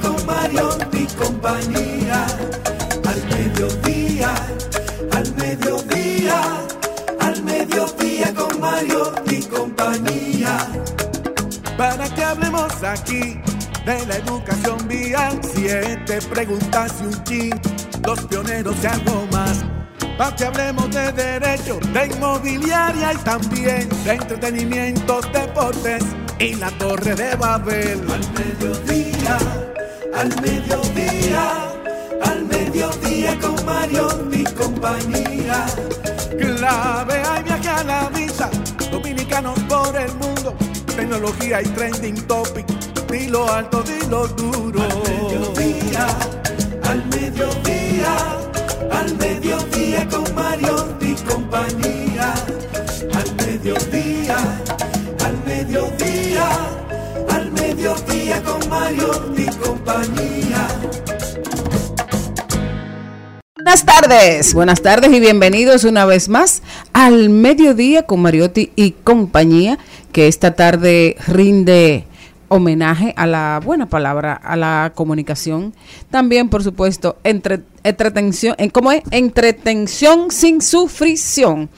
[0.00, 2.26] con Mario y compañía.
[3.04, 4.34] Al mediodía,
[5.12, 6.40] al mediodía,
[7.20, 10.66] al mediodía con Mario y compañía
[11.76, 13.38] para que hablemos aquí
[13.84, 15.38] de la educación vial.
[15.54, 17.60] Siete preguntas y un chin,
[18.04, 19.64] los pioneros y algo más.
[20.18, 26.04] Para que hablemos de derecho, de inmobiliaria y también de entretenimiento, deportes
[26.38, 28.00] y la torre de Babel.
[28.10, 29.38] Al mediodía,
[30.14, 31.72] al mediodía,
[32.22, 35.66] al mediodía con Mario y compañía.
[36.38, 38.50] Clave hay viaje a la vista,
[38.90, 40.56] dominicanos por el mundo
[40.96, 42.66] tecnología y trending topic.
[43.10, 44.80] Dilo alto, dilo duro.
[44.82, 46.06] Al mediodía,
[46.84, 48.14] al mediodía,
[48.90, 52.34] al mediodía con Mario y compañía.
[53.14, 54.36] Al mediodía,
[55.24, 56.48] al mediodía,
[57.76, 60.68] mediodía con Mario y compañía.
[63.54, 66.62] Buenas tardes, buenas tardes y bienvenidos una vez más
[66.94, 69.78] al mediodía con Mariotti y compañía,
[70.12, 72.06] que esta tarde rinde
[72.48, 75.74] homenaje a la buena palabra, a la comunicación.
[76.10, 79.02] También, por supuesto, entre, entretención, en, ¿cómo es?
[79.10, 81.68] Entretención sin sufrición.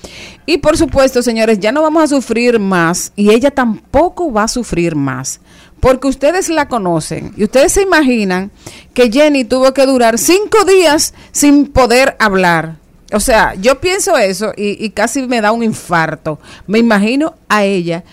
[0.46, 4.48] Y por supuesto, señores, ya no vamos a sufrir más y ella tampoco va a
[4.48, 5.40] sufrir más.
[5.80, 8.50] Porque ustedes la conocen y ustedes se imaginan
[8.94, 12.76] que Jenny tuvo que durar cinco días sin poder hablar.
[13.12, 16.38] O sea, yo pienso eso y, y casi me da un infarto.
[16.66, 18.04] Me imagino a ella,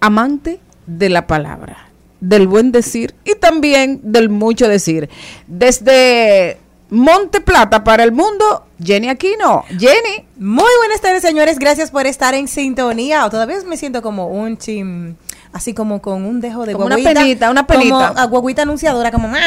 [0.00, 1.90] amante de la palabra,
[2.20, 5.08] del buen decir y también del mucho decir.
[5.46, 6.58] Desde
[6.90, 9.64] Monte Plata para el mundo, Jenny Aquino.
[9.68, 10.26] Jenny.
[10.38, 11.58] Muy buenas tardes, señores.
[11.58, 13.28] Gracias por estar en sintonía.
[13.30, 15.14] Todavía me siento como un chim
[15.52, 18.08] así como con un dejo de Como una guaguita, penita, una penita.
[18.08, 19.30] Como a guaguita anunciadora, como...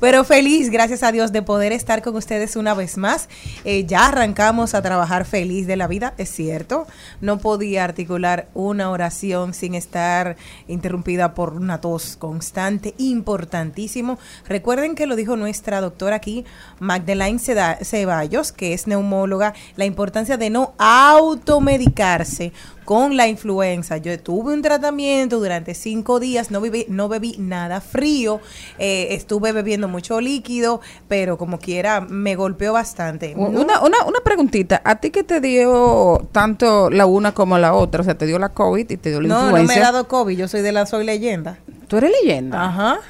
[0.00, 3.28] Pero feliz, gracias a Dios, de poder estar con ustedes una vez más.
[3.64, 6.86] Eh, ya arrancamos a trabajar feliz de la vida, es cierto.
[7.20, 10.36] No podía articular una oración sin estar
[10.68, 14.18] interrumpida por una tos constante, importantísimo.
[14.48, 16.44] Recuerden que lo dijo nuestra doctora aquí,
[16.78, 22.52] Magdalene Ceballos, que es neumóloga, la importancia de no automedicarse
[22.86, 23.98] con la influenza.
[23.98, 28.40] Yo tuve un tratamiento durante cinco días, no bebí, no bebí nada frío,
[28.78, 33.34] eh, estuve bebiendo mucho líquido, pero como quiera me golpeó bastante.
[33.34, 34.80] No- Una, una, una preguntita.
[34.84, 38.00] ¿A ti que te dio tanto la una como la otra?
[38.00, 39.74] O sea, te dio la COVID y te dio la no, no influencia.
[39.76, 41.58] me he dado COVID, yo soy de la Soy Leyenda.
[41.88, 42.64] Tú eres leyenda.
[42.64, 43.00] Ajá.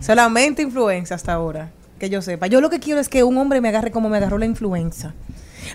[0.00, 2.46] Solamente influenza hasta ahora, que yo sepa.
[2.46, 5.14] Yo lo que quiero es que un hombre me agarre como me agarró la influenza.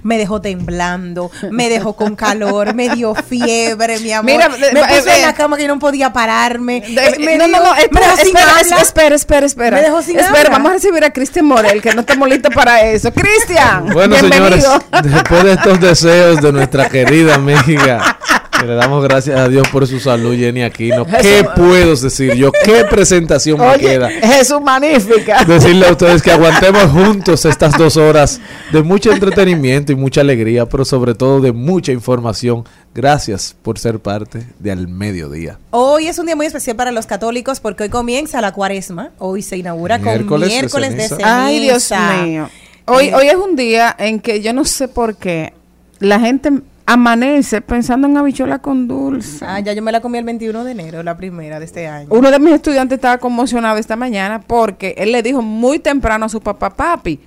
[0.04, 4.32] Me dejó temblando, me dejó con calor, me dio fiebre, mi amor.
[4.32, 6.82] Mira, me eh, puso eh, en la cama que yo no podía pararme.
[6.82, 8.78] De- Eh, me no, no, dio- no, me espera, dejó sin espera, habla.
[8.82, 9.78] espera, espera, espera.
[9.78, 10.50] Me dejó sin espera, habla.
[10.52, 13.12] vamos a recibir a Cristian Morel, que no estamos listos para eso.
[13.14, 14.84] Cristian, Bueno, señores, bienvenido.
[15.04, 18.18] después de estos deseos de nuestra querida amiga
[18.66, 21.06] Le damos gracias a Dios por su salud, Jenny Aquino.
[21.06, 22.52] ¿Qué puedo decir yo?
[22.52, 24.10] ¿Qué presentación me queda?
[24.10, 25.46] Jesús magnífica.
[25.46, 28.42] Decirle a ustedes que aguantemos juntos estas dos horas
[28.74, 32.66] de mucho entretenimiento y mucha alegría, pero sobre todo de mucha información.
[32.94, 35.58] Gracias por ser parte de Al Mediodía.
[35.72, 39.12] Hoy es un día muy especial para los católicos porque hoy comienza la cuaresma.
[39.20, 41.16] Hoy se inaugura Miércoles con miércoles de ceniza.
[41.16, 41.46] ceniza.
[41.46, 41.92] Ay, Dios
[42.26, 42.50] mío.
[42.88, 45.54] Hoy, Eh, hoy es un día en que yo no sé por qué
[46.00, 46.52] la gente
[46.94, 49.46] amanece pensando en habichuela con dulce.
[49.46, 52.08] Ah, ya yo me la comí el 21 de enero, la primera de este año.
[52.10, 56.30] Uno de mis estudiantes estaba conmocionado esta mañana porque él le dijo muy temprano a
[56.30, 57.20] su papá, papi,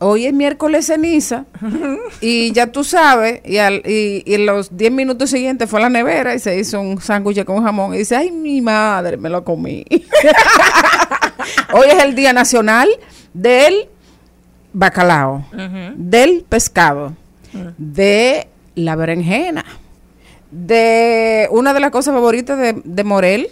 [0.00, 1.46] hoy es miércoles ceniza
[2.20, 5.84] y ya tú sabes, y, al- y, y en los 10 minutos siguientes fue a
[5.84, 9.30] la nevera y se hizo un sándwich con jamón y dice, ay, mi madre, me
[9.30, 9.82] lo comí.
[11.72, 12.86] hoy es el Día Nacional
[13.32, 13.88] del
[14.74, 15.46] Bacalao,
[15.96, 17.14] del pescado,
[17.78, 19.64] de la berenjena,
[20.50, 23.48] de una de las cosas favoritas de, de Morel,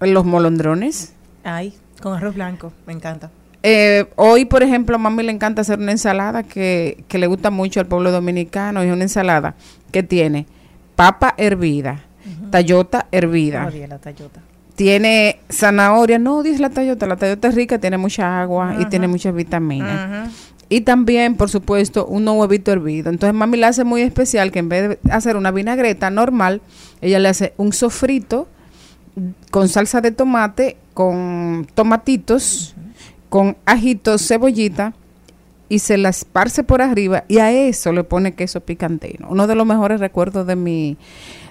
[0.00, 1.12] los molondrones.
[1.44, 3.30] Ay, con arroz blanco, me encanta.
[3.62, 7.50] Eh, hoy, por ejemplo, a mami le encanta hacer una ensalada que, que le gusta
[7.50, 8.82] mucho al pueblo dominicano.
[8.82, 9.54] Es una ensalada
[9.90, 10.46] que tiene
[10.96, 12.04] papa hervida,
[12.50, 14.40] tallota hervida, la tallota.
[14.74, 16.18] tiene zanahoria.
[16.18, 17.06] No, dice la tallota.
[17.06, 20.30] La tallota es rica, tiene mucha agua y tiene muchas vitaminas.
[20.68, 23.10] Y también, por supuesto, un huevito hervido.
[23.10, 26.60] Entonces, mami la hace muy especial que en vez de hacer una vinagreta normal,
[27.00, 28.48] ella le hace un sofrito
[29.50, 32.74] con salsa de tomate, con tomatitos,
[33.28, 34.94] con ajitos, cebollita
[35.68, 39.28] y se la esparce por arriba y a eso le pone queso picantino.
[39.28, 40.96] Uno de los mejores recuerdos de mi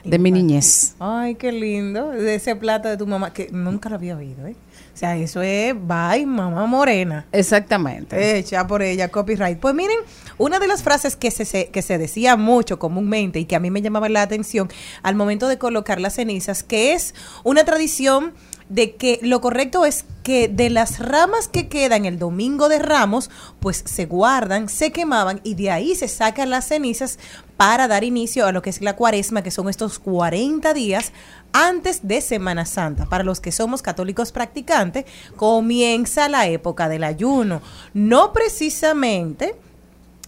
[0.03, 0.95] de mi niñez.
[0.99, 2.09] Ay, qué lindo.
[2.09, 4.55] De ese plato de tu mamá, que nunca lo había oído, ¿eh?
[4.93, 7.25] O sea, eso es bye, mamá morena.
[7.31, 8.37] Exactamente.
[8.37, 9.59] Hecha por ella, copyright.
[9.59, 9.97] Pues miren,
[10.37, 13.59] una de las frases que se, se- que se decía mucho comúnmente y que a
[13.59, 14.69] mí me llamaba la atención
[15.01, 18.33] al momento de colocar las cenizas, que es una tradición
[18.73, 23.29] de que lo correcto es que de las ramas que quedan el domingo de Ramos,
[23.59, 27.19] pues se guardan, se quemaban y de ahí se sacan las cenizas
[27.55, 31.11] para dar inicio a lo que es la cuaresma, que son estos 40 días
[31.51, 33.05] antes de Semana Santa.
[33.05, 35.05] Para los que somos católicos practicantes,
[35.35, 37.61] comienza la época del ayuno.
[37.93, 39.55] No precisamente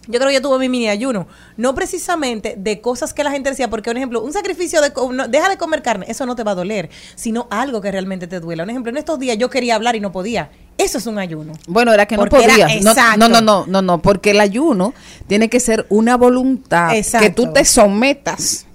[0.06, 1.26] yo creo que yo tuve mi mini ayuno,
[1.56, 5.28] no precisamente de cosas que la gente decía, porque por ejemplo, un sacrificio de no,
[5.28, 8.40] deja de comer carne, eso no te va a doler, sino algo que realmente te
[8.40, 8.62] duela.
[8.62, 10.50] Un ejemplo, en estos días yo quería hablar y no podía.
[10.78, 11.54] Eso es un ayuno.
[11.66, 12.82] Bueno, era que no era- podías.
[12.82, 13.18] No, exacto.
[13.18, 14.92] no, no, no, no, no, porque el ayuno
[15.26, 17.26] tiene que ser una voluntad Exacto.
[17.26, 18.66] que tú te sometas,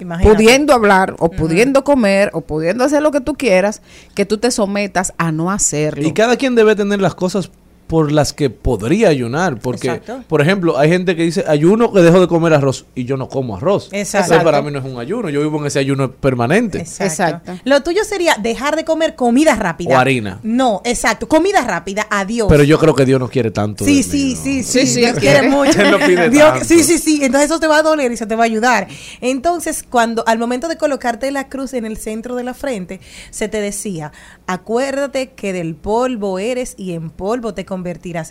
[0.00, 0.36] Imagínate.
[0.36, 3.82] pudiendo hablar o pudiendo comer o pudiendo hacer lo que tú quieras,
[4.14, 6.06] que tú te sometas a no hacerlo.
[6.06, 7.50] Y cada quien debe tener las cosas
[7.94, 9.60] por las que podría ayunar.
[9.60, 10.24] Porque, Exacto.
[10.26, 13.28] por ejemplo, hay gente que dice ayuno que dejo de comer arroz y yo no
[13.28, 13.88] como arroz.
[13.92, 14.32] Exacto.
[14.34, 15.28] Entonces, para mí no es un ayuno.
[15.30, 16.78] Yo vivo en ese ayuno permanente.
[16.78, 17.04] Exacto.
[17.04, 17.52] Exacto.
[17.64, 19.94] Lo tuyo sería dejar de comer comida rápida.
[19.94, 20.40] O harina.
[20.42, 21.28] No, exacto.
[21.28, 22.08] Comida rápida.
[22.10, 22.48] Adiós.
[22.48, 23.84] Pero yo creo que Dios no quiere tanto.
[23.84, 24.42] Sí, de sí, mí, ¿no?
[24.42, 25.80] sí, sí, Sí, Dios quiere mucho.
[25.80, 26.64] Él no pide Dios- tanto.
[26.64, 27.20] sí, sí, sí.
[27.22, 28.88] Entonces eso te va a doler y se te va a ayudar.
[29.20, 32.98] Entonces, cuando al momento de colocarte la cruz en el centro de la frente,
[33.30, 34.10] se te decía,
[34.48, 37.83] acuérdate que del polvo eres y en polvo te convertirás.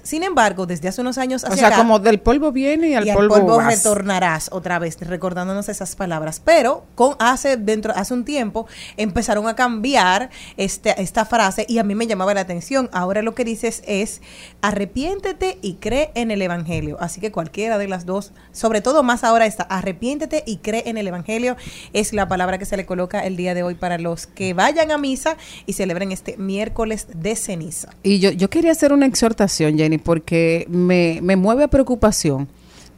[0.03, 2.93] Sin embargo, desde hace unos años o hacia sea, acá, como del polvo viene y
[2.95, 3.75] al y al polvo, polvo vas.
[3.75, 6.41] retornarás otra vez, recordándonos esas palabras.
[6.43, 8.67] Pero con hace dentro hace un tiempo
[8.97, 12.89] empezaron a cambiar este, esta frase y a mí me llamaba la atención.
[12.91, 14.21] Ahora lo que dices es
[14.61, 16.97] arrepiéntete y cree en el evangelio.
[16.99, 20.97] Así que cualquiera de las dos, sobre todo más ahora esta, arrepiéntete y cree en
[20.97, 21.55] el evangelio
[21.93, 24.91] es la palabra que se le coloca el día de hoy para los que vayan
[24.91, 27.89] a misa y celebren este miércoles de ceniza.
[28.03, 29.32] Y yo, yo quería hacer una exhortación,
[29.77, 32.47] Jenny, porque me, me mueve a preocupación.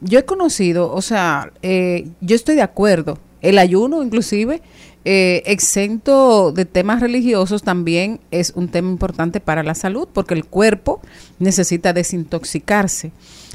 [0.00, 4.60] Yo he conocido, o sea, eh, yo estoy de acuerdo, el ayuno inclusive,
[5.04, 10.44] eh, exento de temas religiosos, también es un tema importante para la salud, porque el
[10.44, 11.00] cuerpo
[11.38, 13.12] necesita desintoxicarse.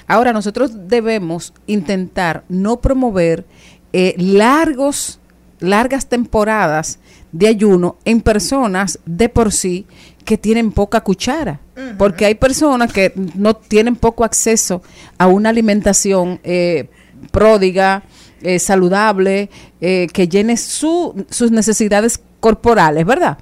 [0.08, 3.46] Ahora, nosotros debemos intentar no promover
[3.94, 5.20] eh, largos
[5.62, 7.00] largas temporadas
[7.32, 9.86] de ayuno en personas de por sí
[10.25, 11.60] que tienen poca cuchara.
[11.98, 14.82] Porque hay personas que no tienen poco acceso
[15.18, 16.90] a una alimentación eh,
[17.32, 18.04] pródiga,
[18.42, 19.50] eh, saludable,
[19.82, 23.38] eh, que llene su- sus necesidades corporales, ¿verdad?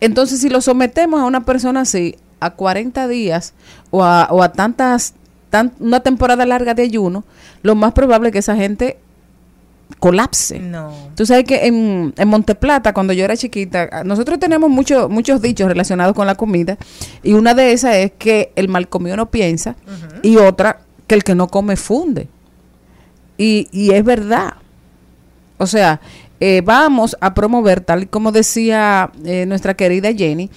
[0.00, 3.54] Entonces, si lo sometemos a una persona así a 40 días
[3.90, 5.14] o a, o a tantas,
[5.50, 7.24] tan- una temporada larga de ayuno,
[7.62, 8.98] lo más probable es que esa gente
[9.98, 10.58] colapse.
[10.58, 10.92] No.
[11.14, 15.68] Tú sabes que en, en Monteplata, cuando yo era chiquita, nosotros tenemos mucho, muchos dichos
[15.68, 16.76] relacionados con la comida
[17.22, 19.76] y una de esas es que el mal comido no piensa
[20.22, 22.28] y otra que el que no come funde.
[23.38, 24.54] Y, y es verdad.
[25.58, 26.00] O sea,
[26.40, 30.50] eh, vamos a promover, tal y como decía eh, nuestra querida Jenny,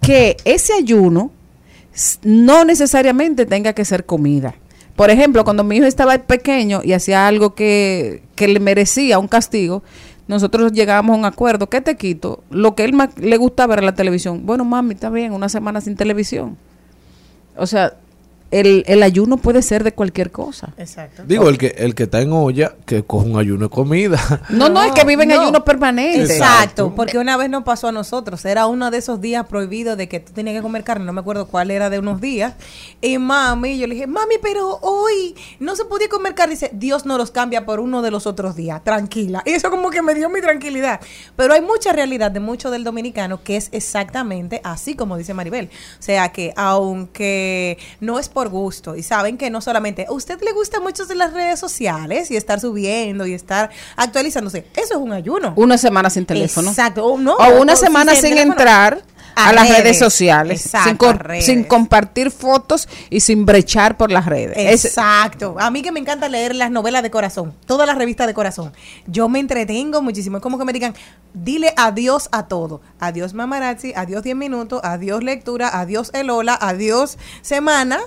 [0.00, 1.30] que ese ayuno
[2.22, 4.54] no necesariamente tenga que ser comida.
[5.00, 9.28] Por ejemplo, cuando mi hijo estaba pequeño y hacía algo que, que le merecía un
[9.28, 9.82] castigo,
[10.28, 12.44] nosotros llegábamos a un acuerdo, ¿qué te quito?
[12.50, 14.44] Lo que él más le gustaba era la televisión.
[14.44, 16.58] Bueno, mami, está bien, una semana sin televisión.
[17.56, 17.94] O sea,
[18.50, 20.72] el, el ayuno puede ser de cualquier cosa.
[20.76, 21.22] Exacto.
[21.26, 24.18] Digo, el que, el que está en olla, que coja un ayuno de comida.
[24.50, 25.40] No, no, es que vive en no.
[25.40, 26.22] ayuno permanente.
[26.22, 30.08] Exacto, porque una vez nos pasó a nosotros, era uno de esos días prohibidos de
[30.08, 32.54] que tú tenías que comer carne, no me acuerdo cuál era de unos días,
[33.00, 37.06] y mami, yo le dije, mami, pero hoy no se podía comer carne, dice, Dios
[37.06, 40.14] no los cambia por uno de los otros días, tranquila, y eso como que me
[40.14, 41.00] dio mi tranquilidad,
[41.36, 45.70] pero hay mucha realidad de mucho del dominicano que es exactamente así como dice Maribel,
[45.98, 50.40] o sea que aunque no es por gusto, y saben que no solamente, a usted
[50.42, 55.00] le gusta mucho de las redes sociales y estar subiendo y estar actualizándose, eso es
[55.00, 55.52] un ayuno.
[55.56, 56.70] Una semana sin teléfono.
[56.70, 57.04] Exacto.
[57.04, 59.02] O, no, o una o semana sin entrar
[59.36, 59.82] a, A las redes.
[59.84, 61.46] redes sociales, Exacto, sin, redes.
[61.46, 64.56] sin compartir fotos y sin brechar por las redes.
[64.58, 65.54] Es- Exacto.
[65.58, 68.72] A mí que me encanta leer las novelas de corazón, todas las revistas de corazón.
[69.06, 70.38] Yo me entretengo muchísimo.
[70.38, 70.94] Es como que me digan,
[71.32, 72.80] dile adiós a todo.
[72.98, 77.98] Adiós mamarazzi, adiós 10 minutos, adiós lectura, adiós Elola, adiós semana,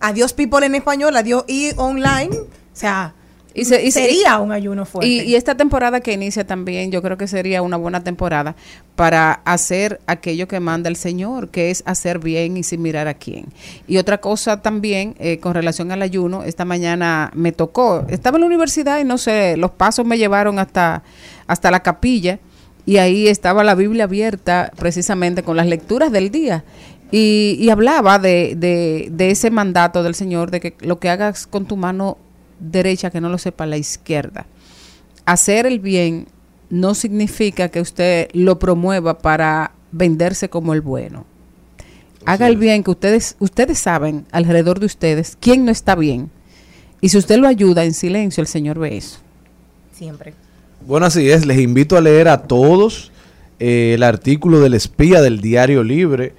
[0.00, 2.30] adiós people en español, adiós y online.
[2.36, 2.46] O
[2.76, 3.14] sea,
[3.56, 5.08] Y se- y se- sería un ayuno fuerte.
[5.08, 8.56] y, y esta temporada que inicia también, yo creo que sería una buena temporada
[8.96, 13.14] para hacer aquello que manda el Señor, que es hacer bien y sin mirar a
[13.14, 13.46] quién.
[13.86, 18.40] Y otra cosa también eh, con relación al ayuno, esta mañana me tocó, estaba en
[18.42, 21.04] la universidad y no sé, los pasos me llevaron hasta,
[21.46, 22.40] hasta la capilla
[22.86, 26.64] y ahí estaba la Biblia abierta precisamente con las lecturas del día.
[27.16, 31.46] Y, y hablaba de, de, de ese mandato del Señor, de que lo que hagas
[31.46, 32.18] con tu mano
[32.58, 34.46] derecha, que no lo sepa la izquierda.
[35.24, 36.26] Hacer el bien
[36.70, 41.24] no significa que usted lo promueva para venderse como el bueno.
[42.26, 46.32] Haga el bien que ustedes, ustedes saben alrededor de ustedes quién no está bien.
[47.00, 49.18] Y si usted lo ayuda en silencio, el Señor ve eso.
[49.92, 50.34] Siempre.
[50.84, 51.46] Bueno, así es.
[51.46, 53.12] Les invito a leer a todos
[53.60, 56.34] eh, el artículo del espía del Diario Libre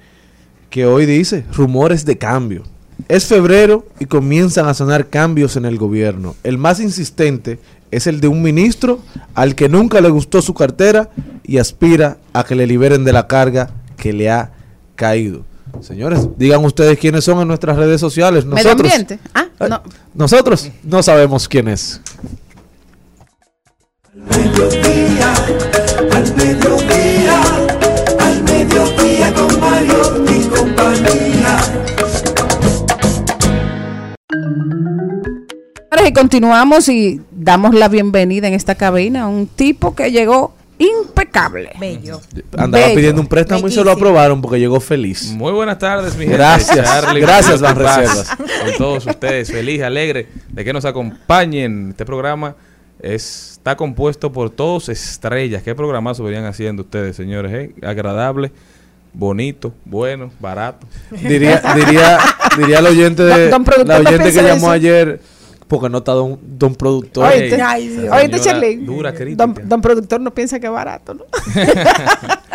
[0.70, 2.62] que hoy dice rumores de cambio.
[3.08, 6.34] Es febrero y comienzan a sonar cambios en el gobierno.
[6.42, 7.58] El más insistente
[7.90, 9.00] es el de un ministro
[9.34, 11.10] al que nunca le gustó su cartera
[11.44, 14.50] y aspira a que le liberen de la carga que le ha
[14.96, 15.44] caído.
[15.82, 18.44] Señores, digan ustedes quiénes son en nuestras redes sociales.
[18.44, 19.18] Medio Nosotros, ambiente.
[19.34, 19.82] Ah, no.
[20.14, 22.00] nosotros no sabemos quién es.
[24.14, 25.34] mediodía,
[26.12, 27.42] al mediodía,
[28.18, 30.24] al mediodía con Mario
[36.06, 41.70] Y continuamos y damos la bienvenida en esta cabina a un tipo que llegó impecable.
[41.80, 42.20] Bello.
[42.56, 42.96] Andaba Bello.
[42.96, 45.32] pidiendo un préstamo y se lo aprobaron porque llegó feliz.
[45.32, 46.36] Muy buenas tardes, mi gente.
[46.36, 46.86] Gracias.
[46.86, 48.28] Charlie, Gracias, Banreservas.
[48.28, 51.88] paz Con todos ustedes, feliz, alegre de que nos acompañen.
[51.90, 52.54] Este programa
[53.00, 55.64] es- está compuesto por todos estrellas.
[55.64, 57.52] ¿Qué programazo venían haciendo ustedes, señores?
[57.52, 57.74] eh?
[57.84, 58.52] Agradable,
[59.12, 60.86] bonito, bueno, barato.
[61.10, 62.18] Diría, diría,
[62.58, 64.70] diría el oyente de Don- don productor, la ¿no oyente que llamó eso?
[64.70, 65.20] ayer,
[65.68, 67.26] porque no está don, don productor.
[67.26, 68.04] Oíste, Ey, Ay, Dios.
[68.04, 68.84] esa oíste, señora Charlene.
[68.86, 69.46] Dura crítica.
[69.46, 71.24] Don, don productor no piensa que es barato, ¿no?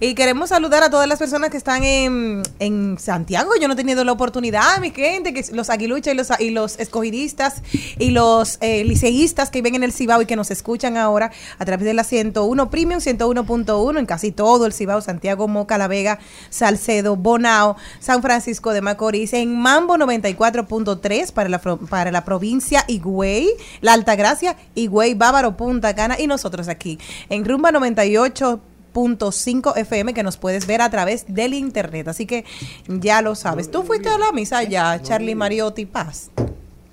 [0.00, 3.52] Y queremos saludar a todas las personas que están en, en Santiago.
[3.60, 6.78] Yo no he tenido la oportunidad, mi gente, que los aguiluchas y los, y los
[6.80, 7.62] escogidistas
[7.98, 11.64] y los eh, liceístas que viven en el Cibao y que nos escuchan ahora a
[11.64, 16.18] través de la 101 Premium, 101.1 en casi todo el Cibao, Santiago, Moca, La Vega,
[16.50, 23.48] Salcedo, Bonao, San Francisco de Macorís, en Mambo 94.3 para la, para la provincia Higüey,
[23.80, 26.98] La Altagracia, Higüey, Bávaro, Punta Cana y nosotros aquí
[27.28, 28.60] en Rumba 98
[28.94, 32.08] .5 FM que nos puedes ver a través del internet.
[32.08, 32.44] Así que
[32.88, 33.70] ya lo sabes.
[33.70, 36.30] Tú fuiste a la misa ya, Charlie Mariotti Paz.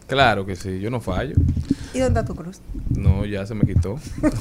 [0.07, 1.35] Claro que sí, yo no fallo.
[1.93, 2.59] ¿Y dónde está tu cruz?
[2.89, 3.97] No, ya se me quitó.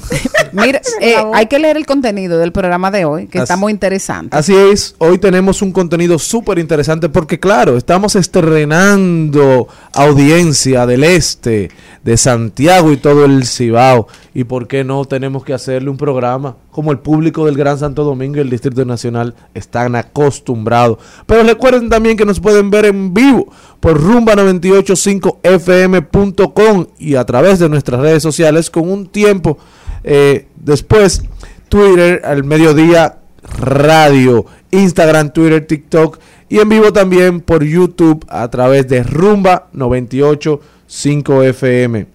[0.51, 3.71] Mira, eh, hay que leer el contenido del programa de hoy, que está Así- muy
[3.71, 4.35] interesante.
[4.35, 11.71] Así es, hoy tenemos un contenido súper interesante porque claro, estamos estrenando audiencia del este,
[12.03, 14.07] de Santiago y todo el Cibao.
[14.33, 18.03] Y por qué no tenemos que hacerle un programa como el público del Gran Santo
[18.03, 20.97] Domingo y el Distrito Nacional están acostumbrados.
[21.25, 27.69] Pero recuerden también que nos pueden ver en vivo por rumba985fm.com y a través de
[27.69, 29.57] nuestras redes sociales con un tiempo
[30.03, 31.23] eh, después
[31.69, 33.17] Twitter al mediodía
[33.59, 41.43] radio, Instagram, Twitter, TikTok y en vivo también por YouTube a través de Rumba 985
[41.43, 42.07] FM.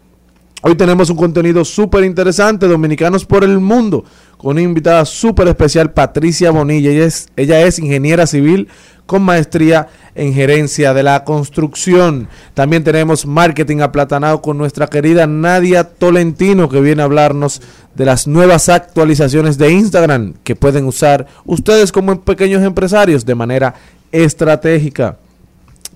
[0.62, 4.04] Hoy tenemos un contenido súper interesante, Dominicanos por el Mundo,
[4.46, 6.92] con una invitada súper especial, Patricia Bonilla.
[7.34, 8.68] Ella es, ingeniera civil
[9.04, 12.28] con maestría en gerencia de la construcción.
[12.54, 17.60] También tenemos marketing aplatanado con nuestra querida Nadia Tolentino, que viene a hablarnos
[17.96, 23.74] de las nuevas actualizaciones de Instagram que pueden usar ustedes como pequeños empresarios de manera
[24.12, 25.16] estratégica.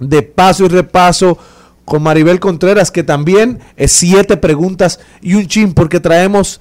[0.01, 1.39] De paso y repaso
[1.85, 6.61] con Maribel Contreras, que también es siete preguntas y un chin, porque traemos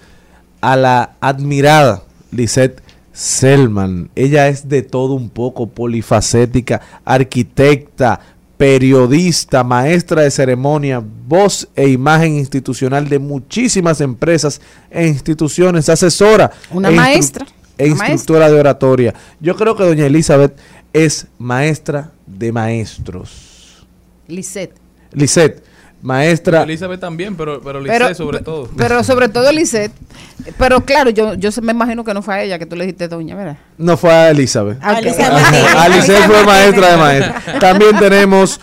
[0.62, 2.82] a la admirada Lisette
[3.14, 4.10] Selman.
[4.16, 8.20] Ella es de todo un poco, polifacética, arquitecta,
[8.58, 14.60] periodista, maestra de ceremonia, voz e imagen institucional de muchísimas empresas
[14.92, 16.52] e instituciones, asesora.
[16.72, 17.46] Una e maestra,
[17.78, 19.14] E una instructora de oratoria.
[19.40, 20.58] Yo creo que doña Elizabeth
[20.92, 23.86] es maestra de maestros.
[24.28, 24.76] Lisette.
[25.14, 25.64] Lisette,
[26.02, 26.64] maestra.
[26.64, 28.70] Elizabeth también, pero, pero Pero, Licey sobre todo.
[28.78, 29.92] Pero sobre todo Lisette.
[30.58, 32.86] Pero claro, yo, yo se- me imagino que no fue a ella que tú le
[32.86, 33.58] dijiste doña, ¿verdad?
[33.78, 34.78] No fue a Elizabeth.
[34.82, 35.00] Ah, ok.
[35.00, 35.76] Elizabeth Martínez.
[35.76, 37.60] Alicia fue maestra de maestra.
[37.60, 38.60] También tenemos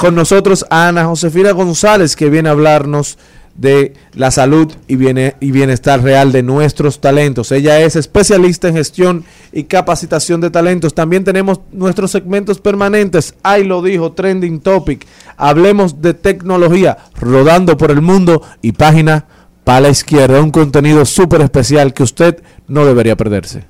[0.00, 3.18] con nosotros a Ana Josefina González, que viene a hablarnos
[3.58, 7.52] de la salud y, biene- y bienestar real de nuestros talentos.
[7.52, 10.94] Ella es especialista en gestión y capacitación de talentos.
[10.94, 13.34] También tenemos nuestros segmentos permanentes.
[13.42, 15.04] Ahí lo dijo, Trending Topic.
[15.36, 19.26] Hablemos de tecnología, rodando por el mundo y página
[19.64, 20.40] para la izquierda.
[20.40, 23.64] Un contenido súper especial que usted no debería perderse.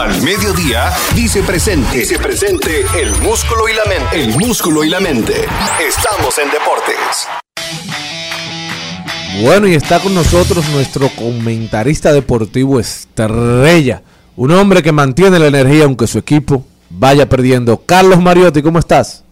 [0.00, 1.98] Al Mediodía dice presente.
[1.98, 4.24] Dice presente el músculo y la mente.
[4.24, 5.34] El músculo y la mente.
[5.86, 7.28] Estamos en deportes.
[9.42, 14.02] Bueno, y está con nosotros nuestro comentarista deportivo estrella.
[14.36, 17.76] Un hombre que mantiene la energía aunque su equipo vaya perdiendo.
[17.76, 19.22] Carlos Mariotti, ¿cómo estás?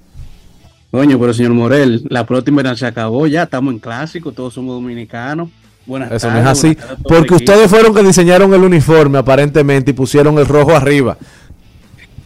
[0.90, 4.74] Coño, pero señor Morel, la pelota invernal se acabó ya, estamos en clásico, todos somos
[4.74, 5.48] dominicanos.
[5.88, 6.76] Buenas Eso no es así.
[7.02, 11.16] Porque ustedes fueron que diseñaron el uniforme aparentemente y pusieron el rojo arriba.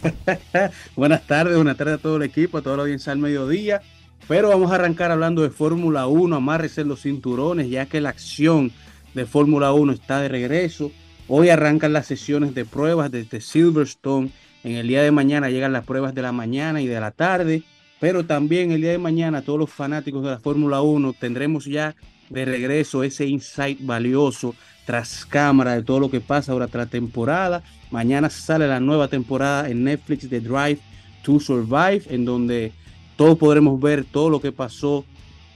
[0.96, 3.80] Buenas tardes, buenas tardes a todo el equipo, a toda la audiencia al mediodía.
[4.26, 8.72] Pero vamos a arrancar hablando de Fórmula 1, amárrese los cinturones, ya que la acción
[9.14, 10.90] de Fórmula 1 está de regreso.
[11.28, 14.30] Hoy arrancan las sesiones de pruebas desde Silverstone.
[14.64, 17.62] En el día de mañana llegan las pruebas de la mañana y de la tarde.
[18.00, 21.94] Pero también el día de mañana, todos los fanáticos de la Fórmula 1 tendremos ya
[22.32, 24.54] de regreso ese insight valioso
[24.86, 27.62] tras cámara de todo lo que pasa durante la temporada.
[27.90, 30.78] Mañana sale la nueva temporada en Netflix de Drive
[31.22, 32.72] to Survive, en donde
[33.16, 35.04] todos podremos ver todo lo que pasó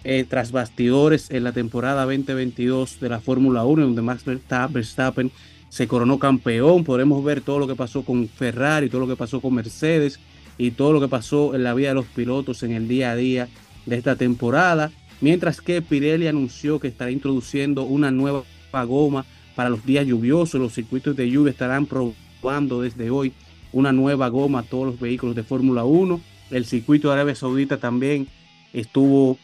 [0.05, 5.33] eh, tras bastidores en la temporada 2022 de la Fórmula 1, donde Max Versta- Verstappen
[5.69, 6.85] se coronó campeón.
[6.85, 10.21] Podremos ver todo lo que pasó con Ferrari, todo lo que pasó con Mercedes
[10.59, 13.17] y todo lo que pasó en la vida de los pilotos en el día a
[13.17, 13.49] día
[13.87, 14.93] de esta temporada.
[15.20, 18.44] Mientras que Pirelli anunció que estará introduciendo una nueva
[18.85, 19.24] goma
[19.55, 20.61] para los días lluviosos.
[20.61, 23.33] Los circuitos de lluvia estarán probando desde hoy
[23.72, 26.20] una nueva goma a todos los vehículos de Fórmula 1.
[26.50, 28.29] El circuito de Arabia Saudita también
[28.72, 29.38] estuvo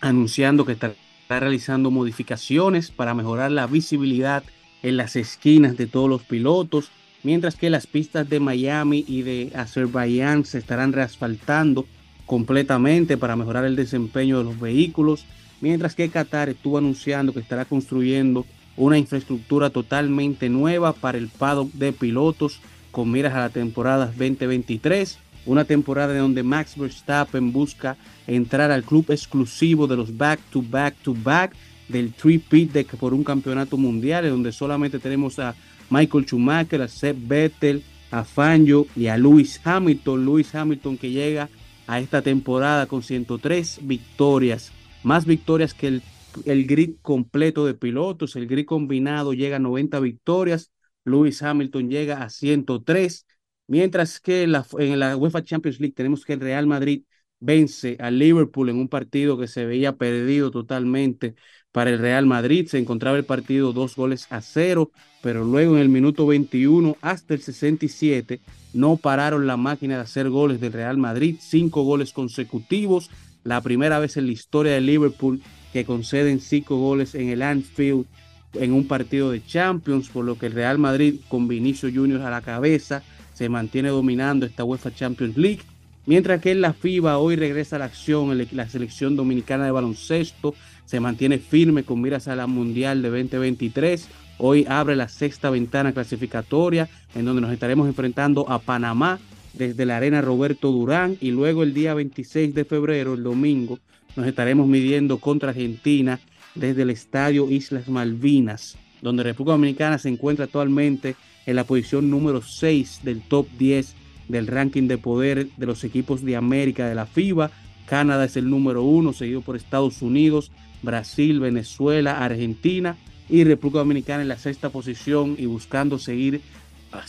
[0.00, 0.94] anunciando que estará
[1.28, 4.44] realizando modificaciones para mejorar la visibilidad
[4.82, 6.90] en las esquinas de todos los pilotos,
[7.22, 11.86] mientras que las pistas de Miami y de Azerbaiyán se estarán reasfaltando
[12.26, 15.26] completamente para mejorar el desempeño de los vehículos,
[15.60, 21.72] mientras que Qatar estuvo anunciando que estará construyendo una infraestructura totalmente nueva para el paddock
[21.72, 22.60] de pilotos
[22.90, 28.84] con miras a la temporada 2023, una temporada en donde Max Verstappen busca entrar al
[28.84, 31.54] club exclusivo de los back to back to back
[31.88, 35.54] del three pit de por un campeonato mundial, donde solamente tenemos a
[35.90, 40.24] Michael Schumacher, a Seb Vettel, a Fangio y a Lewis Hamilton.
[40.24, 41.48] Lewis Hamilton que llega
[41.86, 46.02] a esta temporada con 103 victorias, más victorias que el,
[46.44, 48.36] el grid completo de pilotos.
[48.36, 50.72] El grid combinado llega a 90 victorias.
[51.04, 53.26] Lewis Hamilton llega a 103.
[53.66, 57.04] Mientras que en la, en la UEFA Champions League tenemos que el Real Madrid
[57.40, 61.34] vence a Liverpool en un partido que se veía perdido totalmente
[61.74, 62.68] para el Real Madrid.
[62.68, 67.34] Se encontraba el partido dos goles a cero, pero luego en el minuto 21 hasta
[67.34, 68.38] el 67
[68.74, 71.36] no pararon la máquina de hacer goles del Real Madrid.
[71.40, 73.10] Cinco goles consecutivos.
[73.42, 78.06] La primera vez en la historia de Liverpool que conceden cinco goles en el Anfield
[78.52, 82.30] en un partido de Champions, por lo que el Real Madrid con Vinicio Junior a
[82.30, 85.62] la cabeza se mantiene dominando esta UEFA Champions League.
[86.06, 90.54] Mientras que en la FIBA hoy regresa a la acción la selección dominicana de baloncesto,
[90.84, 94.08] se mantiene firme con miras a la Mundial de 2023.
[94.38, 99.18] Hoy abre la sexta ventana clasificatoria en donde nos estaremos enfrentando a Panamá
[99.52, 103.78] desde la arena Roberto Durán y luego el día 26 de febrero, el domingo,
[104.16, 106.20] nos estaremos midiendo contra Argentina
[106.54, 111.16] desde el estadio Islas Malvinas, donde República Dominicana se encuentra actualmente
[111.46, 113.94] en la posición número 6 del top 10
[114.28, 117.50] del ranking de poder de los equipos de América de la FIBA.
[117.86, 120.50] Canadá es el número 1, seguido por Estados Unidos,
[120.84, 122.96] Brasil, Venezuela, Argentina
[123.28, 126.42] y República Dominicana en la sexta posición y buscando seguir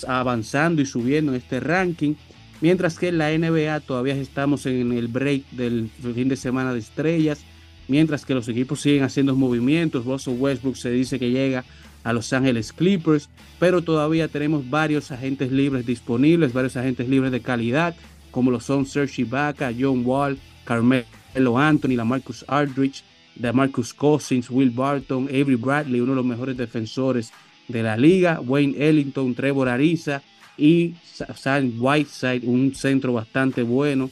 [0.07, 2.15] avanzando y subiendo en este ranking.
[2.61, 6.79] Mientras que en la NBA todavía estamos en el break del fin de semana de
[6.79, 7.43] estrellas.
[7.88, 10.05] Mientras que los equipos siguen haciendo movimientos.
[10.05, 11.65] Russell Westbrook se dice que llega
[12.03, 13.29] a Los Ángeles Clippers.
[13.59, 16.53] Pero todavía tenemos varios agentes libres disponibles.
[16.53, 17.95] Varios agentes libres de calidad.
[18.31, 23.03] Como lo son Serge Ibaka, John Wall, Carmelo Anthony, la Marcus Aldridge,
[23.36, 27.32] de Marcus Cousins, Will Barton, Avery Bradley, uno de los mejores defensores
[27.67, 30.21] de la liga, Wayne Ellington, Trevor Ariza
[30.58, 30.93] y
[31.36, 34.10] Sam Whiteside, un centro bastante bueno.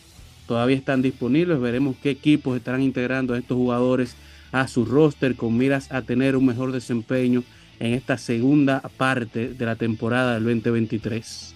[0.47, 4.15] Todavía están disponibles, veremos qué equipos estarán integrando a estos jugadores
[4.51, 7.43] a su roster con miras a tener un mejor desempeño
[7.79, 11.55] en esta segunda parte de la temporada del 2023.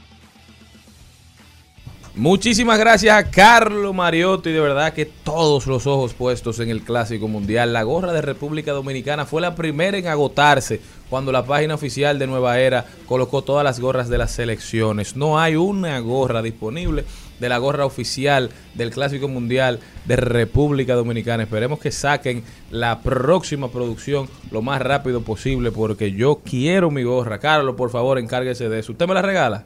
[2.17, 7.27] Muchísimas gracias a Carlos Mariotti, de verdad que todos los ojos puestos en el Clásico
[7.27, 7.73] Mundial.
[7.73, 12.25] La gorra de República Dominicana fue la primera en agotarse cuando la página oficial de
[12.25, 15.15] Nueva Era colocó todas las gorras de las selecciones.
[15.15, 17.05] No hay una gorra disponible
[17.39, 21.43] de la gorra oficial del Clásico Mundial de República Dominicana.
[21.43, 27.37] Esperemos que saquen la próxima producción lo más rápido posible porque yo quiero mi gorra.
[27.37, 28.93] Carlos, por favor, encárguese de eso.
[28.93, 29.65] ¿Usted me la regala?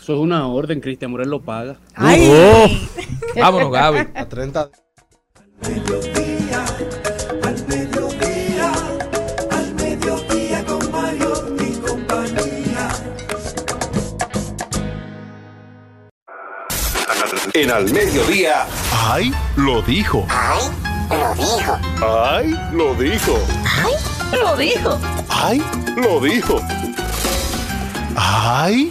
[0.00, 1.76] Eso es una orden, Cristian Morel lo paga.
[1.94, 2.26] Ay.
[2.26, 3.98] Uh, Vámonos, Gaby.
[4.14, 4.70] A 30.
[5.60, 6.64] mediodía,
[7.42, 8.72] al mediodía,
[9.50, 12.88] al mediodía con Mario y compañía.
[17.52, 18.66] En Al Mediodía.
[18.92, 19.32] ¡Ay!
[19.56, 20.26] Lo dijo.
[20.30, 20.70] ¡Ay!
[21.10, 21.78] Lo dijo.
[22.00, 22.54] ¡Ay!
[22.72, 23.38] Lo dijo.
[24.32, 24.98] Lo dijo.
[25.28, 25.62] ¡Ay!
[25.96, 26.58] Lo dijo.
[28.16, 28.90] ¡Ay!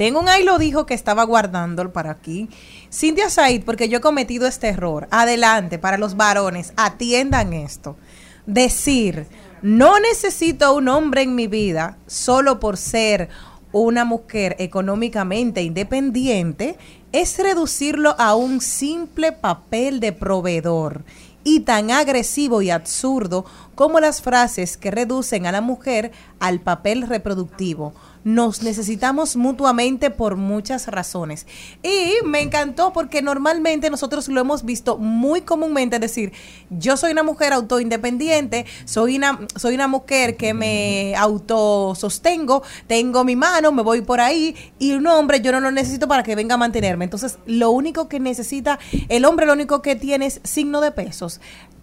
[0.00, 2.48] Tengo un ahí lo dijo que estaba guardándolo para aquí.
[2.90, 5.06] Cintia Said, porque yo he cometido este error.
[5.10, 7.98] Adelante, para los varones, atiendan esto.
[8.46, 9.26] Decir,
[9.60, 13.28] no necesito un hombre en mi vida solo por ser
[13.72, 16.78] una mujer económicamente independiente,
[17.12, 21.04] es reducirlo a un simple papel de proveedor
[21.44, 27.06] y tan agresivo y absurdo como las frases que reducen a la mujer al papel
[27.06, 27.92] reproductivo.
[28.24, 31.46] Nos necesitamos mutuamente por muchas razones.
[31.82, 36.32] Y me encantó porque normalmente nosotros lo hemos visto muy comúnmente decir,
[36.70, 43.36] yo soy una mujer autoindependiente, soy una, soy una mujer que me autosostengo, tengo mi
[43.36, 46.54] mano, me voy por ahí y un hombre yo no lo necesito para que venga
[46.54, 47.04] a mantenerme.
[47.04, 48.78] Entonces, lo único que necesita,
[49.08, 51.40] el hombre lo único que tiene es signo de pesos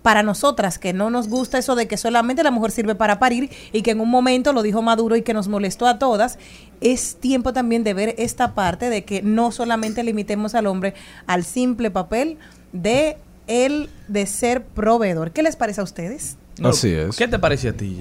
[0.08, 3.50] para nosotras que no nos gusta eso de que solamente la mujer sirve para parir
[3.74, 6.40] y que en un momento lo dijo Maduro y que nos molestó a todas,
[6.80, 10.94] es tiempo también de ver esta parte de que no solamente limitemos al hombre
[11.26, 12.38] al simple papel
[12.72, 13.18] de
[13.48, 15.32] él de ser proveedor.
[15.32, 16.38] ¿Qué les parece a ustedes?
[16.58, 17.18] No, Así es.
[17.18, 17.94] ¿Qué te parece a ti,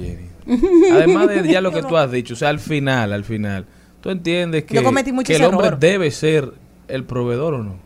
[0.46, 0.62] Jenny?
[0.92, 3.66] Además de ya lo que tú has dicho, o sea, al final, al final,
[4.00, 5.80] tú entiendes que, el hombre error.
[5.80, 6.52] debe ser
[6.86, 7.85] el proveedor o no.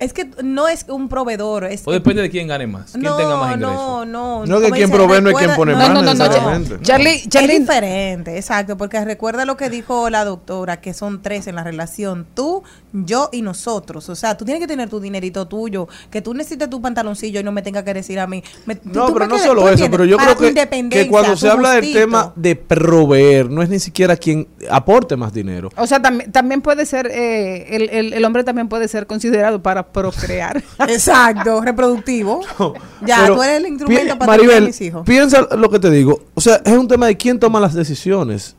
[0.00, 3.16] Es que no es un proveedor, es O depende de quién gane más, quién no,
[3.16, 3.74] tenga más ingresos.
[3.76, 6.14] no, no, No, que quien provee no es quien pone No, más no, no, no,
[6.14, 6.78] necesariamente.
[6.80, 11.46] Charlie, Es Charlie, diferente, exacto, porque recuerda lo que dijo la doctora, que son tres
[11.46, 14.08] en la relación, tú, yo y nosotros.
[14.08, 17.44] O sea, tú tienes que tener tu dinerito tuyo, que tú necesites tu pantaloncillo y
[17.44, 18.42] no me tengas que decir a mí.
[18.66, 21.92] me- No, pero no solo eso, pero yo creo que, que cuando se habla del
[21.92, 25.70] tema de proveer, no es ni siquiera quien aporte más dinero.
[25.76, 29.62] o sea, también, también puede ser, eh, el, el- el hombre también puede ser considerado
[29.62, 30.62] para procrear.
[30.88, 32.40] Exacto, reproductivo.
[33.06, 35.02] ya, Pero tú eres el instrumento para Maribel, mis hijos.
[35.06, 36.22] piensa lo que te digo.
[36.34, 38.56] O sea, es un tema de quién toma las decisiones.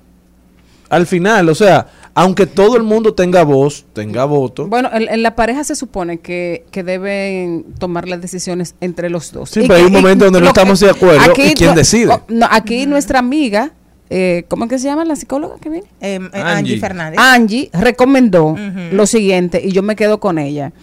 [0.90, 4.68] Al final, o sea, aunque todo el mundo tenga voz, tenga voto.
[4.68, 9.32] Bueno, en, en la pareja se supone que, que deben tomar las decisiones entre los
[9.32, 9.52] dos.
[9.52, 12.12] Sí, Y pero hay un momento donde no que- estamos de acuerdo y quién decide.
[12.14, 13.72] oh, no, aquí nuestra amiga,
[14.10, 15.88] eh, ¿cómo es que se llama la psicóloga que viene?
[16.02, 16.42] Eh, eh, Angie.
[16.58, 16.80] Angie.
[16.82, 17.20] Fernández.
[17.22, 18.58] Angie recomendó
[18.92, 20.74] lo siguiente y yo me quedo con ella,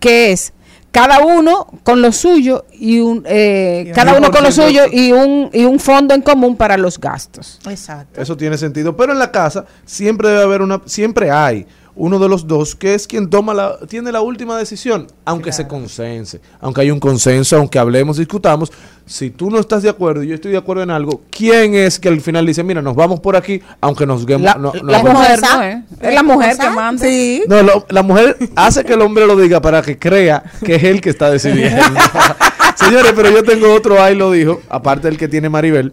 [0.00, 0.52] que es
[0.94, 4.82] cada uno con lo suyo y un eh, Y cada uno con lo 10% suyo
[4.92, 7.58] y un y un fondo en común para los gastos.
[7.68, 8.20] Exacto.
[8.20, 8.96] Eso tiene sentido.
[8.96, 12.94] Pero en la casa siempre debe haber una, siempre hay uno de los dos, que
[12.94, 17.56] es quien toma la, tiene la última decisión, aunque se consense, aunque hay un consenso,
[17.56, 18.72] aunque hablemos, discutamos,
[19.06, 22.00] si tú no estás de acuerdo y yo estoy de acuerdo en algo, ¿quién es
[22.00, 24.44] que al final dice, mira, nos vamos por aquí, aunque nos guemos?
[24.46, 25.78] La, no, la no- mujer no es.
[26.00, 27.04] Es la mujer que manda.
[27.06, 27.42] Sí.
[27.46, 30.84] no, lo- la mujer hace que el hombre lo diga para que crea que es
[30.84, 31.80] él que está decidiendo.
[32.76, 35.92] Señores, pero yo tengo otro ahí lo dijo, aparte del que tiene Maribel,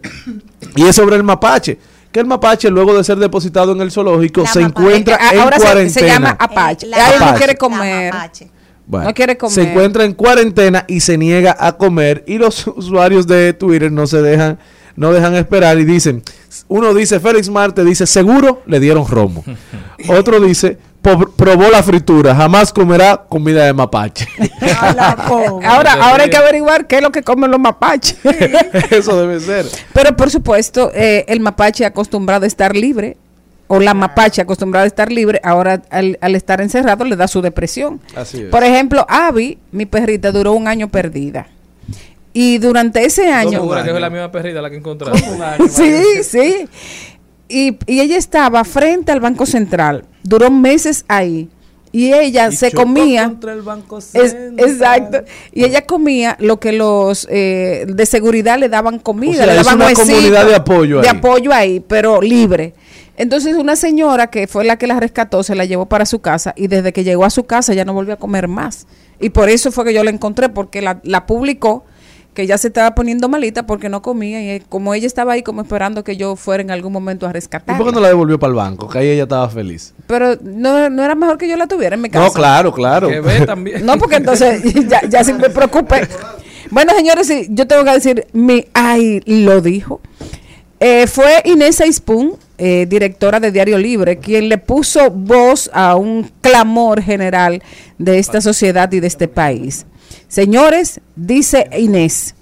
[0.74, 1.78] y es sobre el mapache.
[2.12, 4.80] Que el mapache, luego de ser depositado en el zoológico, La se mapache.
[4.86, 6.06] encuentra Ah, en Ahora se, cuarentena.
[6.06, 6.86] se llama apache.
[6.86, 8.14] Eh, la Ella no quiere comer.
[8.86, 9.54] Bueno, No quiere comer.
[9.54, 14.06] Se encuentra en cuarentena y se niega a comer y los usuarios de Twitter no
[14.06, 14.58] se dejan
[14.94, 16.22] no dejan esperar y dicen,
[16.68, 19.42] uno dice Félix Marte dice, "Seguro le dieron romo."
[20.08, 24.26] Otro dice, "Po- "Probó la fritura, jamás comerá comida de mapache."
[24.96, 28.18] Ahora, ahora hay que averiguar qué es lo que comen los mapaches.
[28.90, 29.66] Eso debe ser.
[29.92, 33.16] Pero por supuesto, eh, el mapache acostumbrado a estar libre,
[33.68, 37.40] o la mapache acostumbrada a estar libre, ahora al, al estar encerrado le da su
[37.42, 38.00] depresión.
[38.14, 38.50] Así es.
[38.50, 41.46] Por ejemplo, Abby, mi perrita, duró un año perdida.
[42.34, 43.50] Y durante ese ¿Estás año...
[43.50, 45.26] segura que es la misma perrita la que encontraste?
[45.68, 46.68] Sí, sí.
[47.48, 50.04] Y, y ella estaba frente al Banco Central.
[50.22, 51.48] Duró meses ahí.
[51.94, 53.24] Y ella Y se comía.
[53.26, 55.24] contra el Banco Es- exacto.
[55.52, 59.52] Y ella comía lo que los eh, de seguridad le daban comida, O sea, le
[59.52, 61.16] es daban una huesito comunidad de apoyo de ahí.
[61.18, 62.72] apoyo ahí, pero libre.
[63.18, 66.54] Entonces una señora que fue la que la rescató se la llevó para su casa
[66.56, 68.86] y desde que llegó a su casa ya no volvió a comer más.
[69.20, 71.84] Y por eso fue que yo la encontré porque la, la publicó
[72.34, 75.42] que ya se estaba poniendo malita porque no comía y eh, como ella estaba ahí
[75.42, 77.76] como esperando que yo fuera en algún momento a ¿Y rescatarla.
[77.76, 78.88] por qué no la devolvió para el banco?
[78.88, 79.94] Que ahí ella estaba feliz.
[80.06, 82.26] Pero no, no era mejor que yo la tuviera en mi casa.
[82.26, 83.08] No, claro, claro.
[83.08, 83.84] Que ve también.
[83.92, 86.08] No, porque entonces ya, ya sí me preocupé.
[86.70, 90.00] Bueno, señores, sí, yo tengo que decir, mi, ay, lo dijo.
[90.80, 96.30] Eh, fue Inés Aispun, eh, directora de Diario Libre, quien le puso voz a un
[96.40, 97.62] clamor general
[97.98, 99.86] de esta sociedad y de este país.
[100.28, 102.34] Señores, dice Inés,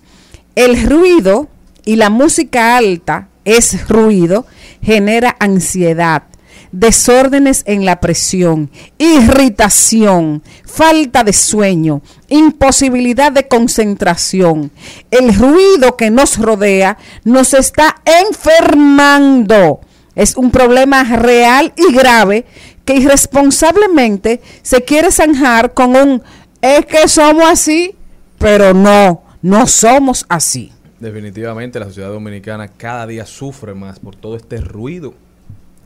[0.54, 1.48] el ruido
[1.84, 4.46] y la música alta es ruido,
[4.82, 6.24] genera ansiedad,
[6.72, 14.70] desórdenes en la presión, irritación, falta de sueño, imposibilidad de concentración.
[15.10, 19.80] El ruido que nos rodea nos está enfermando.
[20.14, 22.44] Es un problema real y grave
[22.84, 26.22] que irresponsablemente se quiere zanjar con un
[26.62, 27.94] es que somos así,
[28.38, 30.72] pero no, no somos así.
[30.98, 35.14] Definitivamente la sociedad dominicana cada día sufre más por todo este ruido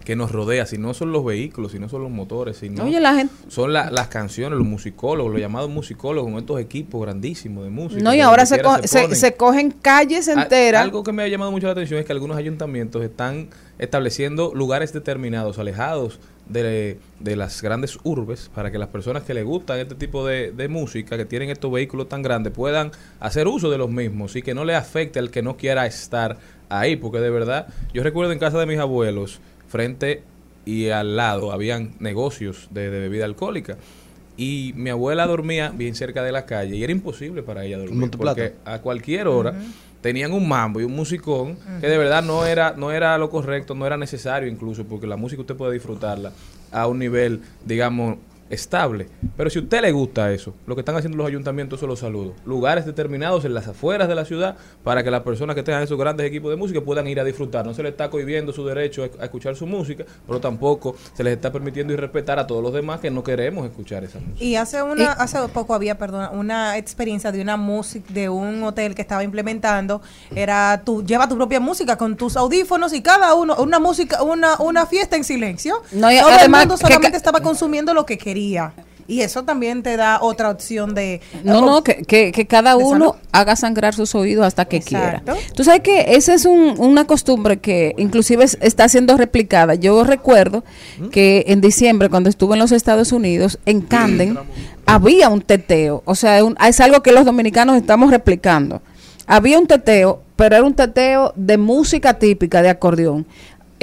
[0.04, 2.84] que nos rodea, si no son los vehículos, si no son los motores, si no
[2.84, 7.00] Oye, la gente, son la- las canciones, los musicólogos, los llamados musicólogos con estos equipos
[7.00, 8.02] grandísimos de música.
[8.02, 10.82] no, y ahora se, co- se, se cogen calles Al- enteras.
[10.82, 14.92] Algo que me ha llamado mucho la atención es que algunos ayuntamientos están estableciendo lugares
[14.92, 19.94] determinados, alejados de, de las grandes urbes, para que las personas que les gustan este
[19.94, 23.90] tipo de, de música, que tienen estos vehículos tan grandes, puedan hacer uso de los
[23.90, 27.68] mismos y que no le afecte al que no quiera estar ahí, porque de verdad,
[27.92, 30.22] yo recuerdo en casa de mis abuelos, frente
[30.64, 33.76] y al lado, habían negocios de, de bebida alcohólica.
[34.37, 38.11] Y mi abuela dormía bien cerca de la calle y era imposible para ella dormir
[38.11, 39.54] porque a cualquier hora
[40.05, 43.75] tenían un mambo y un musicón que de verdad no era no era lo correcto,
[43.75, 46.31] no era necesario incluso porque la música usted puede disfrutarla
[46.71, 48.19] a un nivel, digamos,
[48.55, 49.09] estable.
[49.37, 51.97] Pero si a usted le gusta eso, lo que están haciendo los ayuntamientos, eso lo
[51.97, 52.35] saludo.
[52.45, 55.99] Lugares determinados en las afueras de la ciudad para que las personas que tengan esos
[55.99, 57.67] grandes equipos de música puedan ir a disfrutar.
[57.67, 61.35] No se les está cohibiendo su derecho a, escuchar su música, pero tampoco se les
[61.35, 64.43] está permitiendo y respetar a todos los demás que no queremos escuchar esa música.
[64.45, 68.95] Y hace una, hace poco había, perdón, una experiencia de una música de un hotel
[68.95, 70.01] que estaba implementando.
[70.35, 74.57] Era tú lleva tu propia música con tus audífonos y cada uno una música, una
[74.59, 75.83] una fiesta en silencio.
[75.93, 78.43] No, y Todo además el mundo que solamente estaba consumiendo lo que quería.
[79.07, 82.83] Y eso también te da otra opción de No, no, que, que, que cada ¿De
[82.83, 83.22] uno salud?
[83.33, 85.30] haga sangrar sus oídos hasta que Exacto.
[85.35, 85.40] quiera.
[85.54, 89.74] Tú sabes que esa es un- una costumbre que inclusive es- está siendo replicada.
[89.74, 90.64] Yo recuerdo
[91.11, 94.38] que en diciembre, cuando estuve en los Estados Unidos, en Camden,
[94.87, 96.02] había un teteo.
[96.07, 98.80] O sea, un- es algo que los dominicanos estamos replicando.
[99.26, 103.26] Había un teteo, pero era un teteo de música típica de acordeón.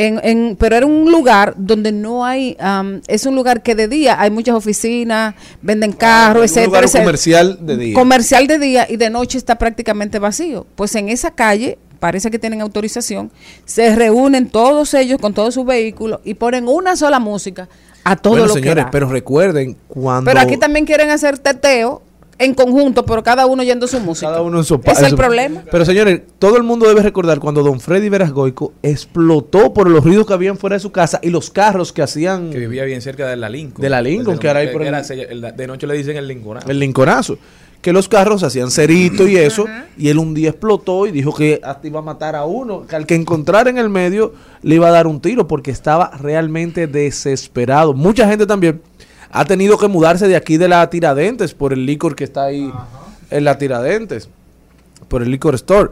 [0.08, 3.88] En, en- pero era un lugar donde no hay, am, es un lugar que de
[3.88, 7.04] día hay muchas oficinas, venden carros, un etcétera, lugar etcétera.
[7.06, 7.94] comercial de día.
[7.94, 10.66] Comercial de día y de noche está prácticamente vacío.
[10.76, 13.32] Pues en esa calle, parece que tienen autorización,
[13.66, 17.70] se reúnen todos ellos con todos sus vehículos y ponen una sola música
[18.04, 18.92] a todo bueno, lo señores, que da.
[18.92, 22.02] pero recuerden cuando Pero aquí también quieren hacer teteo
[22.44, 24.28] en conjunto, pero cada uno yendo su música.
[24.30, 25.64] Cada uno en su Es el su- problema.
[25.72, 30.26] Pero señores, todo el mundo debe recordar cuando don Freddy Verasgoico explotó por los ruidos
[30.28, 33.28] que habían fuera de su casa y los carros que hacían Que vivía bien cerca
[33.28, 33.82] de la Lincoln.
[33.82, 36.28] De la Lincoln, que ahora hay por el- era- el- de noche le dicen el
[36.28, 36.60] Lincoln.
[36.68, 37.38] el Lincolnazo.
[37.82, 39.66] Que los carros hacían cerito y eso,
[39.98, 42.96] y él un día explotó y dijo que hasta iba a matar a uno, que
[42.96, 46.86] al que encontrara en el medio le iba a dar un tiro porque estaba realmente
[46.86, 47.96] desesperado.
[47.96, 48.82] Mucha gente también
[49.32, 52.72] ha tenido que mudarse de aquí de la Tiradentes por el licor que está ahí
[53.30, 54.30] en la Tiradentes,
[55.08, 55.90] por el licor store.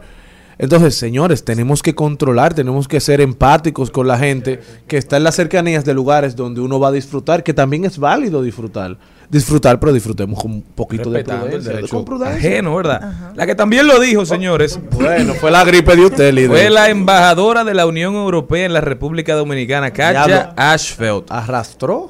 [0.58, 5.24] Entonces, señores, tenemos que controlar, tenemos que ser empáticos con la gente que está en
[5.24, 8.98] las cercanías de lugares donde uno va a disfrutar, que también es válido disfrutar.
[9.30, 11.72] Disfrutar, pero disfrutemos con un poquito de el prudencia.
[11.74, 12.36] derecho con prudencia.
[12.50, 13.32] ajeno, ¿verdad?
[13.36, 16.50] La que también lo dijo, señores, Bueno, fue la gripe de usted, líder.
[16.50, 20.52] fue la embajadora de la Unión Europea en la República Dominicana, Katia.
[20.58, 21.24] Ashfeld.
[21.30, 22.10] Arrastró.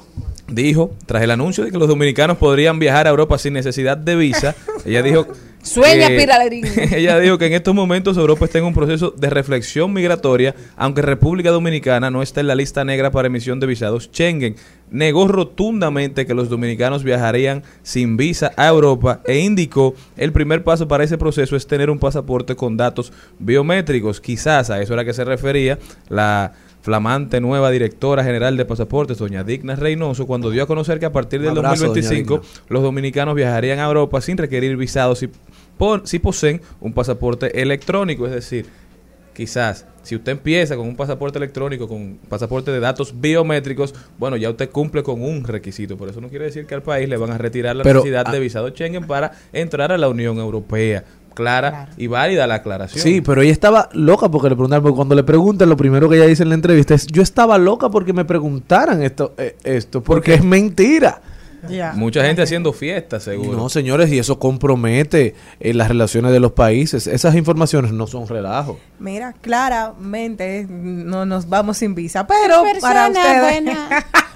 [0.52, 4.16] Dijo, tras el anuncio de que los dominicanos podrían viajar a Europa sin necesidad de
[4.16, 5.28] visa, ella dijo...
[5.62, 6.66] Sueña, piralerín.
[6.96, 11.02] ella dijo que en estos momentos Europa está en un proceso de reflexión migratoria, aunque
[11.02, 14.56] República Dominicana no está en la lista negra para emisión de visados Schengen.
[14.90, 20.88] Negó rotundamente que los dominicanos viajarían sin visa a Europa e indicó el primer paso
[20.88, 24.22] para ese proceso es tener un pasaporte con datos biométricos.
[24.22, 29.44] Quizás a eso era que se refería la flamante nueva directora general de pasaportes, doña
[29.44, 32.63] Digna Reynoso, cuando dio a conocer que a partir del abrazo, doña 2025 Digna.
[32.70, 35.30] los dominicanos viajarían a Europa sin requerir visados si,
[36.04, 38.26] si poseen un pasaporte electrónico.
[38.26, 38.65] Es decir,
[39.34, 44.38] quizás si usted empieza con un pasaporte electrónico, con un pasaporte de datos biométricos, bueno,
[44.38, 45.98] ya usted cumple con un requisito.
[45.98, 48.24] Por eso no quiere decir que al país le van a retirar la Pero, necesidad
[48.26, 51.04] ah, de visado Schengen para entrar a la Unión Europea.
[51.39, 53.02] Clara y válida la aclaración.
[53.02, 56.17] Sí, pero ella estaba loca porque le preguntaron, porque cuando le preguntan, lo primero que
[56.17, 60.04] ella dice en la entrevista es, yo estaba loca porque me preguntaran esto, eh, esto
[60.04, 61.21] porque es mentira.
[61.95, 63.58] Mucha gente haciendo fiestas, seguro.
[63.58, 67.08] No, señores, y eso compromete eh, las relaciones de los países.
[67.08, 68.80] Esas informaciones no son relajo.
[68.99, 73.63] Mira, claramente no nos vamos sin visa, pero para ustedes.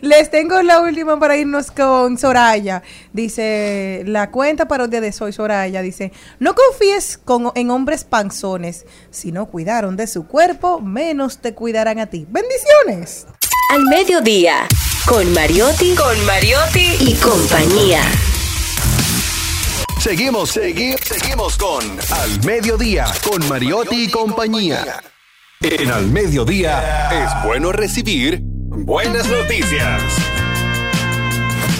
[0.00, 2.82] Les tengo la última para irnos con Soraya.
[3.12, 8.86] Dice, la cuenta parodia de Soy Soraya dice, no confíes con, en hombres panzones.
[9.10, 12.26] Si no cuidaron de su cuerpo, menos te cuidarán a ti.
[12.28, 13.26] Bendiciones.
[13.70, 14.66] Al mediodía,
[15.06, 18.02] con Mariotti, con Mariotti y compañía.
[20.00, 25.00] Seguimos, segui- seguimos con Al Mediodía, con Mariotti y compañía.
[25.60, 30.02] En Al Mediodía es bueno recibir buenas noticias.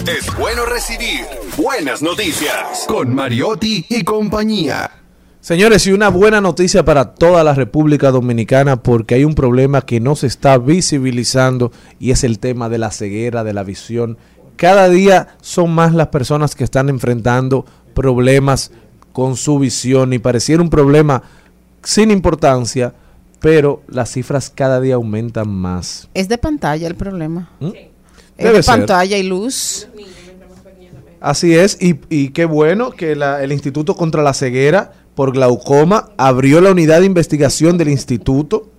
[0.07, 1.25] Es bueno recibir
[1.57, 4.91] buenas noticias con Mariotti y compañía.
[5.41, 9.99] Señores, y una buena noticia para toda la República Dominicana porque hay un problema que
[9.99, 14.17] no se está visibilizando y es el tema de la ceguera, de la visión.
[14.55, 18.71] Cada día son más las personas que están enfrentando problemas
[19.11, 21.23] con su visión y pareciera un problema
[21.83, 22.93] sin importancia,
[23.43, 26.07] pero las cifras cada día aumentan más.
[26.13, 27.51] Es de pantalla el problema.
[27.59, 27.65] ¿Mm?
[27.67, 27.73] Es
[28.37, 28.73] Debe de ser.
[28.77, 29.89] pantalla y luz.
[31.19, 36.11] Así es, y, y qué bueno que la- el Instituto contra la Ceguera por Glaucoma
[36.17, 38.69] abrió la unidad de investigación del instituto,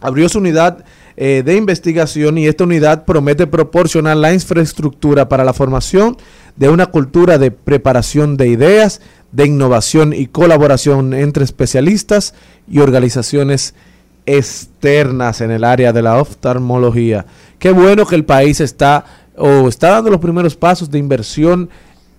[0.00, 0.84] abrió su unidad
[1.16, 6.18] eh, de investigación y esta unidad promete proporcionar la infraestructura para la formación
[6.56, 9.00] de una cultura de preparación de ideas,
[9.32, 12.34] de innovación y colaboración entre especialistas
[12.70, 13.74] y organizaciones
[14.26, 17.24] externas en el área de la oftalmología.
[17.58, 19.04] Qué bueno que el país está
[19.36, 21.70] o está dando los primeros pasos de inversión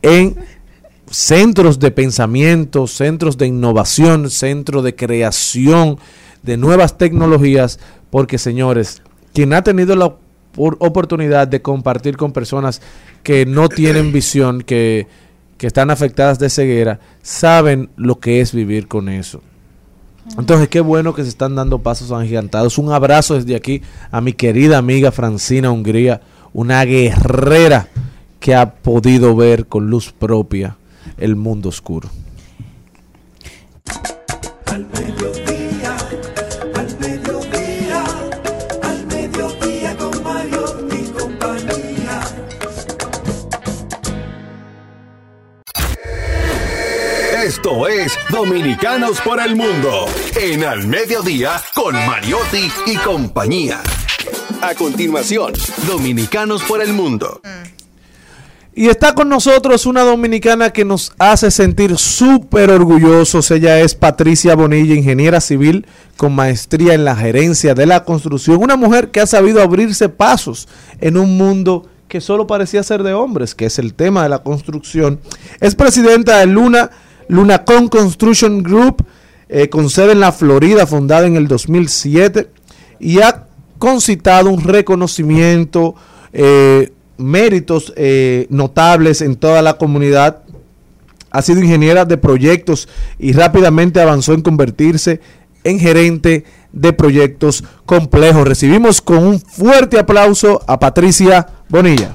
[0.01, 0.37] en
[1.09, 5.99] centros de pensamiento, centros de innovación, centros de creación
[6.43, 7.79] de nuevas tecnologías,
[8.09, 9.01] porque señores,
[9.33, 12.81] quien ha tenido la opor- oportunidad de compartir con personas
[13.23, 15.07] que no tienen visión, que,
[15.57, 19.41] que están afectadas de ceguera, saben lo que es vivir con eso.
[20.37, 22.77] Entonces, qué bueno que se están dando pasos agigantados.
[22.77, 26.21] Un abrazo desde aquí a mi querida amiga Francina Hungría,
[26.53, 27.87] una guerrera
[28.39, 30.77] que ha podido ver con luz propia
[31.17, 32.09] el mundo oscuro.
[47.47, 50.05] Esto es Dominicanos por el Mundo
[50.35, 53.81] en Al Mediodía con Mariotti y compañía.
[54.61, 55.53] A continuación,
[55.87, 57.39] Dominicanos por el Mundo.
[58.75, 63.49] Y está con nosotros una dominicana que nos hace sentir súper orgullosos.
[63.49, 65.85] Ella es Patricia Bonilla, ingeniera civil
[66.17, 68.61] con maestría en la gerencia de la construcción.
[68.61, 70.67] Una mujer que ha sabido abrirse pasos
[70.99, 74.39] en un mundo que solo parecía ser de hombres, que es el tema de la
[74.39, 75.21] construcción.
[75.61, 76.91] Es presidenta de Luna,
[77.27, 79.05] Lunacon Construction Group,
[79.49, 82.49] eh, con sede en la Florida, fundada en el 2007,
[82.99, 83.47] y ha
[83.77, 85.95] concitado un reconocimiento,
[86.33, 90.43] eh, méritos eh, notables en toda la comunidad.
[91.31, 92.87] Ha sido ingeniera de proyectos
[93.19, 95.19] y rápidamente avanzó en convertirse
[95.63, 98.47] en gerente de proyectos complejos.
[98.47, 102.11] Recibimos con un fuerte aplauso a Patricia Bonilla.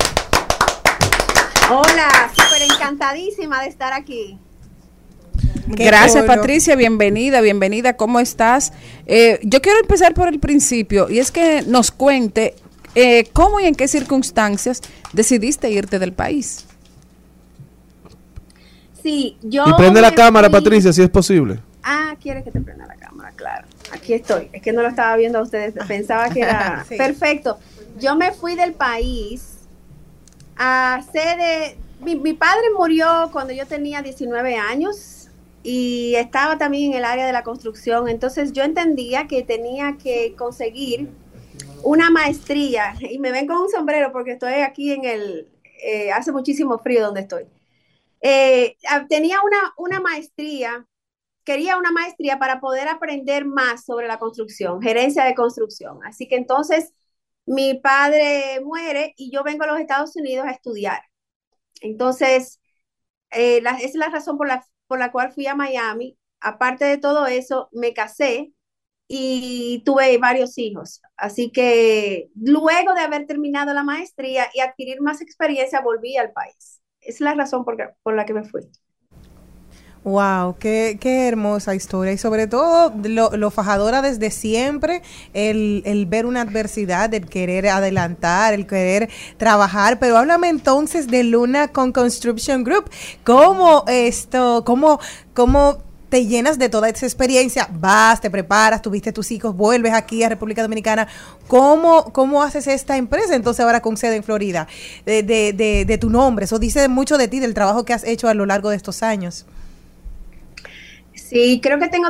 [1.71, 4.39] Hola, súper encantadísima de estar aquí.
[5.77, 6.41] Qué Gracias bueno.
[6.41, 8.73] Patricia, bienvenida, bienvenida, ¿cómo estás?
[9.07, 12.57] Eh, yo quiero empezar por el principio y es que nos cuente
[12.95, 14.83] eh, cómo y en qué circunstancias
[15.13, 16.67] decidiste irte del país.
[19.03, 19.65] Sí, yo.
[19.67, 21.61] y prende la cámara, fui- Patricia, si es posible.
[21.83, 23.67] Ah, quiere que te prenda la cámara, claro.
[23.93, 24.49] Aquí estoy.
[24.53, 25.75] Es que no lo estaba viendo a ustedes.
[25.89, 26.97] Pensaba que era Sí.
[26.97, 27.59] perfecto.
[28.01, 29.43] Yo me fui del país
[30.57, 31.77] a sede.
[32.01, 34.97] Mi, mi padre murió cuando yo tenía 19 años
[35.63, 38.09] y estaba también en el área de la construcción.
[38.09, 41.11] Entonces yo entendía que tenía que conseguir
[41.83, 42.95] una maestría.
[43.01, 45.49] Y me ven con un sombrero porque estoy aquí en el.
[45.85, 47.45] eh, hace muchísimo frío donde estoy.
[48.21, 48.77] Eh,
[49.09, 50.87] tenía una, una maestría
[51.45, 56.01] quería una maestría para poder aprender más sobre la construcción, gerencia de construcción.
[56.05, 56.95] Así que entonces
[57.47, 61.03] mi padre muere y yo vengo a los Estados Unidos a estudiar.
[61.83, 62.61] Entonces,
[63.31, 66.19] eh, la- es la razón por la, por la cual fui a Miami.
[66.41, 68.53] Aparte de todo eso, me casé
[69.09, 71.01] y tuve varios hijos.
[71.17, 76.83] Así que luego de haber terminado la maestría y adquirir más experiencia, volví al país.
[77.01, 78.63] Es la razón por, por la que me fui.
[80.05, 82.13] Wow, qué, qué hermosa historia.
[82.13, 85.01] Y sobre todo lo, lo fajadora desde siempre,
[85.33, 91.23] el, el ver una adversidad, el querer adelantar, el querer trabajar, pero háblame entonces de
[91.23, 92.91] Luna con Construction Group,
[93.23, 94.99] ¿cómo esto, cómo,
[95.35, 95.79] cómo
[96.09, 100.29] te llenas de toda esa experiencia, vas, te preparas, tuviste tus hijos, vuelves aquí a
[100.29, 101.07] República Dominicana,
[101.47, 104.67] ¿cómo, cómo haces esta empresa entonces ahora con sede en Florida?
[105.07, 108.03] De, de, de, de tu nombre, eso dice mucho de ti, del trabajo que has
[108.03, 109.47] hecho a lo largo de estos años.
[111.33, 112.09] Sí, creo que tengo,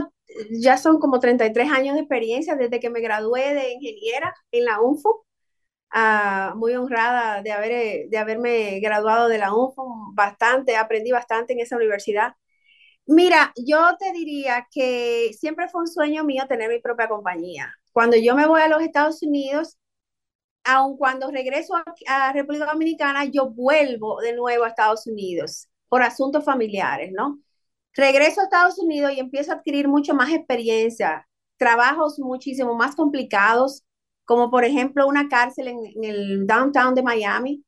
[0.51, 4.81] ya son como 33 años de experiencia desde que me gradué de ingeniera en la
[4.81, 5.25] UNFU.
[5.91, 11.61] Ah, muy honrada de, haber, de haberme graduado de la UNFU, bastante, aprendí bastante en
[11.61, 12.35] esa universidad.
[13.07, 17.75] Mira, yo te diría que siempre fue un sueño mío tener mi propia compañía.
[17.93, 19.79] Cuando yo me voy a los Estados Unidos,
[20.65, 21.85] aun cuando regreso a,
[22.29, 27.41] a República Dominicana, yo vuelvo de nuevo a Estados Unidos por asuntos familiares, ¿no?
[27.95, 33.85] Regreso a Estados Unidos y empiezo a adquirir mucho más experiencia, trabajos muchísimo más complicados,
[34.25, 37.65] como por ejemplo una cárcel en, en el downtown de Miami,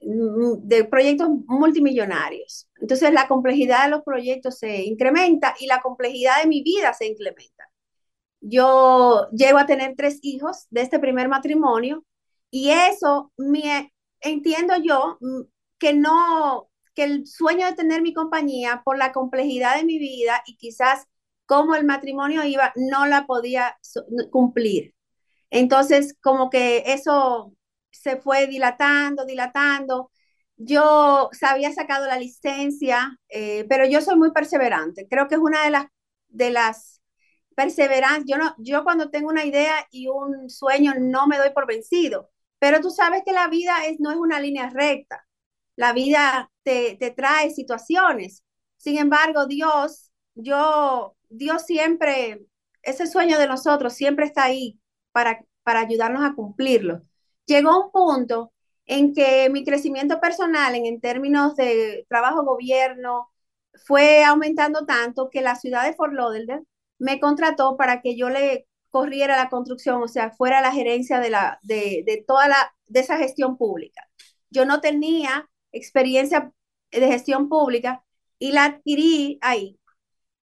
[0.00, 2.68] mm, de proyectos multimillonarios.
[2.80, 7.06] Entonces la complejidad de los proyectos se incrementa y la complejidad de mi vida se
[7.06, 7.68] incrementa.
[8.40, 12.04] Yo llego a tener tres hijos de este primer matrimonio
[12.50, 15.42] y eso me entiendo yo mm,
[15.78, 20.42] que no que el sueño de tener mi compañía por la complejidad de mi vida
[20.46, 21.06] y quizás
[21.46, 23.76] como el matrimonio iba, no la podía
[24.30, 24.94] cumplir.
[25.50, 27.54] Entonces, como que eso
[27.90, 30.10] se fue dilatando, dilatando.
[30.56, 35.08] Yo se había sacado la licencia, eh, pero yo soy muy perseverante.
[35.08, 35.86] Creo que es una de las,
[36.28, 37.02] de las
[37.56, 38.24] perseverancias.
[38.26, 42.30] Yo, no, yo cuando tengo una idea y un sueño no me doy por vencido,
[42.58, 45.26] pero tú sabes que la vida es, no es una línea recta.
[45.76, 48.44] La vida te, te trae situaciones.
[48.76, 52.46] Sin embargo, Dios, yo, Dios siempre,
[52.82, 54.78] ese sueño de nosotros siempre está ahí
[55.12, 57.02] para, para ayudarnos a cumplirlo.
[57.46, 58.52] Llegó un punto
[58.86, 63.28] en que mi crecimiento personal en, en términos de trabajo gobierno
[63.86, 66.62] fue aumentando tanto que la ciudad de Fort Lauderdale
[66.98, 71.30] me contrató para que yo le corriera la construcción, o sea, fuera la gerencia de,
[71.30, 74.02] la, de, de toda la, de esa gestión pública.
[74.50, 76.52] Yo no tenía experiencia
[76.90, 78.04] de gestión pública
[78.38, 79.78] y la adquirí ahí.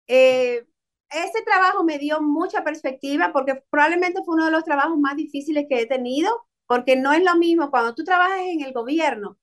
[0.07, 0.66] Eh,
[1.11, 5.66] ese trabajo me dio mucha perspectiva porque probablemente fue uno de los trabajos más difíciles
[5.68, 9.39] que he tenido, porque no es lo mismo cuando tú trabajas en el gobierno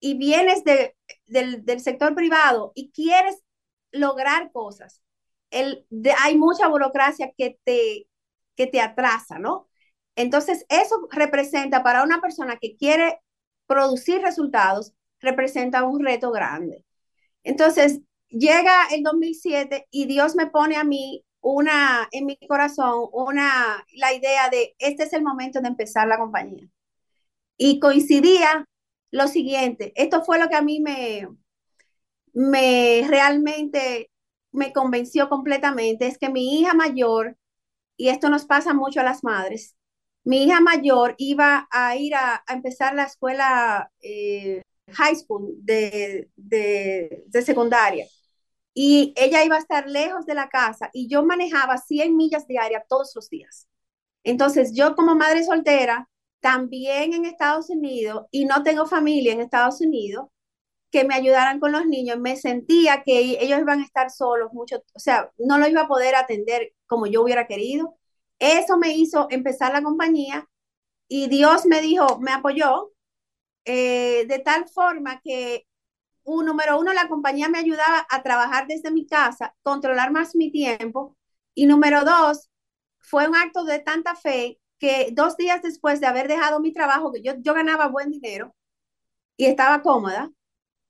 [0.00, 3.42] y vienes de, del, del, sector privado y quieres
[3.92, 5.02] lograr cosas.
[5.50, 5.86] El,
[6.20, 8.08] hay mucha burocracia que te,
[8.56, 9.68] que te atrasa, ¿no?
[10.16, 13.20] Entonces, eso representa para una persona que quiere
[13.66, 16.84] producir resultados, representa un reto grande.
[17.44, 23.84] Entonces, llega el 2007 y Dios me pone a mí una, en mi corazón, una,
[23.94, 26.66] la idea de este es el momento de empezar la compañía.
[27.56, 28.66] Y coincidía
[29.10, 31.28] lo siguiente, esto fue lo que a mí me,
[32.32, 34.10] me realmente
[34.52, 37.36] me convenció completamente, es que mi hija mayor,
[37.96, 39.76] y esto nos pasa mucho a las madres,
[40.24, 44.62] mi hija mayor iba a ir a, empezar la escuela eh,
[44.94, 48.06] high school de, de, de secundaria
[48.74, 52.84] y ella iba a estar lejos de la casa y yo manejaba 100 millas diarias
[52.88, 53.68] todos los días.
[54.24, 56.08] Entonces, yo como madre soltera,
[56.40, 60.28] también en Estados Unidos, y no tengo familia en Estados Unidos,
[60.90, 64.82] que me ayudaran con los niños, me sentía que ellos iban a estar solos mucho,
[64.94, 67.96] o sea, no lo iba a poder atender como yo hubiera querido.
[68.38, 70.48] Eso me hizo empezar la compañía
[71.08, 72.90] y Dios me dijo, me apoyó
[73.64, 75.66] eh, de tal forma que,
[76.24, 81.16] número uno, la compañía me ayudaba a trabajar desde mi casa, controlar más mi tiempo,
[81.54, 82.50] y número dos,
[82.98, 87.12] fue un acto de tanta fe que dos días después de haber dejado mi trabajo,
[87.12, 88.54] que yo, yo ganaba buen dinero
[89.36, 90.30] y estaba cómoda,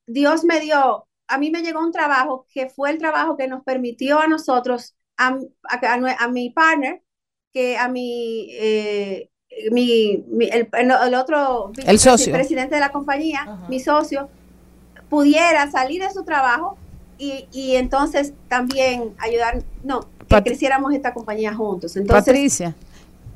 [0.07, 3.63] Dios me dio, a mí me llegó un trabajo que fue el trabajo que nos
[3.63, 7.03] permitió a nosotros, a, a, mi partner,
[7.53, 9.30] que a mi, eh,
[9.71, 12.33] mi, el, el, otro el socio.
[12.33, 14.29] presidente de la compañía, mi socio,
[15.09, 16.77] pudiera salir de su trabajo
[17.17, 21.95] y, y entonces también ayudar, no, que creciéramos esta compañía juntos.
[21.95, 22.75] Entonces, Patricia.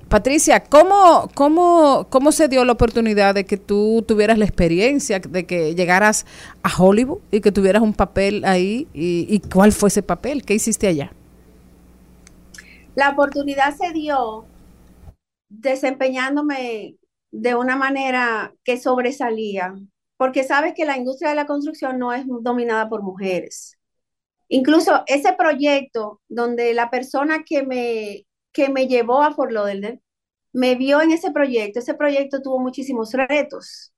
[0.07, 5.45] Patricia, ¿cómo, cómo, ¿cómo se dio la oportunidad de que tú tuvieras la experiencia, de
[5.45, 6.25] que llegaras
[6.61, 8.87] a Hollywood y que tuvieras un papel ahí?
[8.93, 10.45] ¿Y, y cuál fue ese papel?
[10.45, 11.11] ¿Qué hiciste allá?
[12.93, 14.45] La oportunidad se dio
[15.49, 16.97] desempeñándome
[17.31, 19.75] de una manera que sobresalía,
[20.17, 23.77] porque sabes que la industria de la construcción no es dominada por mujeres.
[24.47, 30.01] Incluso ese proyecto donde la persona que me, que me llevó a Fort Lauderdale
[30.53, 31.79] me vio en ese proyecto.
[31.79, 33.93] Ese proyecto tuvo muchísimos retos.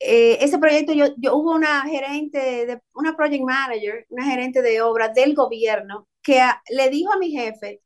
[0.00, 4.80] Eh, ese proyecto, yo, yo hubo una gerente, de, una project manager, una gerente de
[4.80, 7.82] obra del gobierno, que le dijo a mi jefe,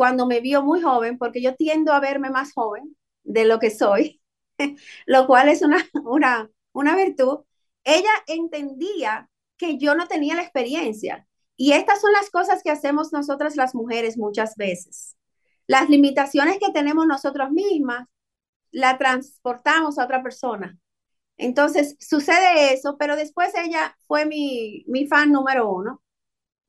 [0.00, 3.68] cuando me vio muy joven, porque yo tiendo a verme más joven de lo que
[3.68, 4.22] soy,
[5.06, 7.40] lo cual es una, una, una virtud,
[7.84, 9.28] ella entendía
[9.58, 11.26] que yo no tenía la experiencia.
[11.54, 15.18] Y estas son las cosas que hacemos nosotras las mujeres muchas veces.
[15.66, 18.08] Las limitaciones que tenemos nosotros mismas,
[18.70, 20.78] la transportamos a otra persona.
[21.36, 26.00] Entonces sucede eso, pero después ella fue mi, mi fan número uno.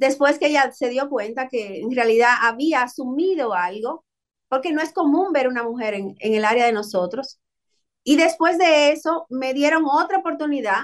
[0.01, 4.03] Después que ella se dio cuenta que en realidad había asumido algo,
[4.49, 7.39] porque no es común ver una mujer en, el área de nosotros.
[8.03, 10.81] Y después de eso me dieron otra oportunidad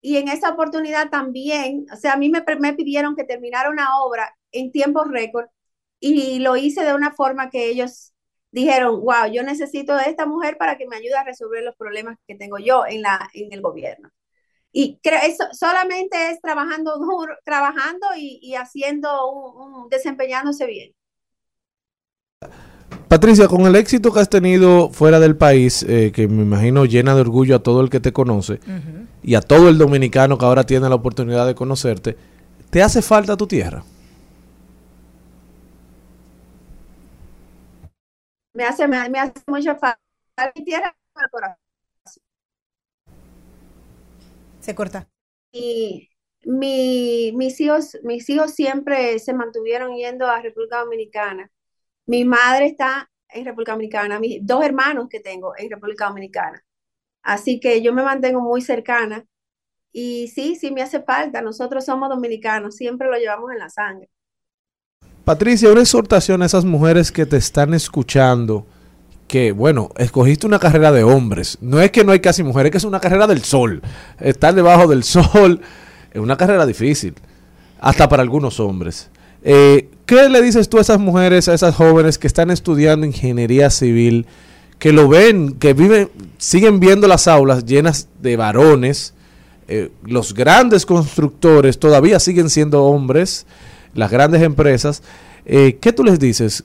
[0.00, 3.98] y en esa oportunidad también, o sea, a mí me, me pidieron que terminara una
[4.02, 5.48] obra en tiempo récord
[6.00, 8.14] y lo hice de una forma que ellos
[8.50, 12.16] dijeron, wow, yo necesito de esta mujer para que me ayude a resolver los problemas
[12.26, 14.10] que tengo yo en, la, en el gobierno.
[14.76, 20.92] Y creo, eso solamente es trabajando duro, trabajando y, y haciendo, un, un, desempeñándose bien.
[23.06, 27.14] Patricia, con el éxito que has tenido fuera del país, eh, que me imagino llena
[27.14, 29.06] de orgullo a todo el que te conoce uh -huh.
[29.22, 32.16] y a todo el dominicano que ahora tiene la oportunidad de conocerte,
[32.70, 33.84] ¿te hace falta tu tierra?
[38.54, 40.00] Me hace, me, me hace mucha falta
[40.56, 40.96] mi tierra
[41.30, 41.63] corazón.
[44.64, 45.08] Se corta.
[45.52, 46.10] Y
[46.44, 51.50] mi, mis, hijos, mis hijos siempre se mantuvieron yendo a República Dominicana
[52.06, 56.62] mi madre está en República Dominicana, mis dos hermanos que tengo en República Dominicana.
[57.22, 59.24] Así que yo me mantengo muy cercana
[59.90, 61.40] y sí, sí me hace falta.
[61.40, 64.10] Nosotros somos dominicanos, siempre lo llevamos en la sangre.
[65.24, 68.66] Patricia, una exhortación a esas mujeres que te están escuchando,
[69.26, 71.58] que bueno, escogiste una carrera de hombres.
[71.60, 73.82] No es que no hay casi mujeres, es que es una carrera del sol.
[74.20, 75.60] Estar debajo del sol
[76.12, 77.14] es una carrera difícil,
[77.80, 79.10] hasta para algunos hombres.
[79.42, 83.70] Eh, ¿Qué le dices tú a esas mujeres, a esas jóvenes que están estudiando ingeniería
[83.70, 84.26] civil,
[84.78, 89.14] que lo ven, que viven, siguen viendo las aulas llenas de varones?
[89.66, 93.46] Eh, los grandes constructores todavía siguen siendo hombres,
[93.94, 95.02] las grandes empresas.
[95.46, 96.64] Eh, ¿Qué tú les dices?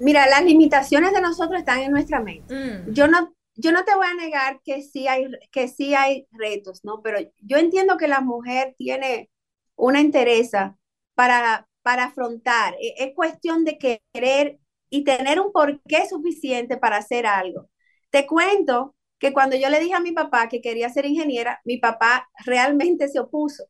[0.00, 2.54] Mira, las limitaciones de nosotros están en nuestra mente.
[2.54, 2.92] Mm.
[2.92, 6.84] Yo no, yo no te voy a negar que sí hay, que sí hay retos,
[6.84, 7.02] ¿no?
[7.02, 9.30] Pero yo entiendo que la mujer tiene
[9.76, 10.76] una entereza
[11.14, 12.74] para, para afrontar.
[12.80, 14.58] E, es cuestión de querer
[14.90, 17.68] y tener un porqué suficiente para hacer algo.
[18.10, 21.78] Te cuento que cuando yo le dije a mi papá que quería ser ingeniera, mi
[21.78, 23.64] papá realmente se opuso.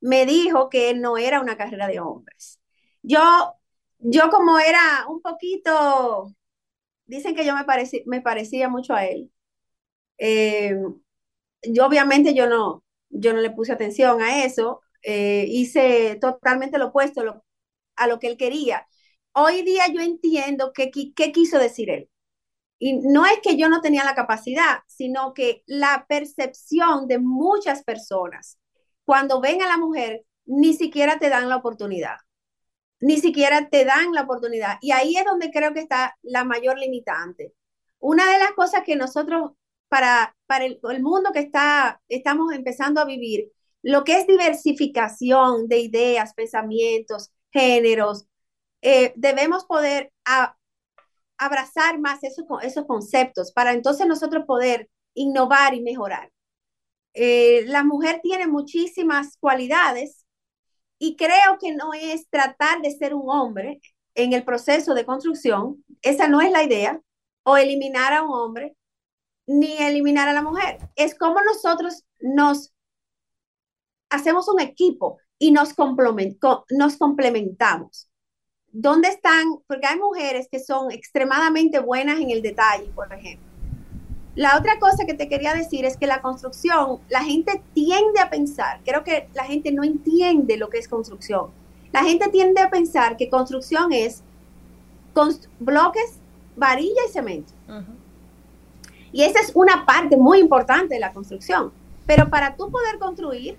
[0.00, 2.60] Me dijo que no era una carrera de hombres.
[3.02, 3.54] Yo,
[3.98, 6.34] yo como era un poquito,
[7.06, 9.32] dicen que yo me, parecía, me parecía mucho a él.
[10.18, 10.76] Eh,
[11.62, 16.88] yo obviamente yo no, yo no le puse atención a eso, eh, hice totalmente lo
[16.88, 17.42] opuesto
[17.96, 18.86] a lo que él quería.
[19.32, 20.90] Hoy día yo entiendo qué
[21.32, 22.10] quiso decir él.
[22.78, 27.82] Y no es que yo no tenía la capacidad, sino que la percepción de muchas
[27.82, 28.58] personas,
[29.04, 32.18] cuando ven a la mujer, ni siquiera te dan la oportunidad,
[33.00, 34.78] ni siquiera te dan la oportunidad.
[34.80, 37.54] Y ahí es donde creo que está la mayor limitante.
[37.98, 39.52] Una de las cosas que nosotros,
[39.88, 45.78] para, para el, mundo que está, estamos empezando a vivir, lo que es diversificación de
[45.78, 48.26] ideas, pensamientos, géneros,
[48.82, 50.12] eh, debemos poder
[51.36, 56.30] abrazar más esos, esos conceptos para entonces nosotros poder innovar y mejorar.
[57.14, 60.24] Eh, la mujer tiene muchísimas cualidades
[60.98, 63.80] y creo que no es tratar de ser un hombre
[64.14, 67.00] en el proceso de construcción, esa no es la idea,
[67.44, 68.76] o eliminar a un hombre,
[69.46, 70.78] ni eliminar a la mujer.
[70.96, 72.74] Es como nosotros nos
[74.10, 75.74] hacemos un equipo y nos,
[76.70, 78.10] nos complementamos.
[78.70, 79.46] ¿Dónde están?
[79.66, 83.47] Porque hay mujeres que son extremadamente buenas en el detalle, por ejemplo.
[84.38, 88.30] La otra cosa que te quería decir es que la construcción, la gente tiende a
[88.30, 91.46] pensar, creo que la gente no entiende lo que es construcción.
[91.92, 94.22] La gente tiende a pensar que construcción es
[95.58, 96.18] bloques,
[96.56, 97.52] varilla y cemento.
[99.10, 101.72] Y esa es una parte muy importante de la construcción.
[102.06, 103.56] Pero para tú poder construir,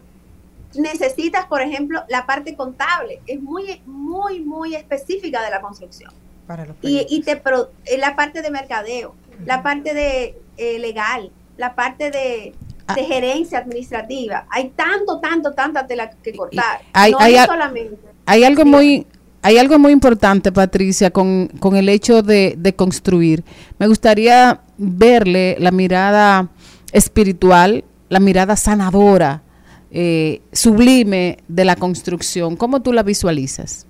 [0.75, 3.21] necesitas, por ejemplo, la parte contable.
[3.27, 6.13] Es muy, muy, muy específica de la construcción.
[6.47, 9.13] Para los Y, y te pro- la parte de mercadeo,
[9.45, 12.53] la parte de eh, legal, la parte de,
[12.87, 12.95] Ah.
[12.95, 14.45] de gerencia administrativa.
[14.49, 16.81] Hay tanto, tanto, tanta tela que cortar.
[16.93, 17.97] hay- no hay solamente.
[18.25, 19.05] Hay algo muy,
[19.43, 23.43] hay algo muy importante, Patricia, con, con el hecho de, de construir.
[23.77, 26.49] Me gustaría verle la mirada
[26.91, 29.43] espiritual, la mirada sanadora,
[29.91, 32.55] eh, sublime de la construcción.
[32.55, 33.85] ¿Cómo tú la visualizas?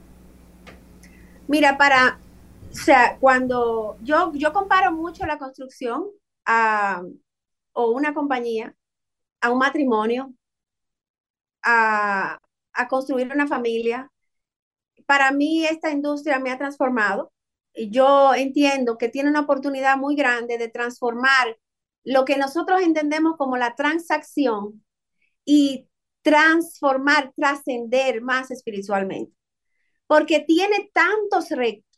[1.47, 2.19] Mira, para,
[2.71, 6.03] o sea, cuando yo, yo comparo mucho la construcción
[6.51, 7.03] a,
[7.73, 8.75] o una compañía,
[9.41, 10.33] a un matrimonio,
[11.63, 12.39] a,
[12.73, 14.11] a construir una familia.
[15.05, 17.31] Para mí esta industria me ha transformado
[17.73, 21.57] y yo entiendo que tiene una oportunidad muy grande de transformar
[22.03, 24.83] lo que nosotros entendemos como la transacción
[25.45, 25.87] y
[26.23, 29.33] transformar, trascender más espiritualmente
[30.07, 31.51] porque tiene tantos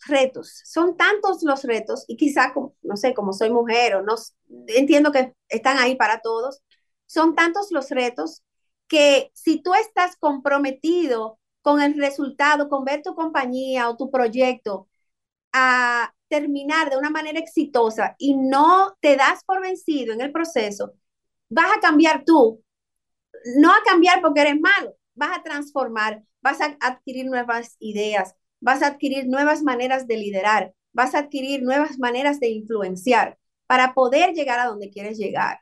[0.08, 4.16] retos, son tantos los retos, y quizá, como- no sé, como soy mujer o no,
[4.68, 6.62] entiendo que están ahí para todos,
[7.06, 8.44] son tantos los retos
[8.88, 14.88] que si tú estás comprometido con el resultado, con ver tu compañía o tu proyecto
[15.54, 20.94] a terminar de una manera exitosa y no te das por vencido en el proceso,
[21.50, 22.64] vas a cambiar tú,
[23.58, 28.82] no a cambiar porque eres malo, vas a transformar, vas a adquirir nuevas ideas, vas
[28.82, 33.38] a adquirir nuevas maneras de liderar, vas a adquirir nuevas maneras de influenciar
[33.68, 35.60] para poder llegar a donde quieres llegar.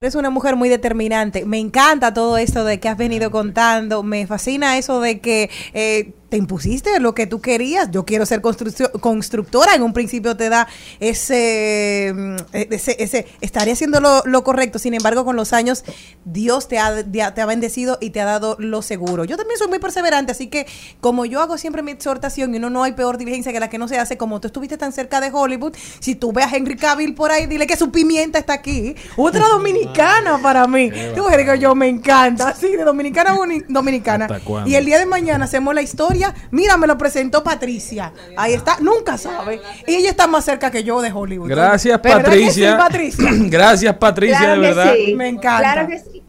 [0.00, 1.44] Eres una mujer muy determinante.
[1.44, 4.02] Me encanta todo esto de que has venido contando.
[4.02, 7.90] Me fascina eso de que eh, te impusiste lo que tú querías.
[7.90, 9.74] Yo quiero ser constructora.
[9.74, 10.66] En un principio te da
[10.98, 14.78] ese, mm, ese, ese estaré haciendo lo, lo correcto.
[14.78, 15.84] Sin embargo, con los años,
[16.24, 19.26] Dios te ha, te ha bendecido y te ha dado lo seguro.
[19.26, 20.66] Yo también soy muy perseverante, así que
[21.00, 23.76] como yo hago siempre mi exhortación y uno no hay peor diligencia que la que
[23.76, 26.76] no se hace, como tú estuviste tan cerca de Hollywood, si tú ves a Henry
[26.76, 28.96] Cavill por ahí, dile que su pimienta está aquí.
[29.18, 30.90] Otra dominicana para mí.
[31.14, 31.26] Tú
[31.60, 33.36] yo me encanta, así de dominicana a
[33.68, 34.28] dominicana.
[34.64, 36.21] Y el día de mañana hacemos la historia.
[36.50, 38.12] Mira, me lo presentó Patricia.
[38.36, 39.60] Ahí está, nunca sabe.
[39.86, 41.48] Y ella está más cerca que yo de Hollywood.
[41.48, 42.72] Gracias, ¿Verdad que Patricia.
[42.72, 43.28] sí, Patricia?
[43.50, 44.94] Gracias, Patricia, Claro de que verdad.
[44.94, 45.72] sí, Me encanta.
[45.72, 46.22] Claro que sí.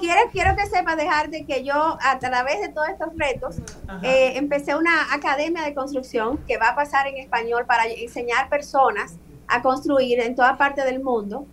[0.00, 3.56] Quiero, quiero que sepa dejar de que yo a través de todos estos retos
[4.02, 9.14] eh, empecé una academia de construcción que va a pasar en español para enseñar personas
[9.46, 11.46] a construir en toda parte del mundo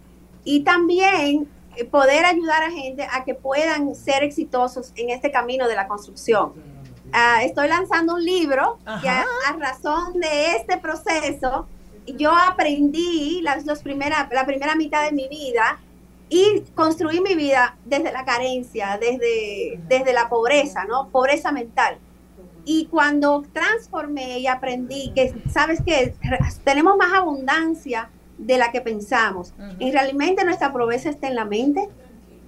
[0.46, 5.68] y también eh, poder ayudar a gente a que puedan ser exitosos en este camino
[5.68, 6.54] de la construcción.
[7.12, 11.68] Ah, estoy lanzando un libro que a, a razón de este proceso
[12.18, 15.80] yo aprendí las dos primeras, la primera mitad de mi vida
[16.30, 21.10] y construí mi vida desde la carencia, desde, desde la pobreza, ¿no?
[21.10, 21.98] Pobreza mental.
[22.66, 26.14] Y cuando transformé y aprendí que, ¿sabes qué?
[26.64, 29.54] Tenemos más abundancia de la que pensamos.
[29.80, 31.90] Y realmente nuestra pobreza está en la mente.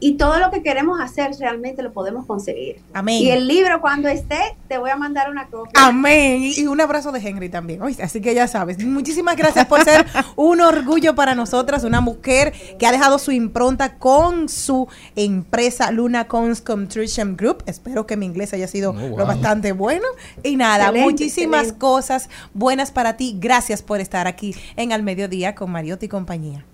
[0.01, 2.81] Y todo lo que queremos hacer realmente lo podemos conseguir.
[2.91, 3.21] Amén.
[3.21, 5.71] Y el libro cuando esté, te voy a mandar una copia.
[5.75, 6.41] Amén.
[6.43, 7.81] Y un abrazo de Henry también.
[7.81, 8.03] ¿oíste?
[8.03, 8.83] Así que ya sabes.
[8.83, 13.97] Muchísimas gracias por ser un orgullo para nosotras, una mujer que ha dejado su impronta
[13.99, 17.63] con su empresa Luna Cons Construction Group.
[17.67, 19.19] Espero que mi inglés haya sido Oh, wow.
[19.19, 20.07] lo bastante bueno.
[20.43, 21.79] Y nada, Excelente, muchísimas excelente.
[21.79, 23.37] cosas buenas para ti.
[23.39, 26.65] Gracias por estar aquí en Al Mediodía con Mariotti y compañía.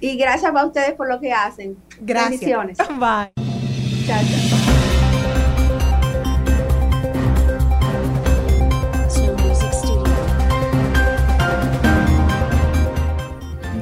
[0.00, 1.76] Y gracias a ustedes por lo que hacen.
[2.00, 2.40] Gracias.
[2.40, 2.78] Bendiciones.
[2.98, 3.32] Bye.
[4.06, 4.47] Chao, chao.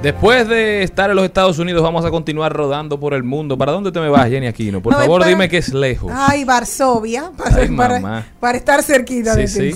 [0.07, 3.59] Después de estar en los Estados Unidos, vamos a continuar rodando por el mundo.
[3.59, 4.81] ¿Para dónde te me vas, Jenny Aquino?
[4.81, 6.13] Por No, favor, dime que es lejos.
[6.15, 8.27] Ay, Varsovia, para, Ay, para- mamá.
[8.39, 9.73] para estar cerquita sí.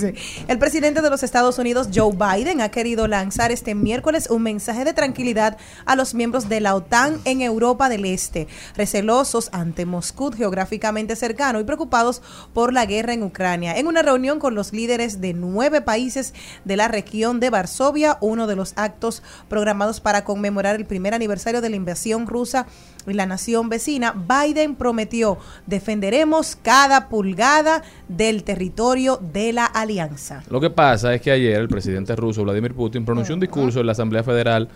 [0.46, 4.84] El presidente de los Estados Unidos, Joe Biden, ha querido lanzar este miércoles un mensaje
[4.84, 10.30] de tranquilidad a los miembros de la OTAN en Europa del Este, recelosos ante Moscú
[10.30, 12.22] geográficamente cercano y preocupados
[12.54, 13.76] por la guerra en Ucrania.
[13.76, 18.46] En una reunión con los líderes de nueve países de la región de Varsovia, uno
[18.46, 22.66] de los actos programados para conmemorar el primer aniversario de la invasión rusa
[23.06, 30.42] en la nación vecina, Biden prometió defenderemos cada pulgada del territorio de la alianza.
[30.50, 33.86] Lo que pasa es que ayer el presidente ruso Vladimir Putin pronunció un discurso en
[33.86, 34.68] la Asamblea Federal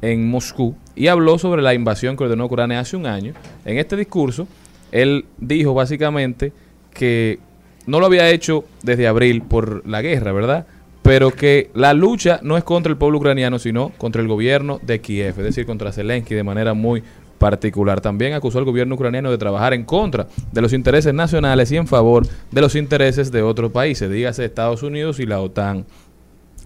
[0.00, 3.34] en Moscú y habló sobre la invasión que ordenó Ucrania hace un año.
[3.64, 4.46] En este discurso,
[4.90, 6.52] él dijo básicamente
[6.92, 7.38] que
[7.86, 10.66] no lo había hecho desde abril por la guerra, ¿verdad?
[11.02, 15.00] Pero que la lucha no es contra el pueblo ucraniano, sino contra el gobierno de
[15.00, 17.02] Kiev, es decir, contra Zelensky de manera muy
[17.42, 18.00] particular.
[18.00, 21.88] También acusó al gobierno ucraniano de trabajar en contra de los intereses nacionales y en
[21.88, 25.84] favor de los intereses de otros países, dígase Estados Unidos y la OTAN.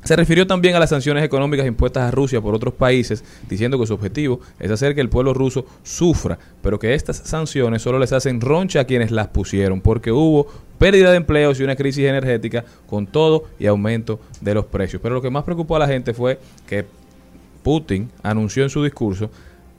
[0.07, 3.89] Se refirió también a las sanciones económicas impuestas a Rusia por otros países, diciendo que
[3.89, 8.13] su objetivo es hacer que el pueblo ruso sufra, pero que estas sanciones solo les
[8.13, 10.47] hacen roncha a quienes las pusieron, porque hubo
[10.79, 15.03] pérdida de empleos y una crisis energética con todo y aumento de los precios.
[15.03, 16.39] Pero lo que más preocupó a la gente fue
[16.69, 16.87] que
[17.65, 19.29] Putin anunció en su discurso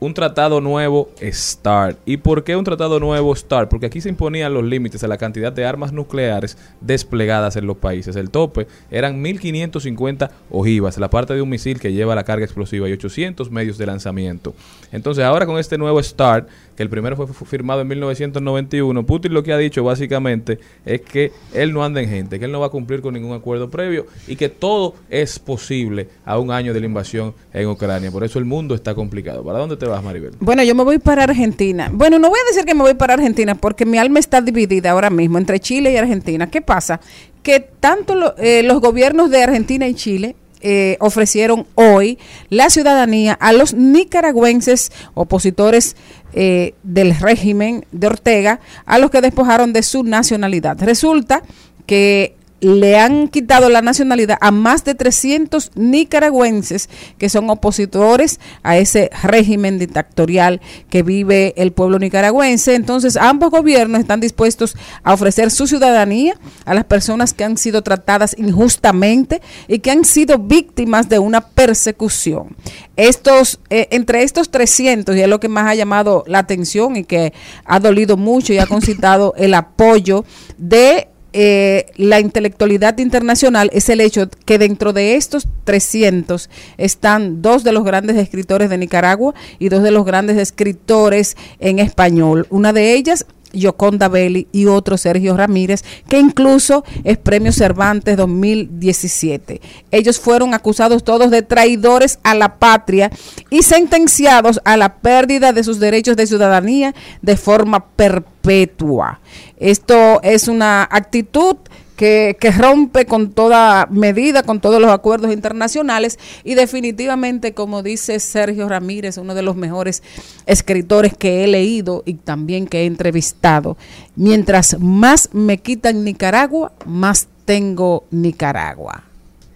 [0.00, 1.98] un tratado nuevo START.
[2.06, 3.68] ¿Y por qué un tratado nuevo START?
[3.68, 7.76] Porque aquí se imponían los límites a la cantidad de armas nucleares desplegadas en los
[7.76, 8.16] países.
[8.16, 12.88] El tope eran 1550 ojivas, la parte de un misil que lleva la carga explosiva
[12.88, 14.54] y 800 medios de lanzamiento.
[14.92, 19.42] Entonces, ahora con este nuevo START, que el primero fue firmado en 1991, Putin lo
[19.42, 22.66] que ha dicho básicamente es que él no anda en gente, que él no va
[22.66, 26.78] a cumplir con ningún acuerdo previo y que todo es posible a un año de
[26.78, 28.12] la invasión en Ucrania.
[28.12, 29.42] Por eso el mundo está complicado.
[29.42, 30.34] ¿Para dónde te vas, Maribel?
[30.38, 31.90] Bueno, yo me voy para Argentina.
[31.92, 34.92] Bueno, no voy a decir que me voy para Argentina porque mi alma está dividida
[34.92, 36.48] ahora mismo entre Chile y Argentina.
[36.48, 37.00] ¿Qué pasa?
[37.42, 42.18] Que tanto eh, los gobiernos de Argentina y Chile eh, ofrecieron hoy
[42.50, 45.94] la ciudadanía a los nicaragüenses opositores
[46.32, 50.76] eh, del régimen de Ortega, a los que despojaron de su nacionalidad.
[50.80, 51.42] Resulta
[51.86, 56.88] que le han quitado la nacionalidad a más de 300 nicaragüenses
[57.18, 62.74] que son opositores a ese régimen dictatorial que vive el pueblo nicaragüense.
[62.74, 66.34] Entonces, ambos gobiernos están dispuestos a ofrecer su ciudadanía
[66.64, 71.40] a las personas que han sido tratadas injustamente y que han sido víctimas de una
[71.40, 72.56] persecución.
[72.96, 77.04] Estos, eh, entre estos 300, y es lo que más ha llamado la atención y
[77.04, 77.32] que
[77.64, 80.24] ha dolido mucho y ha concitado el apoyo
[80.56, 86.48] de eh, la intelectualidad internacional es el hecho que dentro de estos 300
[86.78, 91.78] están dos de los grandes escritores de Nicaragua y dos de los grandes escritores en
[91.78, 92.46] español.
[92.50, 99.60] Una de ellas, Yoconda Belli y otro Sergio Ramírez, que incluso es Premio Cervantes 2017.
[99.90, 103.10] Ellos fueron acusados todos de traidores a la patria
[103.50, 109.20] y sentenciados a la pérdida de sus derechos de ciudadanía de forma perpetua.
[109.58, 111.56] Esto es una actitud
[111.98, 118.68] que, rompe con toda medida, con todos los acuerdos internacionales y definitivamente, como dice Sergio
[118.68, 120.04] Ramírez, uno de los mejores
[120.46, 123.76] escritores que he leído y también que he entrevistado,
[124.14, 129.02] mientras más me quitan Nicaragua, más tengo Nicaragua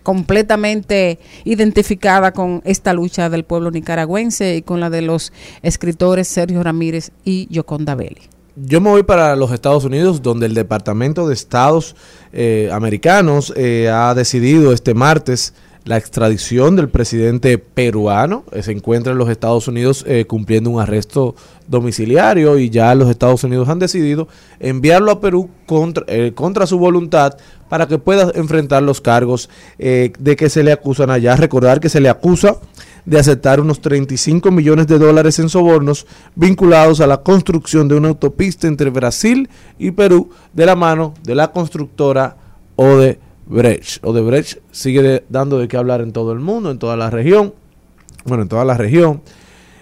[0.02, 5.32] completamente identificada con esta lucha del pueblo nicaragüense y con la de los
[5.62, 8.22] escritores Sergio Ramírez y Yoconda Belli.
[8.54, 11.96] Yo me voy para los Estados Unidos, donde el Departamento de Estados
[12.34, 18.44] eh, Americanos eh, ha decidido este martes la extradición del presidente peruano.
[18.52, 21.34] Eh, se encuentra en los Estados Unidos cumpliendo un arresto
[21.66, 24.28] domiciliario y ya los Estados Unidos han decidido
[24.60, 27.38] enviarlo a Perú contra, contra su voluntad
[27.70, 29.48] para que pueda enfrentar los cargos
[29.78, 31.36] de que se le acusan allá.
[31.36, 32.58] Recordar que se le acusa
[33.04, 38.08] de aceptar unos 35 millones de dólares en sobornos vinculados a la construcción de una
[38.08, 39.48] autopista entre Brasil
[39.78, 42.36] y Perú de la mano de la constructora
[42.76, 44.04] Odebrecht.
[44.04, 47.54] Odebrecht sigue dando de qué hablar en todo el mundo, en toda la región.
[48.24, 49.20] Bueno, en toda la región.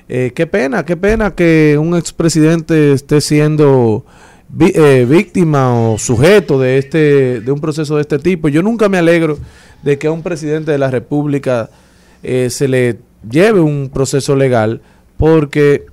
[0.08, 4.04] Eh, qué pena, qué pena que un expresidente esté siendo
[4.58, 8.48] eh, víctima o sujeto de este de un proceso de este tipo.
[8.48, 9.38] Yo nunca me alegro
[9.82, 11.70] de que a un presidente de la República
[12.22, 12.98] eh, se le
[13.28, 14.80] lleve un proceso legal
[15.16, 15.86] porque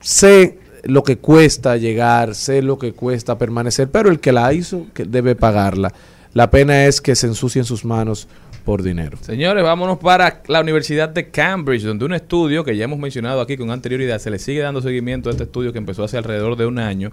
[0.00, 4.86] sé lo que cuesta llegar, sé lo que cuesta permanecer, pero el que la hizo
[4.94, 5.92] que debe pagarla.
[6.32, 8.28] La pena es que se ensucien sus manos
[8.64, 9.18] por dinero.
[9.20, 13.56] Señores, vámonos para la Universidad de Cambridge, donde un estudio que ya hemos mencionado aquí
[13.56, 16.66] con anterioridad, se le sigue dando seguimiento a este estudio que empezó hace alrededor de
[16.66, 17.10] un año,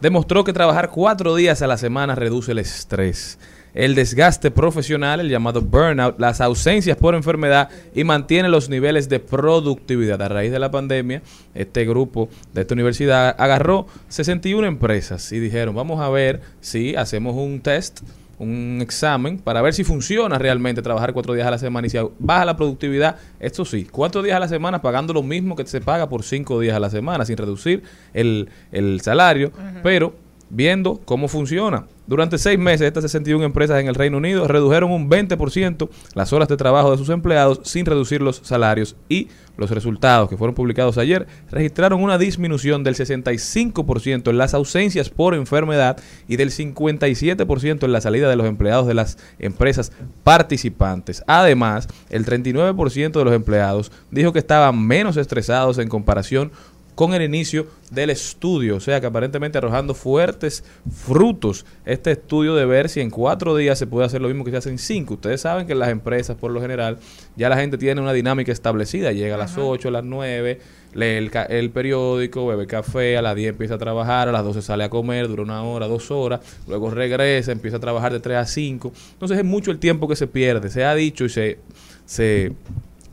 [0.00, 3.38] demostró que trabajar cuatro días a la semana reduce el estrés,
[3.76, 9.20] el desgaste profesional, el llamado burnout, las ausencias por enfermedad y mantiene los niveles de
[9.20, 10.20] productividad.
[10.22, 11.22] A raíz de la pandemia,
[11.54, 17.36] este grupo de esta universidad agarró 61 empresas y dijeron, vamos a ver si hacemos
[17.36, 18.00] un test
[18.38, 21.98] un examen para ver si funciona realmente trabajar cuatro días a la semana y si
[22.18, 25.80] baja la productividad, esto sí, cuatro días a la semana pagando lo mismo que se
[25.80, 29.52] paga por cinco días a la semana sin reducir el, el salario,
[29.82, 31.86] pero viendo cómo funciona.
[32.06, 36.46] Durante seis meses, estas 61 empresas en el Reino Unido redujeron un 20% las horas
[36.46, 40.98] de trabajo de sus empleados sin reducir los salarios y los resultados que fueron publicados
[40.98, 47.92] ayer registraron una disminución del 65% en las ausencias por enfermedad y del 57% en
[47.92, 49.90] la salida de los empleados de las empresas
[50.22, 51.24] participantes.
[51.26, 56.52] Además, el 39% de los empleados dijo que estaban menos estresados en comparación
[56.96, 62.64] con el inicio del estudio, o sea que aparentemente arrojando fuertes frutos este estudio de
[62.64, 65.14] ver si en cuatro días se puede hacer lo mismo que se hace en cinco.
[65.14, 66.98] Ustedes saben que en las empresas, por lo general,
[67.36, 70.58] ya la gente tiene una dinámica establecida, llega a las 8, a las 9,
[70.94, 74.84] lee el, periódico, bebe café, a las 10 empieza a trabajar, a las 12 sale
[74.84, 78.46] a comer, dura una hora, dos horas, luego regresa, empieza a trabajar de 3 a
[78.46, 78.92] 5.
[79.12, 80.70] Entonces es mucho el tiempo que se pierde.
[80.70, 81.58] Se ha dicho y se,
[82.06, 82.52] se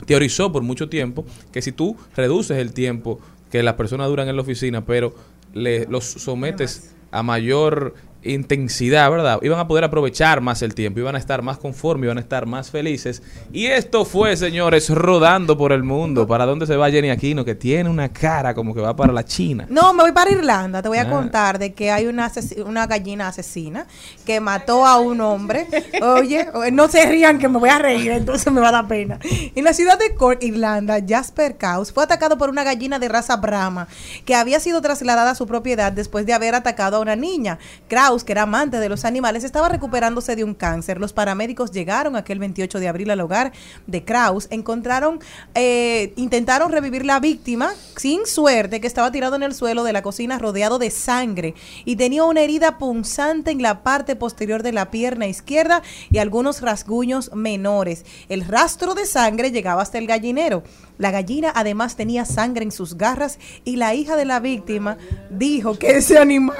[0.05, 3.19] teorizó por mucho tiempo que si tú reduces el tiempo
[3.53, 5.13] que las personas duran en la oficina, pero
[5.53, 7.93] le, los sometes a mayor
[8.23, 9.39] intensidad, ¿verdad?
[9.41, 12.45] Iban a poder aprovechar más el tiempo, iban a estar más conformes, iban a estar
[12.45, 13.21] más felices.
[13.51, 16.27] Y esto fue, señores, rodando por el mundo.
[16.27, 17.43] ¿Para dónde se va Jenny Aquino?
[17.45, 19.65] Que tiene una cara como que va para la China.
[19.69, 20.81] No, me voy para Irlanda.
[20.81, 21.09] Te voy a Ah.
[21.09, 22.31] contar de que hay una,
[22.65, 23.87] una gallina asesina
[24.25, 25.67] que mató a un hombre.
[26.01, 29.19] Oye, no se rían que me voy a reír, entonces me va a dar pena.
[29.55, 33.35] En la ciudad de Cork, Irlanda, Jasper Caus fue atacado por una gallina de raza
[33.37, 33.87] Brahma
[34.25, 37.57] que había sido trasladada a su propiedad después de haber atacado a una niña.
[37.87, 40.99] Kraus, que era amante de los animales, estaba recuperándose de un cáncer.
[40.99, 43.53] Los paramédicos llegaron aquel 28 de abril al hogar
[43.87, 45.19] de Kraus, encontraron,
[45.55, 50.03] eh, intentaron revivir la víctima sin suerte, que estaba tirado en el suelo de la
[50.03, 51.55] cocina rodeado de sangre
[51.85, 56.61] y tenía una herida punzante en la parte posterior de la pierna izquierda y algunos
[56.61, 58.05] rasguños menores.
[58.29, 60.63] El rastro de sangre llegaba hasta el gallinero.
[60.97, 64.97] La gallina además tenía sangre en sus garras y la hija de la víctima
[65.29, 66.55] dijo que ese animal...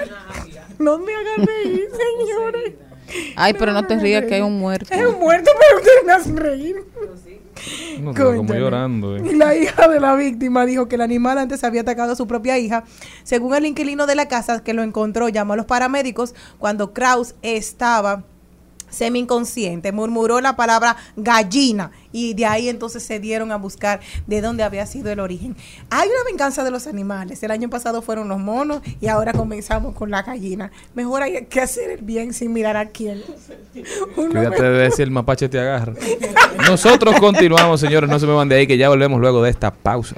[0.84, 1.88] No me hagan reír,
[2.28, 2.74] señores.
[3.36, 4.94] Ay, pero no te rías que hay un muerto.
[4.94, 6.84] Es un muerto, pero ustedes me hacen reír.
[8.02, 9.16] No, como llorando.
[9.16, 9.22] eh.
[9.32, 12.28] Y la hija de la víctima dijo que el animal antes había atacado a su
[12.28, 12.84] propia hija.
[13.24, 17.36] Según el inquilino de la casa que lo encontró, llamó a los paramédicos cuando Kraus
[17.42, 18.24] estaba
[18.94, 24.42] semi inconsciente, murmuró la palabra gallina y de ahí entonces se dieron a buscar de
[24.42, 25.56] dónde había sido el origen.
[25.90, 27.42] Hay una venganza de los animales.
[27.44, 30.72] El año pasado fueron los monos y ahora comenzamos con la gallina.
[30.94, 33.24] Mejor hay que hacer el bien sin mirar a quién.
[34.16, 35.94] Cuídate me- de ver si el mapache te agarra.
[36.68, 38.10] Nosotros continuamos, señores.
[38.10, 40.16] No se me van de ahí, que ya volvemos luego de esta pausa.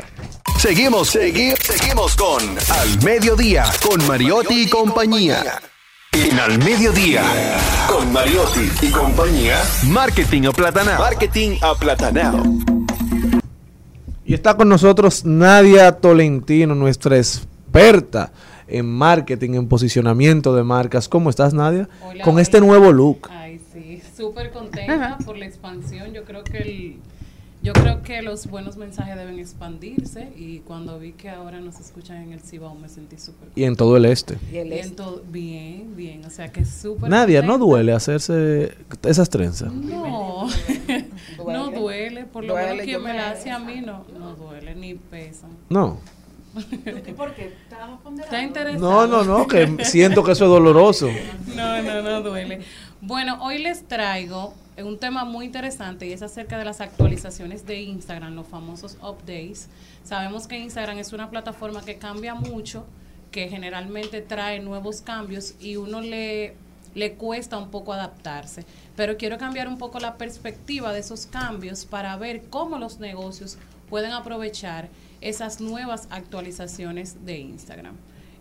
[0.60, 5.44] Seguimos, segui- seguimos con Al Mediodía, con Mariotti y compañía.
[6.18, 7.24] En Al Mediodía,
[7.90, 9.58] con Mariotti y compañía.
[9.90, 11.00] Marketing aplatanado.
[11.00, 12.42] Marketing aplatanado.
[14.26, 18.32] Y está con nosotros Nadia Tolentino, nuestra experta
[18.70, 21.10] en marketing, en posicionamiento de marcas.
[21.10, 21.90] ¿Cómo estás, Nadia?
[22.02, 22.44] Hola, con hola.
[22.44, 23.28] este nuevo look.
[23.30, 26.14] Ay, sí, súper contenta por la expansión.
[26.14, 27.00] Yo creo que el,
[27.66, 32.18] yo creo que los buenos mensajes deben expandirse y cuando vi que ahora nos escuchan
[32.22, 34.38] en el Cibao me sentí súper Y en todo el este.
[34.52, 37.66] bien, todo- bien, bien, o sea que súper Nadia, ¿no contenta.
[37.72, 39.74] duele hacerse esas trenzas?
[39.74, 40.48] No,
[41.48, 44.36] no duele, por lo Duele, menos quien me me- la hace a mí no, no
[44.36, 45.48] duele ni pesa.
[45.70, 46.00] No.
[47.18, 47.52] ¿Por qué?
[48.22, 48.80] ¿Está interesante?
[48.80, 51.10] No, no, no, que siento que eso es doloroso.
[51.56, 52.60] No, no, no duele.
[53.08, 57.80] Bueno, hoy les traigo un tema muy interesante y es acerca de las actualizaciones de
[57.84, 59.70] Instagram, los famosos updates.
[60.04, 62.84] Sabemos que Instagram es una plataforma que cambia mucho,
[63.30, 66.56] que generalmente trae nuevos cambios y uno le,
[66.96, 68.66] le cuesta un poco adaptarse.
[68.96, 73.60] Pero quiero cambiar un poco la perspectiva de esos cambios para ver cómo los negocios
[73.88, 74.90] pueden aprovechar
[75.22, 77.98] esas nuevas actualizaciones de Instagram.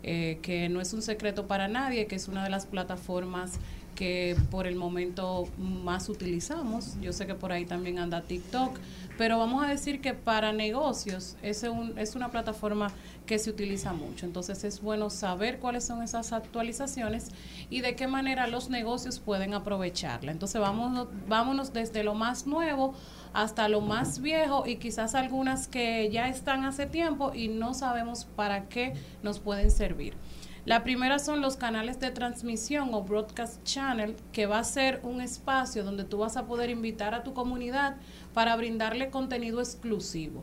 [0.06, 3.58] Eh, que no es un secreto para nadie, que es una de las plataformas
[3.95, 6.97] que por el momento más utilizamos.
[7.01, 8.78] Yo sé que por ahí también anda TikTok,
[9.16, 12.90] pero vamos a decir que para negocios es, un, es una plataforma
[13.26, 14.26] que se utiliza mucho.
[14.26, 17.28] Entonces es bueno saber cuáles son esas actualizaciones
[17.70, 20.32] y de qué manera los negocios pueden aprovecharla.
[20.32, 22.95] Entonces vamos, vámonos desde lo más nuevo
[23.32, 28.26] hasta lo más viejo y quizás algunas que ya están hace tiempo y no sabemos
[28.36, 30.14] para qué nos pueden servir.
[30.66, 35.20] La primera son los canales de transmisión o broadcast channel, que va a ser un
[35.20, 37.96] espacio donde tú vas a poder invitar a tu comunidad
[38.32, 40.42] para brindarle contenido exclusivo.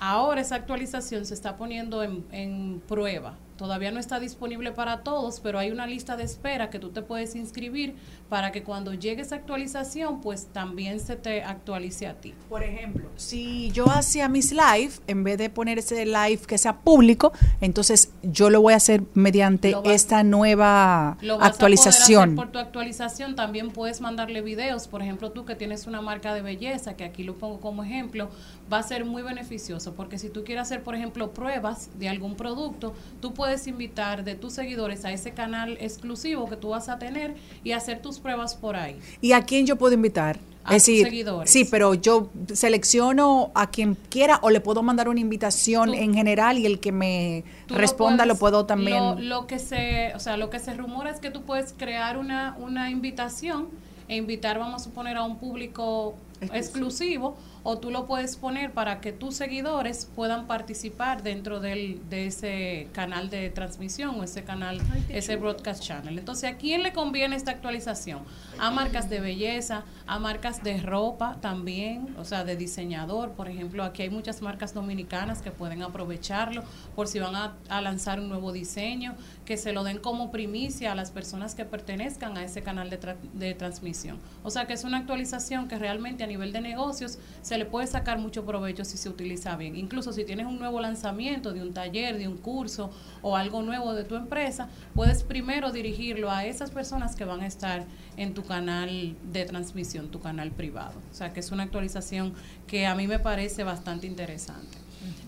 [0.00, 3.36] Ahora esa actualización se está poniendo en, en prueba.
[3.56, 7.02] Todavía no está disponible para todos, pero hay una lista de espera que tú te
[7.02, 7.94] puedes inscribir
[8.28, 12.34] para que cuando llegue esa actualización, pues también se te actualice a ti.
[12.48, 16.78] Por ejemplo, si yo hacía mis live, en vez de poner ese live que sea
[16.80, 21.98] público, entonces yo lo voy a hacer mediante vas- esta nueva Lo vas actualización.
[22.22, 24.88] A poder hacer por tu actualización también puedes mandarle videos.
[24.88, 28.28] Por ejemplo, tú que tienes una marca de belleza, que aquí lo pongo como ejemplo,
[28.72, 32.34] va a ser muy beneficioso porque si tú quieres hacer, por ejemplo, pruebas de algún
[32.36, 36.98] producto, tú puedes invitar de tus seguidores a ese canal exclusivo que tú vas a
[36.98, 38.98] tener y hacer tus pruebas por ahí.
[39.20, 40.38] ¿Y a quién yo puedo invitar?
[40.64, 41.50] A es decir, seguidores.
[41.50, 46.12] sí, pero yo selecciono a quien quiera o le puedo mandar una invitación Tú- en
[46.12, 48.98] general y el que me lo responda lo, puedo también.
[48.98, 52.18] Lo, lo que se, o sea, lo que se rumora es que tú puedes crear
[52.18, 53.68] una, una invitación
[54.08, 56.14] e invitar, vamos a suponer, a un público
[56.52, 57.36] exclusivo.
[57.70, 62.88] O tú lo puedes poner para que tus seguidores puedan participar dentro del, de ese
[62.92, 66.18] canal de transmisión o ese canal, ese broadcast channel.
[66.18, 68.20] Entonces, ¿a quién le conviene esta actualización?
[68.58, 73.32] A marcas de belleza, a marcas de ropa también, o sea, de diseñador.
[73.32, 76.64] Por ejemplo, aquí hay muchas marcas dominicanas que pueden aprovecharlo
[76.96, 79.14] por si van a, a lanzar un nuevo diseño,
[79.48, 83.00] que se lo den como primicia a las personas que pertenezcan a ese canal de,
[83.00, 84.18] tra- de transmisión.
[84.42, 87.86] O sea, que es una actualización que realmente a nivel de negocios se le puede
[87.86, 89.74] sacar mucho provecho si se utiliza bien.
[89.74, 92.90] Incluso si tienes un nuevo lanzamiento de un taller, de un curso
[93.22, 97.46] o algo nuevo de tu empresa, puedes primero dirigirlo a esas personas que van a
[97.46, 97.86] estar
[98.18, 101.00] en tu canal de transmisión, tu canal privado.
[101.10, 102.34] O sea, que es una actualización
[102.66, 104.76] que a mí me parece bastante interesante.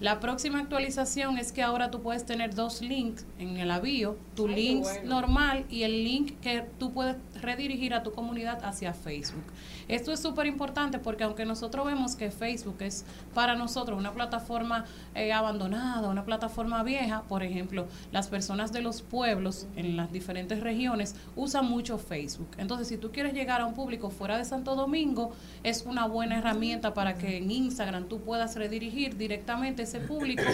[0.01, 4.49] La próxima actualización es que ahora tú puedes tener dos links en el avío, tu
[4.49, 9.45] link normal y el link que tú puedes redirigir a tu comunidad hacia Facebook.
[9.91, 14.85] Esto es súper importante porque aunque nosotros vemos que Facebook es para nosotros una plataforma
[15.17, 20.61] eh, abandonada, una plataforma vieja, por ejemplo, las personas de los pueblos en las diferentes
[20.61, 22.51] regiones usan mucho Facebook.
[22.57, 25.33] Entonces, si tú quieres llegar a un público fuera de Santo Domingo,
[25.65, 30.45] es una buena herramienta para que en Instagram tú puedas redirigir directamente ese público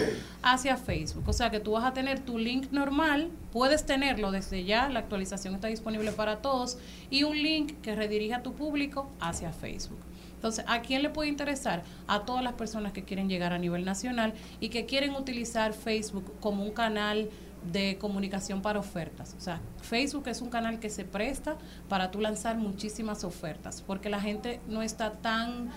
[0.41, 1.25] hacia Facebook.
[1.27, 4.99] O sea que tú vas a tener tu link normal, puedes tenerlo desde ya, la
[4.99, 6.77] actualización está disponible para todos,
[7.09, 9.97] y un link que redirija a tu público hacia Facebook.
[10.35, 11.81] Entonces, ¿a quién le puede interesar?
[12.05, 16.35] A todas las personas que quieren llegar a nivel nacional y que quieren utilizar Facebook
[16.39, 17.31] como un canal
[17.71, 19.35] de comunicación para ofertas.
[19.35, 21.57] O sea, Facebook es un canal que se presta
[21.89, 25.71] para tú lanzar muchísimas ofertas, porque la gente no está tan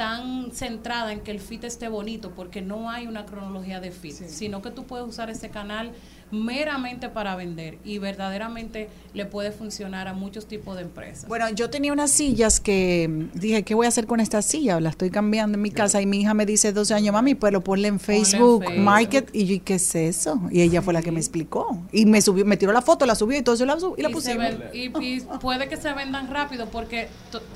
[0.00, 4.14] tan centrada en que el fit esté bonito porque no hay una cronología de fit,
[4.14, 5.92] sino que tú puedes usar ese canal
[6.30, 11.26] meramente para vender y verdaderamente le puede funcionar a muchos tipos de empresas.
[11.28, 14.78] Bueno, yo tenía unas sillas que mm, dije, ¿qué voy a hacer con esta silla?
[14.80, 17.60] La estoy cambiando en mi casa y mi hija me dice 12 años, mami, pero
[17.62, 18.78] ponle en Facebook Facebook.
[18.78, 19.30] Market.
[19.32, 20.40] Y yo, ¿y qué es eso?
[20.50, 21.78] Y ella fue la que me explicó.
[21.92, 24.02] Y me subió, me tiró la foto, la subió y todo eso la, sub- y
[24.02, 24.38] la y, pusimos.
[24.38, 27.08] ven- y- y puede que se vendan rápido porque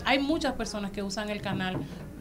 [0.05, 1.79] hay muchas personas que usan el canal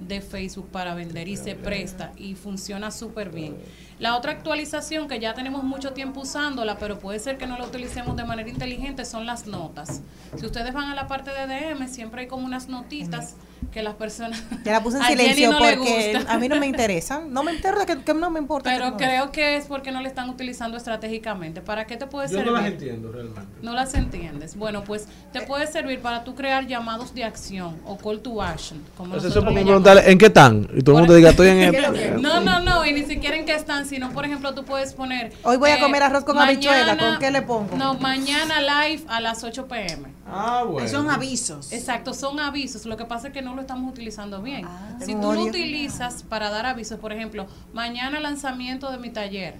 [0.08, 3.56] de Facebook para vender y se presta y funciona súper bien.
[4.00, 7.66] La otra actualización que ya tenemos mucho tiempo usándola, pero puede ser que no la
[7.66, 10.02] utilicemos de manera inteligente, son las notas.
[10.38, 13.36] Si ustedes van a la parte de DM, siempre hay como unas notitas
[13.72, 14.44] que las personas...
[14.66, 17.22] Ya la puse en silencio no porque a mí no me interesa.
[17.28, 18.70] No me interesa, que, que no me importa.
[18.72, 21.62] Pero no- creo que es porque no le están utilizando estratégicamente.
[21.62, 22.52] ¿Para qué te puede Yo servir?
[22.52, 23.42] no las entiendo realmente.
[23.64, 24.56] No las entiendes.
[24.58, 28.80] Bueno, pues te puede servir para tú crear llamados de acción o call to action.
[28.96, 30.68] Como Entonces, eso es como preguntarle, ¿en qué están?
[30.76, 32.22] Y todo el mundo diga, estoy en el...
[32.22, 35.28] No, no, no, y ni siquiera en qué están, sino por ejemplo tú puedes poner...
[35.28, 37.76] eh, Hoy voy a comer arroz con habichuela, ¿con qué le pongo?
[37.78, 40.10] No, mañana live a las 8 pm.
[40.26, 40.88] Ah, bueno.
[40.88, 41.72] Son avisos.
[41.74, 42.86] Exacto, son avisos.
[42.86, 44.66] Lo que pasa es que no lo estamos utilizando bien.
[45.00, 49.56] si tengo tú lo utilizas para dar avisos, por ejemplo, mañana lanzamiento de mi taller,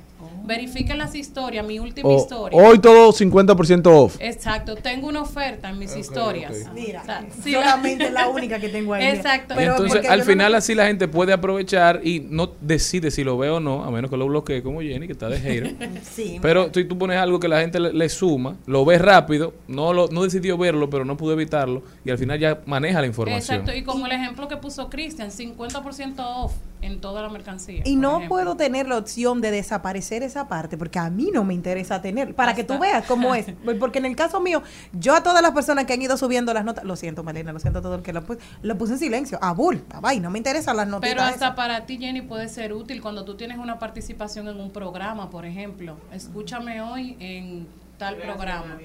[0.46, 2.58] verifiquen las historias, mi última historia.
[2.58, 4.18] hoy todo 50% off.
[4.20, 6.54] Exacto, tengo una oferta en mis historias.
[6.74, 9.06] Mira, O sea, si solamente la única que tengo ahí.
[9.06, 9.56] Exacto.
[9.58, 13.38] Pero entonces al no final así la gente puede aprovechar y no decide si lo
[13.38, 15.74] ve o no, a menos que lo bloquee como Jenny, que está de hater.
[16.14, 16.38] Sí.
[16.42, 19.94] Pero si tú pones algo que la gente le, le suma, lo ves rápido, no
[19.94, 23.60] lo, no decidió verlo, pero no pudo evitarlo, y al final ya maneja la información.
[23.60, 27.82] Exacto, y como el ejemplo que puso Cristian, 50% off en toda la mercancía.
[27.86, 28.30] Y no ejemplo.
[28.30, 32.36] puedo tener la opción de desaparecer esa parte porque a mí no me interesa tener,
[32.36, 33.48] para que tú veas cómo es.
[33.80, 34.62] Porque en el caso mío,
[34.94, 37.60] yo a todas las personas que han ido subiendo las notas, lo siento Malena, lo
[37.60, 40.30] siento a todo el que lo puse, lo puse en silencio, a bull, bye, no
[40.30, 41.10] me interesan las notas.
[41.10, 44.72] Pero hasta para ti, Jenny, puede ser útil cuando tú tienes una participación en un
[44.72, 45.98] programa, por ejemplo.
[46.12, 48.78] Escúchame hoy en tal programa.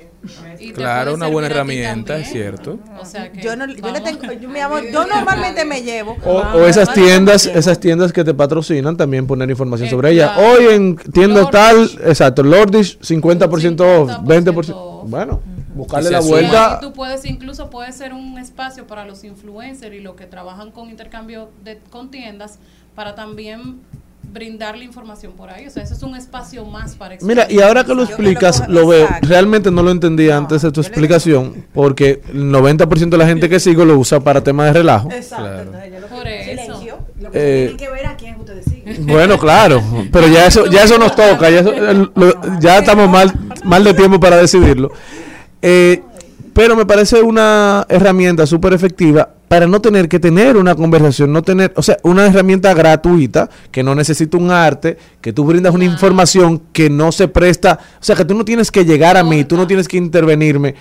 [0.58, 2.78] Y Claro, una buena herramienta, es cierto.
[3.00, 6.16] O sea que Yo, no, yo le tengo, yo, mi amor, yo normalmente me llevo.
[6.24, 10.36] O, o esas tiendas, esas tiendas que te patrocinan también poner información sobre ella.
[10.38, 11.52] Hoy en tienda Lordish.
[11.52, 14.74] tal, exacto, Lordish 50% off, 50% 20%.
[14.74, 15.08] off.
[15.08, 15.40] Bueno,
[15.74, 16.78] buscarle la vuelta.
[16.80, 20.70] Y tú puedes, incluso puede ser un espacio para los influencers y los que trabajan
[20.70, 22.58] con intercambio de, con tiendas
[22.94, 23.80] para también
[24.32, 25.66] brindarle información por ahí.
[25.66, 28.22] O sea, eso es un espacio más para Mira, y ahora que lo Yo que
[28.22, 29.08] lo explicas, lo veo.
[29.22, 33.26] Realmente no lo entendía No, antes de tu le- explicación, porque el 90% de la
[33.26, 35.10] gente que sigo lo usa para temas de relajo.
[35.10, 35.62] Exacto, Claro.
[35.62, 36.62] entonces yo lo Por eso.
[36.62, 36.98] silencio.
[37.20, 39.06] Lo que Eh, tienen que ver a quién ustedes siguen.
[39.06, 41.72] Bueno, claro, pero ya eso, ya eso nos toca, ya, eso,
[42.14, 43.32] lo- ya estamos mal,
[43.64, 44.92] mal de tiempo para decidirlo.
[45.62, 46.02] Eh,
[46.52, 51.42] pero me parece una herramienta súper efectiva para no tener que tener una conversación, no
[51.42, 55.84] tener, o sea, una herramienta gratuita que no necesita un arte, que tú brindas una
[55.84, 59.44] información que no se presta, o sea, que tú no tienes que llegar a mí,
[59.44, 60.74] tú no tienes que intervenirme.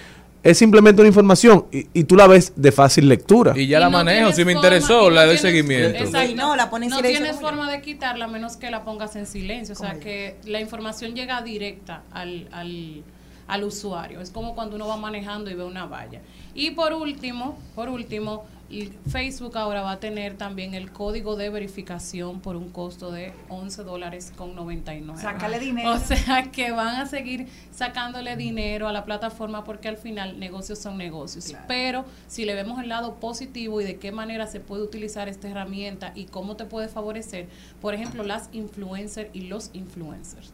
[0.43, 3.53] Es simplemente una información y, y tú la ves de fácil lectura.
[3.55, 5.41] Y ya Y la no manejo, si me forma- interesó, y no la doy tienes-
[5.41, 5.97] seguimiento.
[6.03, 6.31] Exacto.
[6.31, 8.83] Y no, la pones en No tienes como forma de quitarla a menos que la
[8.83, 9.73] pongas en silencio.
[9.73, 13.03] O sea, que la información llega directa al, al,
[13.47, 14.21] al usuario.
[14.21, 16.21] Es como cuando uno va manejando y ve una valla.
[16.53, 21.49] Y por último, por último, y Facebook ahora va a tener también el código de
[21.49, 25.21] verificación por un costo de 11 dólares con 99.
[25.21, 25.91] Sácale dinero.
[25.97, 30.79] O sea que van a seguir sacándole dinero a la plataforma porque al final negocios
[30.79, 31.53] son negocios.
[31.67, 35.47] Pero si le vemos el lado positivo y de qué manera se puede utilizar esta
[35.47, 37.47] herramienta y cómo te puede favorecer,
[37.81, 40.53] por ejemplo, las influencers y los influencers.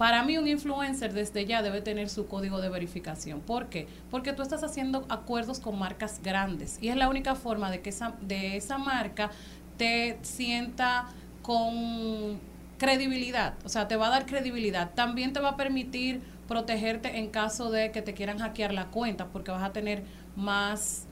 [0.00, 3.40] Para mí un influencer desde ya debe tener su código de verificación.
[3.40, 3.86] ¿Por qué?
[4.10, 7.90] Porque tú estás haciendo acuerdos con marcas grandes y es la única forma de que
[7.90, 9.30] esa, de esa marca
[9.76, 11.04] te sienta
[11.42, 12.40] con
[12.78, 14.92] credibilidad, o sea, te va a dar credibilidad.
[14.94, 19.26] También te va a permitir protegerte en caso de que te quieran hackear la cuenta
[19.26, 20.02] porque vas a tener
[20.34, 21.04] más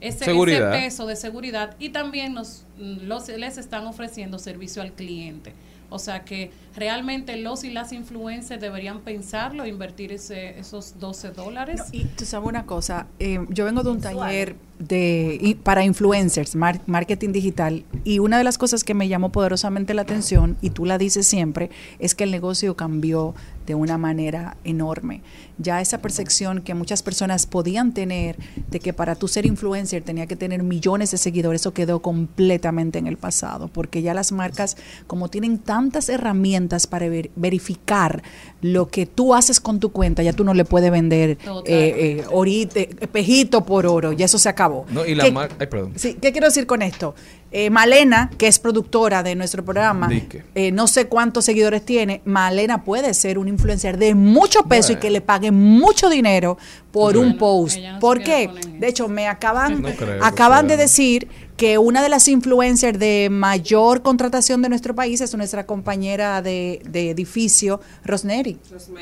[0.00, 5.52] ese, peso de seguridad y también nos los, les están ofreciendo servicio al cliente.
[5.88, 11.80] O sea que realmente los y las influencers deberían pensarlo, invertir ese, esos 12 dólares.
[11.92, 15.84] No, y tú sabes una cosa, eh, yo vengo de un taller de y- para
[15.84, 20.56] influencers, mar- marketing digital, y una de las cosas que me llamó poderosamente la atención,
[20.60, 21.70] y tú la dices siempre,
[22.00, 23.34] es que el negocio cambió
[23.66, 25.22] de una manera enorme.
[25.58, 28.36] Ya esa percepción que muchas personas podían tener
[28.68, 32.98] de que para tú ser influencer tenía que tener millones de seguidores, eso quedó completamente
[32.98, 38.22] en el pasado, porque ya las marcas, como tienen tantas herramientas para ver- verificar
[38.60, 41.36] lo que tú haces con tu cuenta, ya tú no le puedes vender eh,
[41.66, 44.86] eh, orite- espejito por oro, ya eso se acabó.
[44.90, 45.34] No, y la ¿Qué-.
[45.58, 45.92] Ay, perdón.
[45.96, 47.14] Sí, ¿qué quiero decir con esto?
[47.56, 50.08] Eh, Malena, que es productora de nuestro programa,
[50.56, 52.20] eh, no sé cuántos seguidores tiene.
[52.24, 56.58] Malena puede ser un influencer de mucho peso y que le paguen mucho dinero
[56.90, 57.78] por un post.
[57.78, 58.50] no ¿Por qué?
[58.78, 62.98] De hecho, me acaban, No creo que acaban de decir que una de las influencers
[62.98, 68.58] de mayor contratación de nuestro país es nuestra compañera de, de edificio, Rosemary.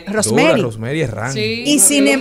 [0.06, 1.32] Rosemary es rango.
[1.34, 1.62] Sí.
[1.66, 2.20] Y sin em-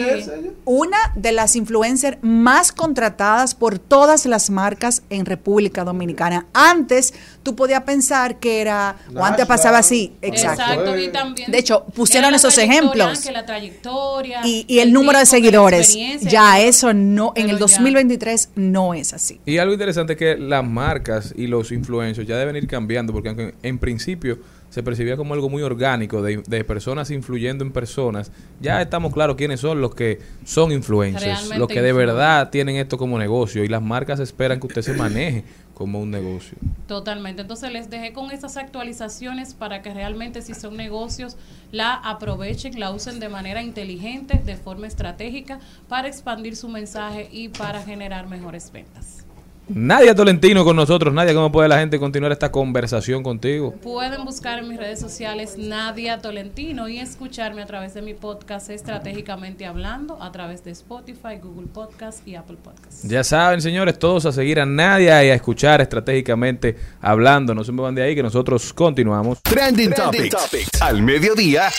[0.66, 6.46] una de las influencers más contratadas por todas las marcas en República Dominicana.
[6.54, 7.14] Antes
[7.44, 10.62] tú podías pensar que era, o antes pasaba así, exacto.
[10.64, 13.20] Exacto, y también De hecho, pusieron esos ejemplos.
[13.20, 17.56] que la trayectoria, Y, y el número de tiempo, seguidores, ya eso no, en el
[17.58, 17.76] pero ya.
[17.76, 19.40] 2023 no es así.
[19.46, 23.30] Y algo interesante es que las marcas y los influencers ya deben ir cambiando, porque
[23.30, 24.38] aunque en principio
[24.70, 29.36] se percibía como algo muy orgánico de, de personas influyendo en personas, ya estamos claros
[29.36, 33.64] quiénes son los que son influencers, Realmente los que de verdad tienen esto como negocio
[33.64, 35.44] y las marcas esperan que usted se maneje
[35.74, 36.56] como un negocio.
[36.88, 37.42] Totalmente.
[37.42, 41.36] Entonces les dejé con estas actualizaciones para que realmente si son negocios
[41.72, 47.50] la aprovechen, la usen de manera inteligente, de forma estratégica, para expandir su mensaje y
[47.50, 49.26] para generar mejores ventas.
[49.74, 51.14] Nadia Tolentino con nosotros.
[51.14, 53.74] Nadia, ¿cómo puede la gente continuar esta conversación contigo?
[53.82, 58.70] Pueden buscar en mis redes sociales Nadia Tolentino y escucharme a través de mi podcast
[58.70, 63.06] Estratégicamente Hablando, a través de Spotify, Google Podcast y Apple Podcast.
[63.06, 67.56] Ya saben, señores, todos a seguir a Nadia y a escuchar estratégicamente hablando.
[67.56, 69.42] No se muevan de ahí que nosotros continuamos.
[69.44, 70.82] Trending, Topics.
[70.82, 71.70] Al mediodía.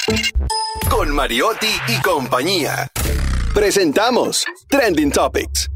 [0.88, 2.88] Con Mariotti y compañía.
[3.54, 5.68] Presentamos Trending Topics.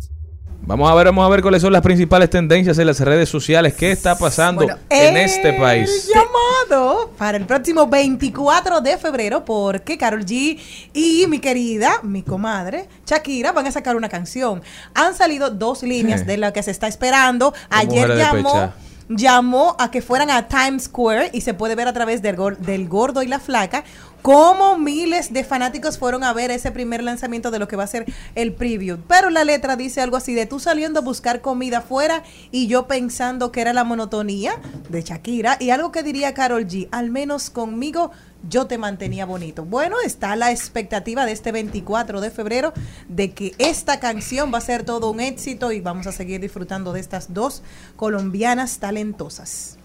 [0.67, 3.75] Vamos a ver, vamos a ver cuáles son las principales tendencias en las redes sociales.
[3.75, 6.11] ¿Qué está pasando Bueno, en este país?
[6.13, 10.59] llamado para el próximo 24 de febrero porque Carol G
[10.93, 14.61] y mi querida, mi comadre, Shakira van a sacar una canción.
[14.95, 17.55] Han salido dos líneas de lo que se está esperando.
[17.71, 18.73] Ayer llamó.
[19.09, 22.57] Llamó a que fueran a Times Square y se puede ver a través del, gor-
[22.59, 23.85] del gordo y la flaca
[24.23, 27.87] cómo miles de fanáticos fueron a ver ese primer lanzamiento de lo que va a
[27.87, 28.99] ser el preview.
[29.07, 32.89] Pero la letra dice algo así de tú saliendo a buscar comida afuera y yo
[32.89, 34.55] pensando que era la monotonía
[34.89, 38.11] de Shakira y algo que diría Carol G, al menos conmigo
[38.48, 39.64] yo te mantenía bonito.
[39.64, 42.73] Bueno, está la expectativa de este 24 de febrero
[43.09, 46.93] de que esta canción va a ser todo un éxito y vamos a seguir disfrutando
[46.93, 47.62] de estas dos
[47.97, 49.78] colombianas talentosas.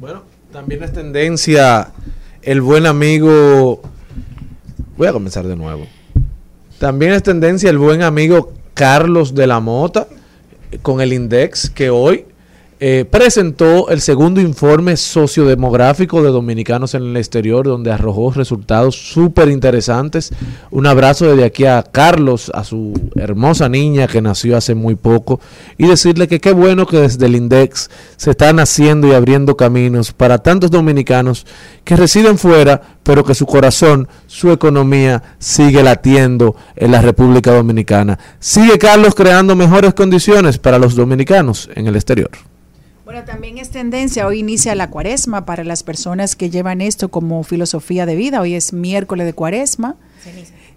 [0.00, 0.22] Bueno,
[0.52, 1.92] también es tendencia
[2.42, 3.82] el buen amigo.
[4.96, 5.86] Voy a comenzar de nuevo.
[6.78, 10.08] También es tendencia el buen amigo Carlos de la Mota
[10.82, 12.26] con el Index que hoy
[12.84, 19.50] eh, presentó el segundo informe sociodemográfico de dominicanos en el exterior donde arrojó resultados súper
[19.50, 20.32] interesantes.
[20.72, 25.38] Un abrazo desde aquí a Carlos, a su hermosa niña que nació hace muy poco
[25.78, 30.10] y decirle que qué bueno que desde el Index se están haciendo y abriendo caminos
[30.12, 31.46] para tantos dominicanos
[31.84, 38.18] que residen fuera, pero que su corazón, su economía sigue latiendo en la República Dominicana.
[38.40, 42.30] Sigue Carlos creando mejores condiciones para los dominicanos en el exterior.
[43.04, 47.42] Bueno, también es tendencia, hoy inicia la cuaresma para las personas que llevan esto como
[47.42, 49.96] filosofía de vida, hoy es miércoles de cuaresma.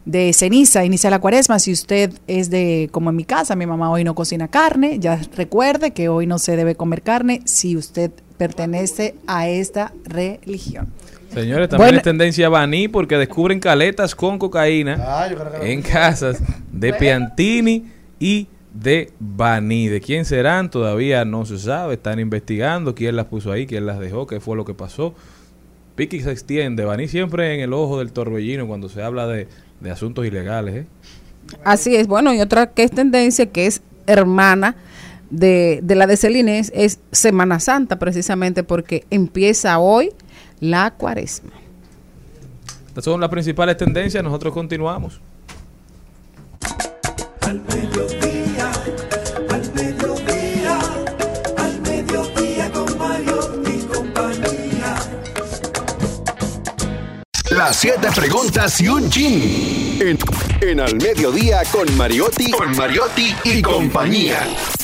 [0.06, 1.58] De ceniza, inicia la cuaresma.
[1.58, 5.20] Si usted es de, como en mi casa, mi mamá hoy no cocina carne, ya
[5.36, 10.90] recuerde que hoy no se debe comer carne si usted pertenece a esta religión.
[11.34, 11.98] Señores, también Bueno.
[11.98, 15.28] es tendencia Baní porque descubren caletas con cocaína
[15.62, 16.38] en casas
[16.72, 17.86] de Piantini
[18.20, 19.88] y de Baní.
[19.88, 20.70] ¿De quién serán?
[20.70, 21.96] Todavía no se sabe.
[21.96, 25.16] Están investigando quién las puso ahí, quién las dejó, qué fue lo que pasó.
[25.96, 26.84] Piqui se extiende.
[26.84, 29.48] Baní siempre en el ojo del torbellino cuando se habla de,
[29.80, 30.76] de asuntos ilegales.
[30.76, 30.86] ¿eh?
[31.64, 34.76] Así es, bueno, y otra que es tendencia, que es hermana
[35.30, 40.12] de, de la de Celine, es Semana Santa, precisamente porque empieza hoy
[40.60, 41.52] la cuaresma.
[42.88, 44.24] Estas son las principales tendencias.
[44.24, 45.20] Nosotros continuamos.
[57.56, 59.98] Las siete preguntas y un chin.
[60.62, 64.40] En, Al Mediodía con Mariotti, con Mariotti y compañía.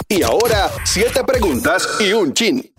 [0.07, 2.72] Y ahora, siete preguntas y un chin.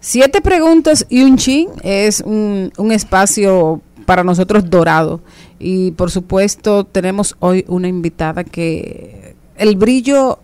[0.00, 5.20] Siete preguntas y un chin es un, espacio para nosotros dorado.
[5.58, 10.38] Y por supuesto tenemos hoy una invitada que el brillo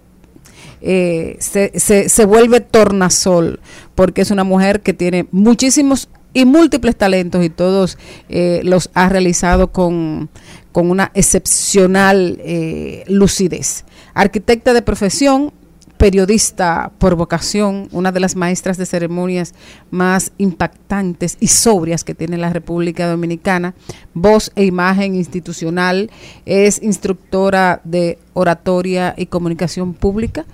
[0.82, 3.60] eh, se, se vuelve tornasol
[3.94, 7.96] porque es una mujer que tiene muchísimos y múltiples talentos y todos
[8.28, 10.28] eh, los ha realizado con,
[10.72, 13.84] con una excepcional eh, lucidez.
[14.12, 15.52] Arquitecta de profesión,
[15.96, 19.54] periodista por vocación, una de las maestras de ceremonias
[19.90, 23.74] más impactantes y sobrias que tiene la República Dominicana,
[24.12, 26.10] voz e imagen institucional,
[26.44, 30.44] es instructora de oratoria y comunicación pública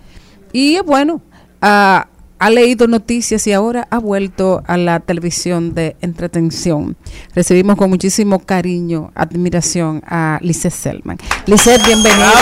[0.53, 1.23] y bueno,
[1.63, 2.09] ha,
[2.41, 6.97] ha leído noticias y ahora ha vuelto a la televisión de entretención.
[7.35, 11.19] Recibimos con muchísimo cariño, admiración a Lizeth Selman.
[11.47, 12.33] Lizeth, bienvenida.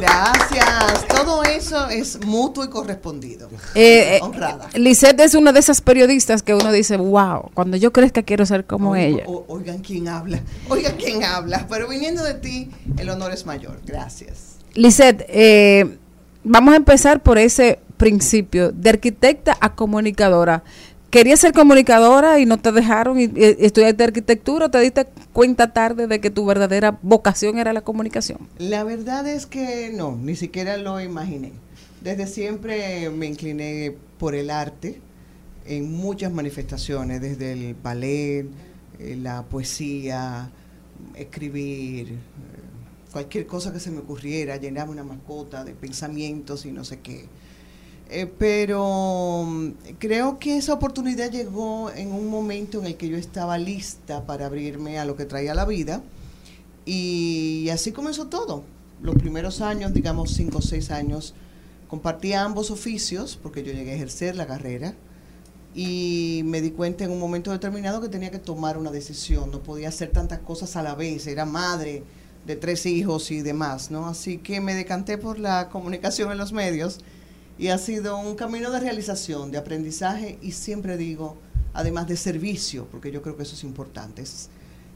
[0.00, 1.06] Gracias.
[1.08, 3.48] Todo eso es mutuo y correspondido.
[3.74, 4.68] Eh, eh, Honrada.
[4.74, 8.64] Lisette es una de esas periodistas que uno dice, wow, cuando yo crezca quiero ser
[8.66, 9.22] como O- ella.
[9.26, 10.40] o- oigan quién habla.
[10.68, 11.66] Oigan quién habla.
[11.68, 12.68] Pero viniendo de ti,
[12.98, 13.80] el honor es mayor.
[13.86, 14.56] Gracias.
[14.74, 15.98] Lisette, eh,
[16.44, 20.64] vamos a empezar por ese principio, de arquitecta a comunicadora.
[21.10, 25.72] Querías ser comunicadora y no te dejaron y, y estudiaste arquitectura o te diste cuenta
[25.72, 28.48] tarde de que tu verdadera vocación era la comunicación.
[28.58, 31.52] La verdad es que no, ni siquiera lo imaginé.
[32.00, 35.00] Desde siempre me incliné por el arte
[35.66, 38.46] en muchas manifestaciones, desde el ballet,
[38.98, 40.50] eh, la poesía,
[41.14, 42.16] escribir, eh,
[43.12, 47.26] cualquier cosa que se me ocurriera, llenarme una mascota de pensamientos y no sé qué.
[48.12, 49.70] Eh, pero mm,
[50.00, 54.46] creo que esa oportunidad llegó en un momento en el que yo estaba lista para
[54.46, 56.02] abrirme a lo que traía la vida.
[56.84, 58.64] Y así comenzó todo.
[59.00, 61.34] Los primeros años, digamos cinco o seis años,
[61.88, 64.94] compartí ambos oficios porque yo llegué a ejercer la carrera
[65.72, 69.52] y me di cuenta en un momento determinado que tenía que tomar una decisión.
[69.52, 71.28] No podía hacer tantas cosas a la vez.
[71.28, 72.02] Era madre
[72.44, 74.08] de tres hijos y demás, ¿no?
[74.08, 76.98] Así que me decanté por la comunicación en los medios
[77.58, 81.36] y ha sido un camino de realización, de aprendizaje y siempre digo,
[81.74, 84.22] además de servicio, porque yo creo que eso es importante.
[84.22, 84.48] Es-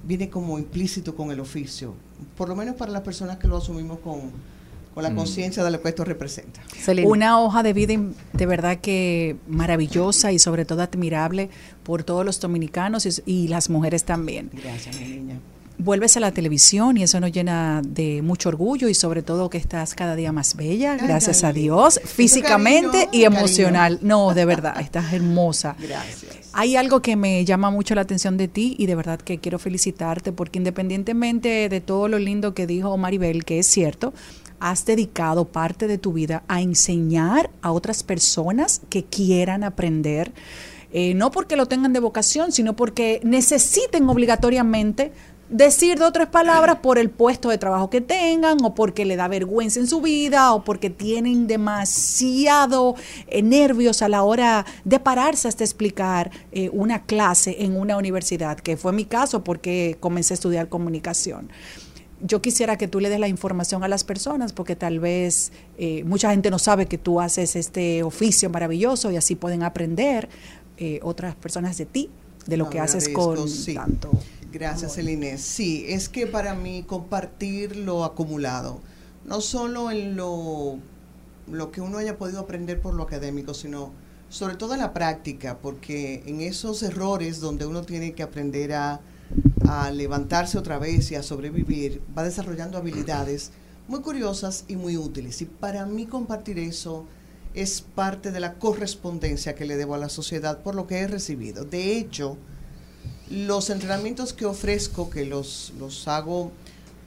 [0.03, 1.95] viene como implícito con el oficio,
[2.37, 4.21] por lo menos para las personas que lo asumimos con,
[4.93, 5.17] con la Mm.
[5.17, 6.61] conciencia de lo que esto representa.
[7.07, 7.95] Una hoja de vida
[8.35, 11.49] de verdad que maravillosa y sobre todo admirable
[11.85, 14.51] por todos los dominicanos y, y las mujeres también.
[14.53, 15.39] Gracias, mi niña.
[15.77, 19.59] Vuelves a la televisión y eso nos llena de mucho orgullo y sobre todo que
[19.59, 21.53] estás cada día más bella, Ay, gracias a.
[21.53, 23.39] Dios, físicamente cariño, y cariño.
[23.39, 23.99] emocional.
[24.01, 25.77] No, de verdad, estás hermosa.
[25.81, 26.51] Gracias.
[26.53, 29.59] Hay algo que me llama mucho la atención de ti y de verdad que quiero
[29.59, 34.15] felicitarte porque independientemente de todo lo lindo que dijo Maribel, que es cierto,
[34.61, 40.33] has dedicado parte de tu vida a enseñar a otras personas que quieran aprender,
[40.93, 45.13] eh, no porque lo tengan de vocación, sino porque necesiten obligatoriamente
[45.49, 49.29] decir de otras palabras por el puesto de trabajo que tengan o porque le da
[49.29, 52.95] vergüenza en su vida o porque tienen demasiado
[53.27, 58.59] eh, nervios a la hora de pararse hasta explicar eh, una clase en una universidad,
[58.59, 61.51] que fue mi caso porque comencé a estudiar comunicación.
[62.21, 66.05] Yo quisiera que tú le des la información a las personas porque tal vez eh,
[66.05, 70.29] mucha gente no sabe que tú haces este oficio maravilloso y así pueden aprender
[71.03, 72.11] otras personas de ti,
[72.47, 73.75] de lo que haces con sí.
[73.75, 74.11] tanto.
[74.55, 75.37] Gracias, Eline.
[75.37, 78.81] Sí, es que para mí compartir lo acumulado,
[79.25, 80.79] no solo en lo,
[81.51, 83.91] lo que uno haya podido aprender por lo académico, sino
[84.29, 89.01] sobre todo en la práctica, porque en esos errores donde uno tiene que aprender a,
[89.67, 93.51] a levantarse otra vez y a sobrevivir, va desarrollando habilidades
[93.89, 95.43] muy curiosas y muy útiles.
[95.43, 97.07] Y para mí compartir eso
[97.55, 101.09] es parte de la correspondencia que le debo a la sociedad por lo que he
[101.09, 101.65] recibido.
[101.65, 102.39] De hecho,
[103.31, 106.53] los entrenamientos que ofrezco, que los, los hago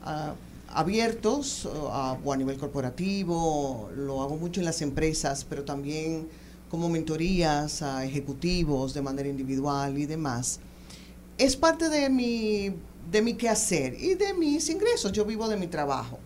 [0.03, 0.33] ah,
[0.69, 6.27] abiertos ah, o a nivel corporativo, lo hago mucho en las empresas, pero también
[6.69, 10.59] como mentorías a ejecutivos de manera individual y demás.
[11.37, 12.73] Es parte de mi,
[13.11, 15.11] de mi quehacer y de mis ingresos.
[15.11, 16.19] Yo vivo de mi trabajo.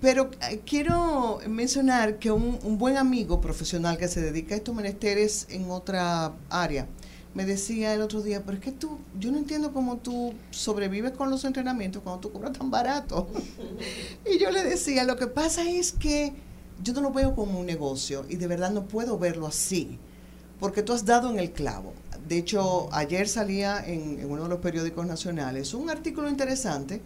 [0.00, 4.74] Pero eh, quiero mencionar que un, un buen amigo profesional que se dedica a estos
[4.74, 6.86] menesteres en otra área
[7.34, 11.12] me decía el otro día, pero es que tú, yo no entiendo cómo tú sobrevives
[11.12, 13.28] con los entrenamientos cuando tú cobras tan barato.
[14.32, 16.32] y yo le decía, lo que pasa es que
[16.82, 19.98] yo no lo veo como un negocio y de verdad no puedo verlo así,
[20.60, 21.92] porque tú has dado en el clavo.
[22.28, 27.02] De hecho, ayer salía en, en uno de los periódicos nacionales un artículo interesante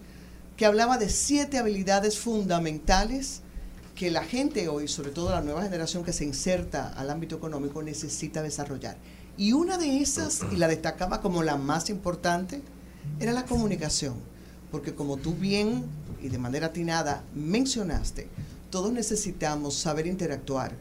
[0.57, 3.43] que hablaba de siete habilidades fundamentales
[3.95, 7.83] que la gente hoy, sobre todo la nueva generación que se inserta al ámbito económico,
[7.83, 8.97] necesita desarrollar.
[9.39, 12.61] Y una de esas, y la destacaba como la más importante,
[13.21, 14.15] era la comunicación.
[14.73, 15.85] Porque como tú bien
[16.21, 18.27] y de manera atinada mencionaste,
[18.69, 20.73] todos necesitamos saber interactuar,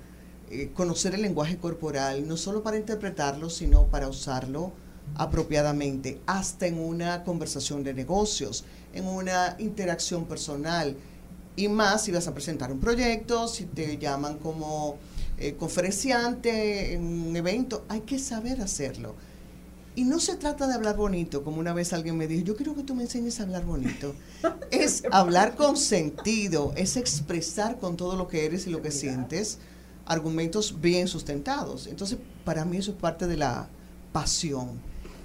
[0.49, 4.71] eh, conocer el lenguaje corporal, no solo para interpretarlo, sino para usarlo
[5.13, 10.97] apropiadamente, hasta en una conversación de negocios, en una interacción personal.
[11.55, 14.97] Y más si vas a presentar un proyecto, si te llaman como
[15.37, 19.15] eh, conferenciante en un evento, hay que saber hacerlo.
[19.95, 22.75] Y no se trata de hablar bonito, como una vez alguien me dijo, yo quiero
[22.75, 24.13] que tú me enseñes a hablar bonito.
[24.71, 29.57] es hablar con sentido, es expresar con todo lo que eres y lo que sientes
[30.05, 31.87] argumentos bien sustentados.
[31.87, 33.67] Entonces, para mí eso es parte de la
[34.11, 34.79] pasión.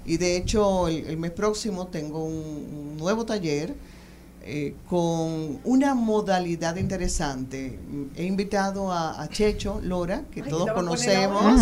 [0.05, 3.75] Y de hecho, el, el mes próximo tengo un, un nuevo taller
[4.45, 7.79] eh, con una modalidad interesante.
[8.15, 11.61] He invitado a, a Checho Lora, que Ay, todos conocemos.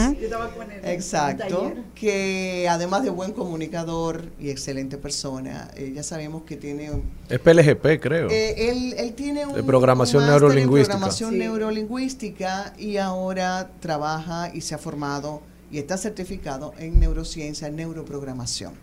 [0.83, 1.73] Exacto.
[1.95, 7.39] Que además de buen comunicador y excelente persona, eh, ya sabemos que tiene un- Es
[7.39, 8.29] PLGP, creo.
[8.29, 10.93] eh, él, él tiene un De programación un neurolingüística.
[10.95, 11.37] programación Sí.
[11.37, 15.41] neurolingüística y ahora trabaja y se ha formado
[15.71, 18.73] y está certificado en neurociencia, en neuroprogramación.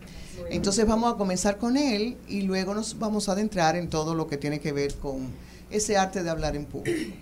[0.51, 4.27] Entonces vamos a comenzar con él y luego nos vamos a adentrar en todo lo
[4.27, 5.29] que tiene que ver con
[5.71, 7.15] ese arte de hablar en público.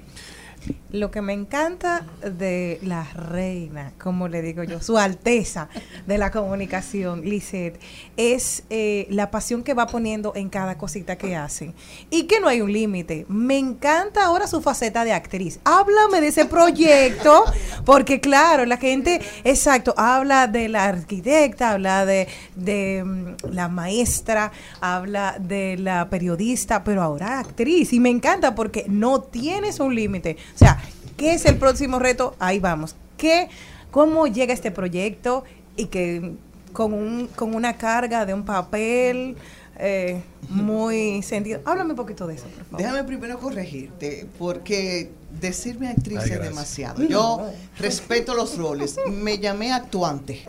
[0.90, 5.68] Lo que me encanta de la reina, como le digo yo, su alteza
[6.06, 7.80] de la comunicación, Lisette,
[8.16, 11.74] es eh, la pasión que va poniendo en cada cosita que hace.
[12.10, 13.26] Y que no hay un límite.
[13.28, 15.58] Me encanta ahora su faceta de actriz.
[15.64, 17.44] Háblame de ese proyecto,
[17.84, 24.52] porque claro, la gente, exacto, habla de la arquitecta, habla de, de mm, la maestra,
[24.80, 27.92] habla de la periodista, pero ahora actriz.
[27.92, 30.36] Y me encanta porque no tienes un límite.
[30.56, 30.80] O sea,
[31.18, 32.34] ¿qué es el próximo reto?
[32.38, 32.96] Ahí vamos.
[33.18, 33.48] ¿Qué,
[33.90, 35.44] ¿Cómo llega este proyecto?
[35.76, 36.32] Y que
[36.72, 39.36] con, un, con una carga de un papel
[39.78, 41.60] eh, muy sentido.
[41.66, 42.78] Háblame un poquito de eso, por favor.
[42.78, 47.02] Déjame primero corregirte, porque decirme actriz Ay, es demasiado.
[47.02, 48.96] Yo respeto los roles.
[49.10, 50.42] Me llamé actuante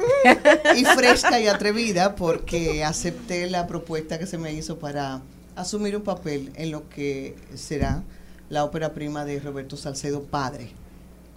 [0.77, 5.21] y fresca y atrevida porque acepté la propuesta que se me hizo para
[5.57, 8.03] asumir un papel en lo que será
[8.49, 10.69] la ópera prima de Roberto Salcedo Padre,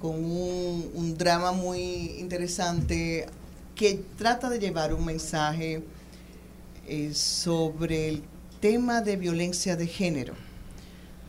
[0.01, 1.81] con un, drama muy
[2.19, 3.27] interesante
[3.75, 5.83] que trata de llevar un mensaje
[6.87, 8.23] eh, sobre el
[8.61, 10.35] tema de violencia de género,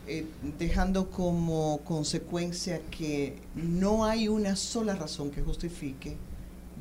[0.06, 0.26] eh,
[0.58, 6.16] dejando como consecuencia que no hay una sola razón que justifique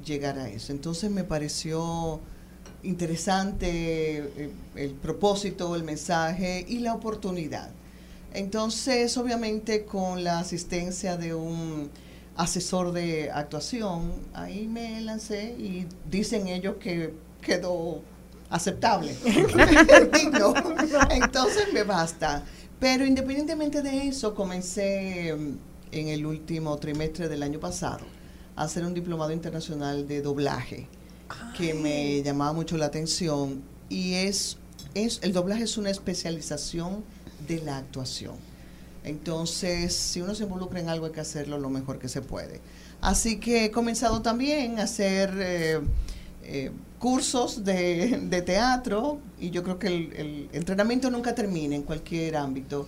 [0.06, 0.72] llegar a eso.
[0.72, 2.20] Entonces me pareció
[2.84, 7.72] interesante eh, el propósito, el mensaje y la oportunidad.
[8.34, 11.90] Entonces, obviamente, con la asistencia de un
[12.36, 18.02] asesor de actuación, ahí me lancé y dicen ellos que quedó
[18.50, 19.16] aceptable,
[20.14, 20.54] digno.
[21.12, 22.44] Entonces me basta.
[22.80, 25.58] Pero independientemente de eso, comencé mm,
[25.92, 28.06] en el último trimestre del año pasado
[28.56, 30.88] a hacer un diplomado internacional de doblaje
[31.56, 34.58] que me llamaba mucho la atención y es,
[34.96, 37.04] es el doblaje es una especialización
[37.56, 38.36] de la actuación.
[39.04, 42.62] Entonces, si uno se involucra en algo hay que hacerlo lo mejor que se puede.
[43.02, 45.80] Así que he comenzado también a hacer eh,
[46.44, 51.82] eh, cursos de, de teatro y yo creo que el, el entrenamiento nunca termina en
[51.84, 52.88] cualquier ámbito.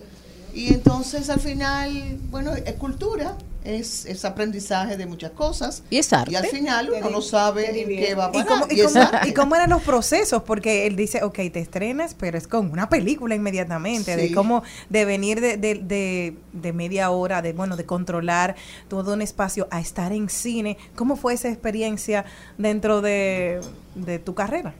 [0.54, 5.82] Y entonces al final, bueno, es cultura, es, es aprendizaje de muchas cosas.
[5.90, 6.32] Y es arte.
[6.32, 8.46] Y al final uno no sabe qué va a ¿Y pasar.
[8.46, 9.28] cómo, y, cómo, arte.
[9.28, 10.42] y cómo eran los procesos?
[10.44, 15.04] Porque él dice, ok, te estrenas, pero es con una película inmediatamente, de cómo, de
[15.04, 18.54] venir de, de, de, de media hora, de bueno, de controlar
[18.88, 20.76] todo un espacio a estar en cine.
[20.94, 22.24] ¿Cómo fue esa experiencia
[22.58, 23.60] dentro de,
[23.96, 24.74] de tu carrera?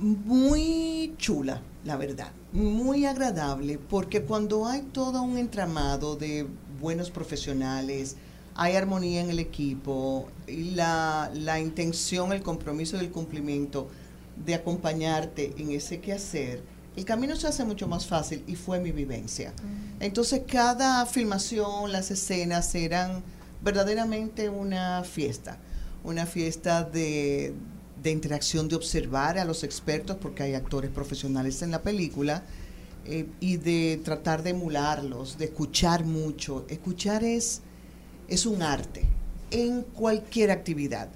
[0.00, 6.46] muy chula, la verdad, muy agradable, porque cuando hay todo un entramado de
[6.80, 8.16] buenos profesionales,
[8.54, 13.88] hay armonía en el equipo, y la, la intención, el compromiso y el cumplimiento
[14.44, 16.62] de acompañarte en ese quehacer,
[16.96, 19.52] el camino se hace mucho más fácil y fue mi vivencia.
[20.00, 23.22] Entonces cada filmación, las escenas eran
[23.62, 25.58] verdaderamente una fiesta,
[26.02, 27.54] una fiesta de,
[28.02, 32.44] de interacción, de observar a los expertos, porque hay actores profesionales en la película,
[33.04, 36.66] eh, y de tratar de emularlos, de escuchar mucho.
[36.68, 37.62] Escuchar es,
[38.28, 39.04] es un arte
[39.50, 41.08] en cualquier actividad,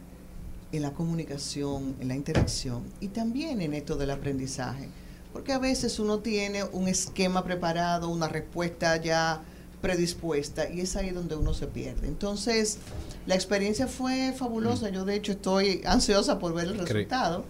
[0.72, 4.88] en la comunicación, en la interacción y también en esto del aprendizaje.
[5.32, 9.42] Porque a veces uno tiene un esquema preparado, una respuesta ya
[9.82, 12.06] predispuesta y es ahí donde uno se pierde.
[12.06, 12.78] Entonces,
[13.26, 14.90] la experiencia fue fabulosa.
[14.90, 17.44] Yo de hecho estoy ansiosa por ver el resultado,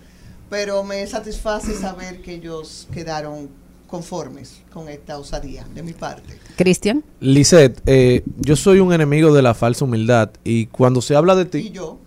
[0.51, 3.49] pero me satisface saber que ellos quedaron
[3.87, 6.39] conformes con esta osadía de mi parte.
[6.57, 7.05] Cristian.
[7.21, 11.45] Lisette, eh, yo soy un enemigo de la falsa humildad y cuando se habla de
[11.45, 11.59] ti...
[11.59, 11.99] Y yo,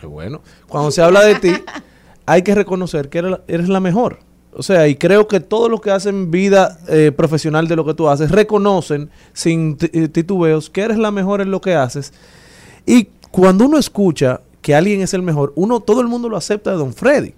[0.00, 0.40] Qué bueno.
[0.66, 1.52] Cuando se habla de ti,
[2.26, 4.20] hay que reconocer que eres la, eres la mejor.
[4.52, 7.94] O sea, y creo que todos los que hacen vida eh, profesional de lo que
[7.94, 12.12] tú haces reconocen sin eh, titubeos que eres la mejor en lo que haces.
[12.86, 16.70] Y cuando uno escucha que alguien es el mejor, uno todo el mundo lo acepta
[16.70, 17.34] de Don Freddy.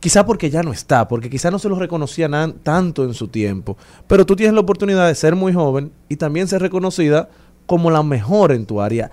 [0.00, 2.28] Quizá porque ya no está, porque quizá no se lo reconocía
[2.62, 3.78] tanto en su tiempo.
[4.06, 7.30] Pero tú tienes la oportunidad de ser muy joven y también ser reconocida
[7.64, 9.10] como la mejor en tu área.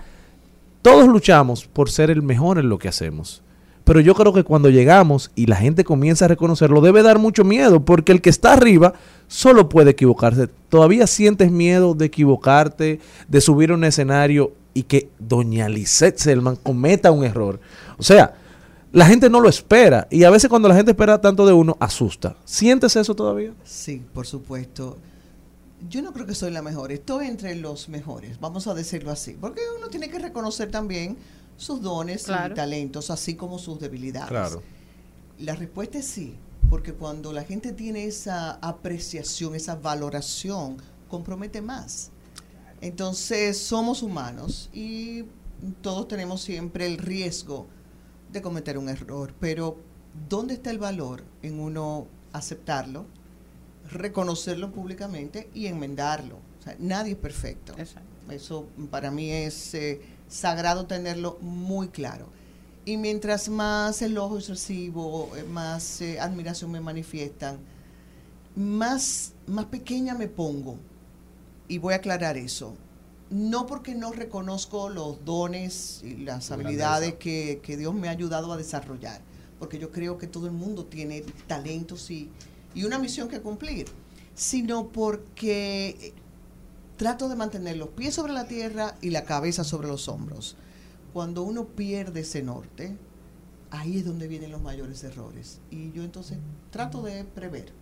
[0.82, 3.42] Todos luchamos por ser el mejor en lo que hacemos.
[3.84, 7.42] Pero yo creo que cuando llegamos y la gente comienza a reconocerlo, debe dar mucho
[7.44, 8.92] miedo, porque el que está arriba
[9.28, 10.48] solo puede equivocarse.
[10.68, 16.56] Todavía sientes miedo de equivocarte, de subir a un escenario y que doña Lisette Selman
[16.56, 17.60] cometa un error.
[17.98, 18.34] O sea,
[18.92, 21.76] la gente no lo espera y a veces cuando la gente espera tanto de uno,
[21.80, 22.36] asusta.
[22.44, 23.52] ¿Sientes eso todavía?
[23.64, 24.98] Sí, por supuesto.
[25.88, 29.36] Yo no creo que soy la mejor, estoy entre los mejores, vamos a decirlo así,
[29.40, 31.16] porque uno tiene que reconocer también
[31.56, 32.52] sus dones Claro.
[32.52, 34.28] y talentos, así como sus debilidades.
[34.28, 34.62] Claro.
[35.40, 36.36] La respuesta es sí,
[36.70, 40.76] porque cuando la gente tiene esa apreciación, esa valoración,
[41.08, 42.10] compromete más.
[42.82, 45.24] Entonces, somos humanos y
[45.80, 47.68] todos tenemos siempre el riesgo
[48.32, 49.78] de cometer un error, pero
[50.28, 53.06] ¿dónde está el valor en uno aceptarlo,
[53.88, 56.38] reconocerlo públicamente y enmendarlo?
[56.58, 57.72] O sea, nadie es perfecto.
[58.28, 62.26] Eso para mí es eh, sagrado tenerlo muy claro.
[62.84, 67.58] Y mientras más elogios recibo, eh, más eh, admiración me manifiestan,
[68.56, 70.78] más, más pequeña me pongo.
[71.68, 72.76] Y voy a aclarar eso.
[73.30, 78.52] No porque no reconozco los dones y las habilidades que, que Dios me ha ayudado
[78.52, 79.22] a desarrollar,
[79.58, 82.30] porque yo creo que todo el mundo tiene talentos y,
[82.74, 83.86] y una misión que cumplir,
[84.34, 86.12] sino porque eh,
[86.96, 90.56] trato de mantener los pies sobre la tierra y la cabeza sobre los hombros.
[91.12, 92.96] Cuando uno pierde ese norte,
[93.70, 95.60] ahí es donde vienen los mayores errores.
[95.70, 96.38] Y yo entonces
[96.70, 97.72] trato de prever.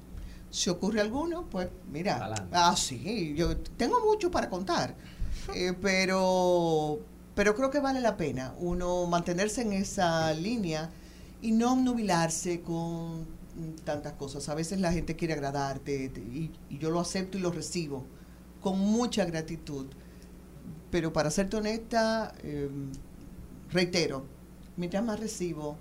[0.50, 4.94] Si ocurre alguno, pues mira, ah, sí, yo tengo mucho para contar,
[5.54, 7.00] Eh, pero,
[7.34, 10.90] pero creo que vale la pena uno mantenerse en esa línea
[11.40, 13.26] y no obnubilarse con
[13.84, 14.48] tantas cosas.
[14.48, 18.04] A veces la gente quiere agradarte te- y, y yo lo acepto y lo recibo
[18.60, 19.86] con mucha gratitud.
[20.90, 22.68] Pero para serte honesta, eh,
[23.70, 24.24] reitero,
[24.76, 25.76] mientras más recibo,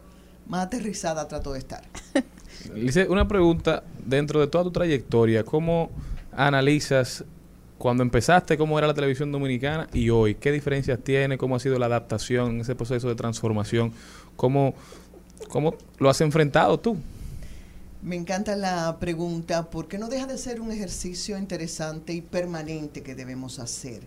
[0.47, 1.83] más aterrizada trato de estar.
[2.73, 5.89] Lice, una pregunta, dentro de toda tu trayectoria, ¿cómo
[6.31, 7.23] analizas
[7.77, 10.35] cuando empezaste, cómo era la televisión dominicana y hoy?
[10.35, 11.37] ¿Qué diferencias tiene?
[11.37, 13.93] ¿Cómo ha sido la adaptación, ese proceso de transformación?
[14.35, 14.75] ¿Cómo,
[15.47, 16.97] cómo lo has enfrentado tú?
[18.01, 23.15] Me encanta la pregunta porque no deja de ser un ejercicio interesante y permanente que
[23.15, 24.03] debemos hacer.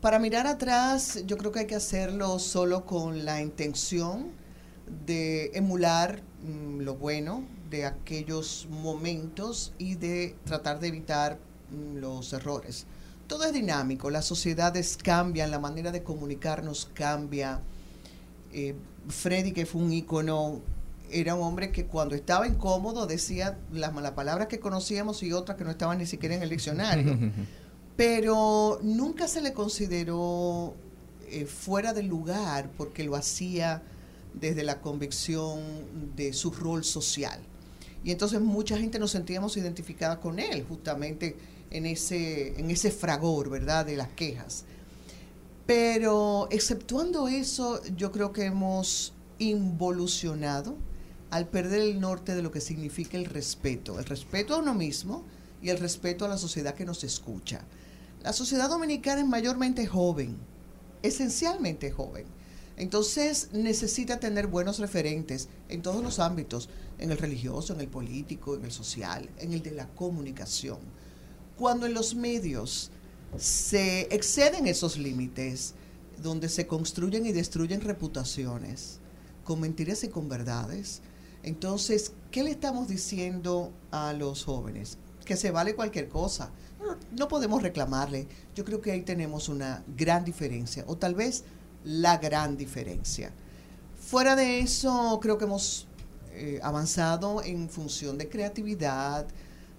[0.00, 4.28] Para mirar atrás, yo creo que hay que hacerlo solo con la intención
[5.06, 11.38] de emular mm, lo bueno de aquellos momentos y de tratar de evitar
[11.70, 12.86] mm, los errores.
[13.26, 17.60] Todo es dinámico, las sociedades cambian, la manera de comunicarnos cambia.
[18.52, 18.74] Eh,
[19.08, 20.60] Freddy, que fue un ícono,
[21.10, 25.58] era un hombre que cuando estaba incómodo decía las malas palabras que conocíamos y otras
[25.58, 27.18] que no estaban ni siquiera en el diccionario.
[27.96, 30.74] Pero nunca se le consideró
[31.28, 33.82] eh, fuera del lugar porque lo hacía
[34.40, 35.60] desde la convicción
[36.14, 37.40] de su rol social.
[38.04, 41.36] Y entonces mucha gente nos sentíamos identificadas con él, justamente
[41.70, 44.64] en ese, en ese fragor, ¿verdad?, de las quejas.
[45.66, 50.76] Pero exceptuando eso, yo creo que hemos involucionado
[51.30, 55.24] al perder el norte de lo que significa el respeto, el respeto a uno mismo
[55.60, 57.62] y el respeto a la sociedad que nos escucha.
[58.22, 60.36] La sociedad dominicana es mayormente joven,
[61.02, 62.35] esencialmente joven.
[62.76, 68.54] Entonces necesita tener buenos referentes en todos los ámbitos, en el religioso, en el político,
[68.54, 70.78] en el social, en el de la comunicación.
[71.56, 72.90] Cuando en los medios
[73.38, 75.74] se exceden esos límites,
[76.22, 79.00] donde se construyen y destruyen reputaciones,
[79.44, 81.00] con mentiras y con verdades,
[81.42, 84.98] entonces, ¿qué le estamos diciendo a los jóvenes?
[85.24, 86.50] Que se vale cualquier cosa.
[87.12, 88.26] No, podemos reclamarle.
[88.54, 91.44] Yo creo que ahí tenemos una gran diferencia, o tal vez
[91.86, 93.30] la gran diferencia.
[93.98, 95.86] Fuera de eso, creo que hemos
[96.32, 99.26] eh, avanzado en función de creatividad,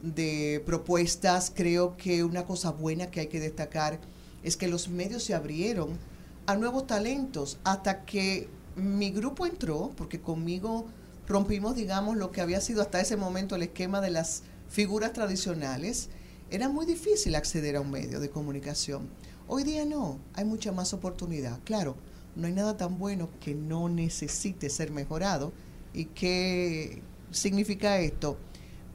[0.02, 1.52] de propuestas.
[1.54, 4.00] Creo que una cosa buena que hay que destacar
[4.42, 5.98] es que los medios se abrieron
[6.46, 8.48] a nuevos talentos hasta que
[8.78, 10.86] mi grupo entró, porque conmigo
[11.28, 16.08] rompimos, digamos, lo que había sido hasta ese momento el esquema de las figuras tradicionales.
[16.50, 19.10] Era muy difícil acceder a un medio de comunicación.
[19.50, 21.60] Hoy día no, hay mucha más oportunidad.
[21.64, 21.96] Claro,
[22.36, 25.54] no hay nada tan bueno que no necesite ser mejorado.
[25.94, 27.02] ¿Y qué
[27.32, 28.38] significa esto?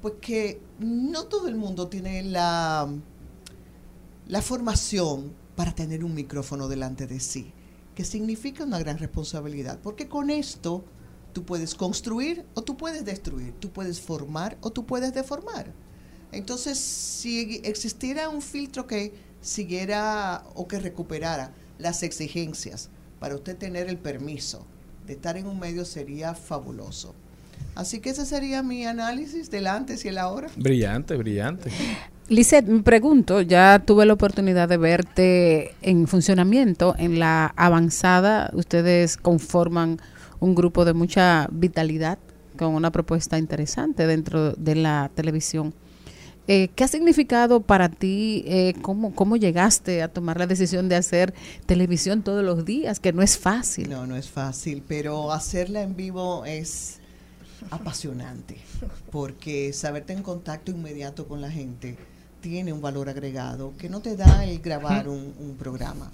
[0.03, 2.87] Pues que no todo el mundo tiene la,
[4.29, 7.53] la formación para tener un micrófono delante de sí,
[7.95, 10.85] que significa una gran responsabilidad, porque con esto
[11.33, 15.73] tú puedes construir o tú puedes destruir, tú puedes formar o tú puedes deformar.
[16.31, 22.89] Entonces, si existiera un filtro que siguiera o que recuperara las exigencias
[23.21, 24.65] para usted tener el permiso
[25.07, 27.15] de estar en un medio sería fabuloso.
[27.75, 30.49] Así que ese sería mi análisis del antes y el ahora.
[30.57, 31.71] Brillante, brillante.
[32.29, 38.51] Lizeth, me pregunto, ya tuve la oportunidad de verte en funcionamiento en la avanzada.
[38.55, 40.01] Ustedes conforman
[40.41, 42.19] un grupo de mucha vitalidad
[42.57, 45.75] con una propuesta interesante dentro de la televisión.
[46.49, 48.45] Eh, ¿Qué ha significado para ti?
[48.47, 51.35] Eh, cómo, ¿Cómo llegaste a tomar la decisión de hacer
[51.67, 52.99] televisión todos los días?
[52.99, 53.89] Que no es fácil.
[53.89, 56.99] No, no es fácil, pero hacerla en vivo es
[57.71, 58.57] apasionante,
[59.13, 61.97] porque saberte en contacto inmediato con la gente
[62.41, 66.11] tiene un valor agregado que no te da el grabar un, un programa.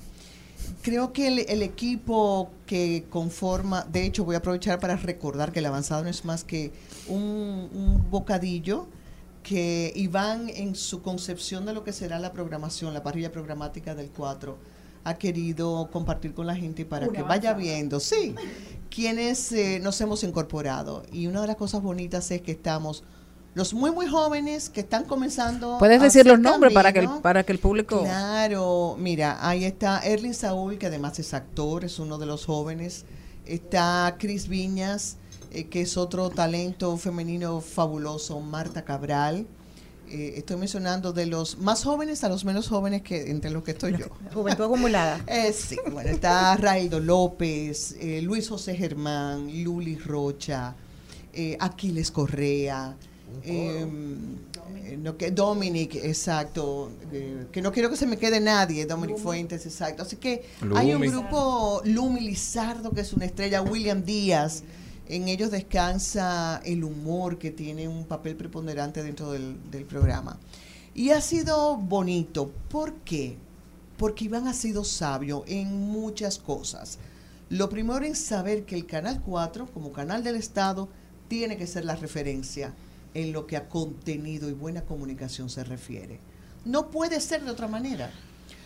[0.83, 5.61] Creo que el, el equipo que conforma, de hecho voy a aprovechar para recordar que
[5.61, 6.71] el avanzado no es más que
[7.09, 8.87] un, un bocadillo
[9.49, 14.11] que Iván en su concepción de lo que será la programación, la parrilla programática del
[14.11, 14.59] 4,
[15.05, 17.57] ha querido compartir con la gente para Una que vaya avanzada.
[17.57, 18.35] viendo, sí,
[18.91, 21.03] quienes eh, nos hemos incorporado.
[21.13, 23.05] Y una de las cosas bonitas es que estamos
[23.55, 25.79] los muy, muy jóvenes que están comenzando.
[25.79, 28.01] Puedes decir los nombres para que, el, para que el público...
[28.01, 33.07] Claro, mira, ahí está Erling Saúl, que además es actor, es uno de los jóvenes.
[33.47, 35.17] Está Cris Viñas,
[35.51, 38.41] eh, que es otro talento femenino fabuloso.
[38.41, 39.47] Marta Cabral.
[40.11, 43.73] Eh, estoy mencionando de los más jóvenes a los menos jóvenes que entre los que
[43.73, 44.07] estoy yo.
[44.35, 45.21] Juventud acumulada.
[45.27, 50.75] Eh, sí, bueno, está Raildo López, eh, Luis José Germán, Luli Rocha,
[51.33, 52.97] eh, Aquiles Correa,
[54.97, 59.67] no, que Dominic, exacto, eh, que no quiero que se me quede nadie, Dominic Fuentes,
[59.67, 60.03] exacto.
[60.03, 60.45] Así que
[60.75, 61.09] hay un Lumi.
[61.09, 64.63] grupo, Lumi Lizardo, que es una estrella, William Díaz,
[65.09, 70.39] en ellos descansa el humor que tiene un papel preponderante dentro del, programa.
[70.95, 72.53] Y ha sido bonito.
[72.69, 73.37] ¿Por qué?
[73.97, 76.99] Porque Iván ha sido sabio en muchas cosas.
[77.49, 80.89] Lo primero es saber que el Canal 4, como canal del Estado,
[81.29, 82.75] tiene que ser la referencia
[83.15, 86.21] en lo que a contenido y buena comunicación se refiere.
[86.67, 88.11] No puede ser de otra manera.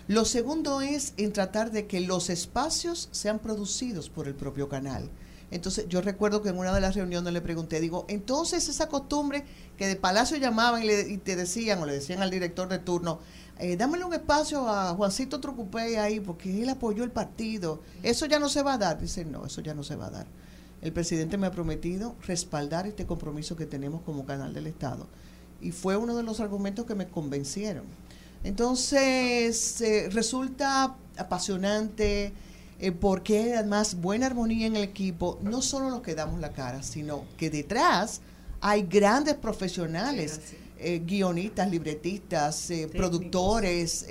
[0.08, 5.08] Lo segundo es en tratar de que los espacios sean producidos por el propio canal.
[5.52, 9.44] Entonces, yo recuerdo que en una de las reuniones le pregunté, digo, entonces esa costumbre
[9.76, 12.78] que de Palacio llamaban y, le- y te decían, o le decían al director de
[12.78, 13.20] turno,
[13.58, 17.80] eh, dámele un espacio a Juancito Trucupé ahí, porque él apoyó el partido.
[18.02, 18.98] Eso ya no se va a dar.
[19.00, 20.26] Dice, no, eso ya no se va a dar.
[20.80, 25.06] El presidente me ha prometido respaldar este compromiso que tenemos como canal del Estado.
[25.60, 27.84] Y fue uno de los argumentos que me convencieron.
[28.42, 32.32] Entonces, eh, resulta apasionante
[32.82, 36.82] eh, porque además buena armonía en el equipo, no solo los que damos la cara,
[36.82, 38.20] sino que detrás
[38.60, 40.40] hay grandes profesionales,
[40.80, 44.04] eh, guionistas, libretistas, eh, productores,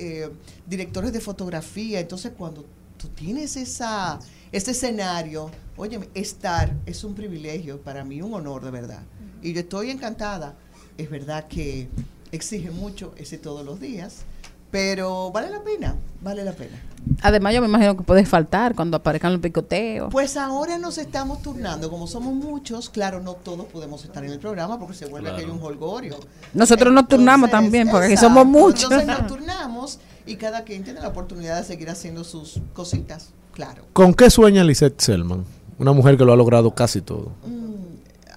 [0.65, 1.99] directores de fotografía.
[1.99, 2.64] Entonces, cuando
[2.98, 4.19] tú tienes esa,
[4.53, 9.03] ese escenario, oye, estar es un privilegio para mí, un honor de verdad.
[9.41, 10.56] Y yo estoy encantada.
[10.98, 11.89] Es verdad que
[12.31, 14.23] exige mucho ese todos los días,
[14.72, 16.77] pero vale la pena, vale la pena.
[17.23, 20.10] Además, yo me imagino que puedes faltar cuando aparezcan los picoteos.
[20.11, 24.39] Pues ahora nos estamos turnando, como somos muchos, claro, no todos podemos estar en el
[24.39, 25.38] programa porque se vuelve Claro.
[25.43, 26.15] aquello un holgorio.
[26.53, 28.84] Nosotros nos turnamos también, porque aquí somos exacto, muchos.
[28.91, 33.84] Entonces nos turnamos y cada quien tiene la oportunidad de seguir haciendo sus cositas, claro.
[33.93, 35.43] ¿Con qué sueña Lisette Selman?
[35.80, 37.31] Una mujer que lo ha logrado casi todo.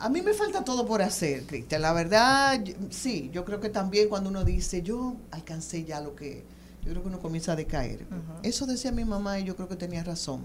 [0.05, 1.81] A mí me falta todo por hacer, Cristian.
[1.81, 6.45] La verdad, sí, yo creo que también cuando uno dice, yo alcancé ya lo que,
[6.83, 8.07] yo creo que uno comienza a decaer.
[8.43, 10.45] Eso decía mi mamá y yo creo que tenía razón.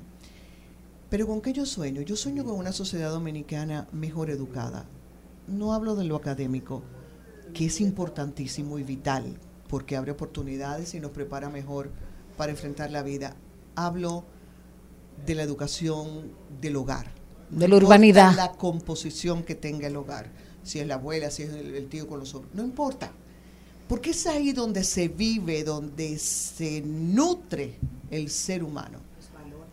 [1.10, 2.02] Pero ¿con qué yo sueño?
[2.04, 4.86] Yo sueño con una sociedad dominicana mejor educada.
[5.46, 6.82] No hablo de lo académico,
[7.54, 9.38] que es importantísimo y vital,
[9.68, 11.92] porque abre oportunidades y nos prepara mejor
[12.38, 13.36] para enfrentar la vida.
[13.76, 14.24] Hablo
[15.26, 16.32] de la educación
[16.62, 17.19] del hogar.
[17.50, 18.36] De la urbanidad.
[18.36, 20.30] La composición que tenga el hogar,
[20.64, 23.12] si es la abuela, si es el, el tío con los sobrinos, no importa.
[23.88, 27.76] Porque es ahí donde se vive, donde se nutre
[28.12, 29.00] el ser humano.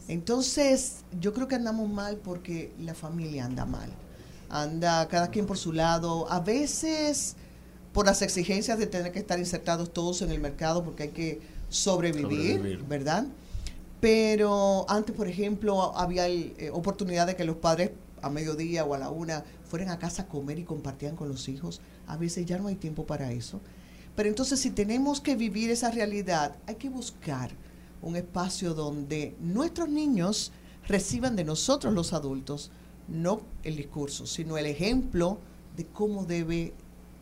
[0.08, 3.90] Entonces, yo creo que andamos mal porque la familia anda mal.
[4.48, 6.30] Anda cada quien por su lado.
[6.30, 7.36] A veces
[7.92, 11.40] por las exigencias de tener que estar insertados todos en el mercado porque hay que
[11.68, 12.84] sobrevivir, Sobrevivir.
[12.86, 13.26] ¿verdad?
[14.00, 17.92] Pero antes, por ejemplo, había el, eh, oportunidad de que los padres
[18.22, 21.48] a mediodía o a la una fueran a casa a comer y compartían con los
[21.48, 21.80] hijos.
[22.06, 23.60] A veces ya no hay tiempo para eso.
[24.14, 27.50] Pero entonces si tenemos que vivir esa realidad, hay que buscar
[28.02, 30.52] un espacio donde nuestros niños
[30.86, 32.70] reciban de nosotros los adultos,
[33.08, 35.38] no el discurso, sino el ejemplo
[35.76, 36.72] de cómo debe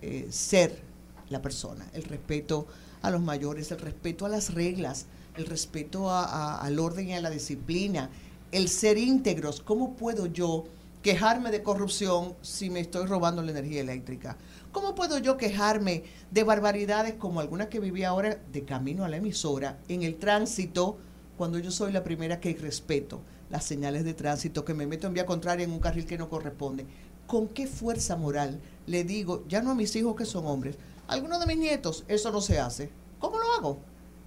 [0.02, 0.82] eh, ser
[1.30, 2.66] la persona, el respeto
[3.02, 7.20] a los mayores, el respeto a las reglas, el respeto a- al orden y a
[7.20, 8.10] la disciplina,
[8.52, 9.60] el ser íntegros.
[9.60, 10.64] ¿Cómo puedo yo
[11.02, 14.36] quejarme de corrupción si me estoy robando la energía eléctrica?
[14.72, 19.16] ¿Cómo puedo yo quejarme de barbaridades como alguna que viví ahora de camino a la
[19.18, 20.96] emisora en el tránsito
[21.36, 23.20] cuando yo soy la primera que respeto
[23.50, 26.28] las señales de tránsito, que me meto en vía contraria en un carril que no
[26.28, 26.86] corresponde?
[27.26, 30.76] ¿Con qué fuerza moral le digo, ya no a mis hijos que son hombres,
[31.08, 32.90] a algunos de mis nietos, eso no se hace?
[33.18, 33.78] ¿Cómo lo hago?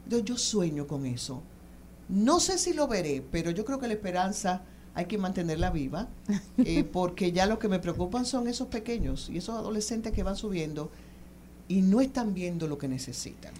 [0.09, 1.41] Yo, yo sueño con eso.
[2.09, 4.63] No sé si lo veré, pero yo creo que la esperanza
[4.93, 6.07] hay que mantenerla viva,
[6.57, 10.35] eh, porque ya lo que me preocupan son esos pequeños y esos adolescentes que van
[10.35, 10.89] subiendo
[11.67, 13.53] y no están viendo lo que necesitan.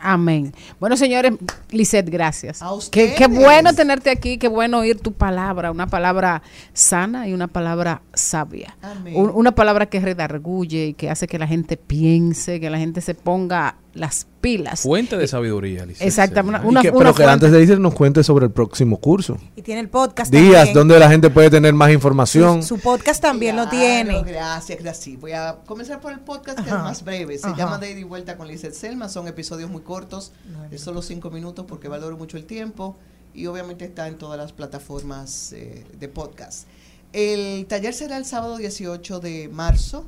[0.00, 0.54] Amén.
[0.78, 1.32] Bueno, señores,
[1.70, 2.62] Lisette, gracias.
[2.62, 6.42] A Qué, qué bueno tenerte aquí, qué bueno oír tu palabra, una palabra
[6.72, 8.76] sana y una palabra sabia.
[8.80, 9.14] Amén.
[9.16, 13.00] Un- una palabra que redarguye y que hace que la gente piense, que la gente
[13.00, 14.82] se ponga las pilas.
[14.82, 16.06] Fuente de sabiduría, Lisette.
[16.06, 16.60] Exactamente.
[16.64, 18.98] Y Una, que- una pero que fuente- antes de irse nos cuente sobre el próximo
[18.98, 19.36] curso.
[19.56, 20.74] Y tiene el podcast Días también.
[20.74, 22.62] donde la gente puede tener más información.
[22.62, 24.22] Su, su podcast también lo tiene.
[24.22, 25.18] Gracias, gracias.
[25.18, 26.76] Voy a comenzar por el podcast que Ajá.
[26.76, 27.38] es más breve.
[27.38, 27.56] Se Ajá.
[27.56, 29.08] llama De y vuelta con Lizeth Selma.
[29.08, 30.32] Son episodios muy cortos,
[30.70, 32.96] de solo cinco minutos porque valoro mucho el tiempo
[33.34, 36.66] y obviamente está en todas las plataformas eh, de podcast.
[37.12, 40.06] El taller será el sábado 18 de marzo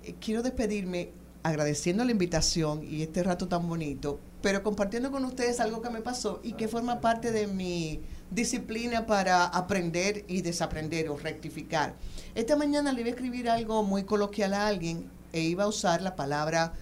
[0.05, 1.11] Eh, Quiero despedirme
[1.43, 6.01] agradeciendo la invitación y este rato tan bonito, pero compartiendo con ustedes algo que me
[6.01, 8.01] pasó y que forma parte de mi
[8.33, 11.95] disciplina para aprender y desaprender o rectificar.
[12.35, 16.03] Esta mañana le iba a escribir algo muy coloquial a alguien e iba a usar
[16.03, 16.73] la palabra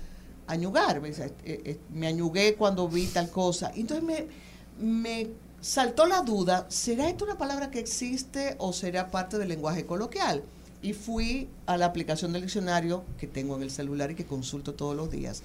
[0.47, 1.01] añugar.
[1.01, 1.19] ¿ves?
[1.19, 3.73] Eh, eh, Me añugué cuando vi tal cosa.
[3.75, 4.27] Entonces me,
[4.79, 5.31] me
[5.61, 10.43] saltó la duda, ¿será esto una palabra que existe o será parte del lenguaje coloquial?
[10.83, 14.75] Y fui a la aplicación del diccionario que tengo en el celular y que consulto
[14.75, 15.43] todos los días.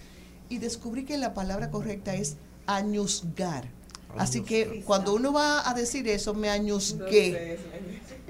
[0.49, 2.35] Y descubrí que la palabra correcta es
[2.65, 3.69] añuzgar.
[4.17, 7.57] Así que cuando uno va a decir eso, me añuzgué.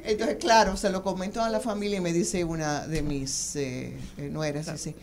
[0.04, 3.98] Entonces, claro, se lo comento a la familia y me dice una de mis eh,
[4.18, 4.96] eh, nueras, dice,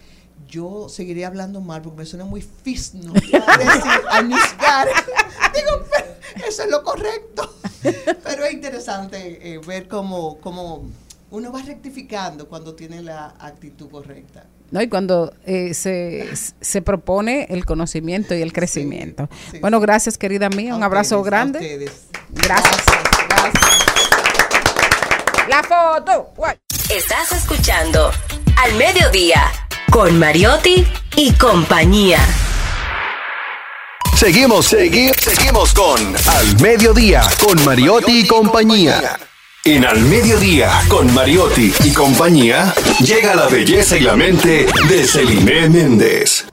[0.49, 3.41] yo seguiré hablando mal porque me suena muy fisno decir
[4.11, 4.89] añuzgar.
[5.55, 7.55] Digo, "Pero eso es lo correcto.
[7.83, 10.85] Pero es interesante eh, ver cómo, cómo
[11.31, 14.45] uno va rectificando cuando tiene la actitud correcta.
[14.71, 14.83] ¿no?
[14.83, 16.29] Y cuando eh, se,
[16.61, 19.29] se propone el conocimiento y el crecimiento.
[19.61, 20.75] bueno, gracias, querida mía.
[20.75, 21.59] Un abrazo ustedes, a grande.
[21.61, 22.07] ustedes.
[22.31, 22.85] Gracias.
[25.49, 26.33] La foto.
[26.91, 28.11] Estás escuchando
[28.57, 29.43] Al Mediodía
[29.91, 30.87] con Mariotti
[31.17, 32.19] y compañía.
[34.17, 35.99] Seguimos, seguimos, seguimos con
[36.29, 39.19] Al Mediodía, con Mariotti y compañía.
[39.65, 45.69] En Al Mediodía, con Mariotti y compañía, llega la belleza y la mente de Celine
[45.69, 46.47] Méndez.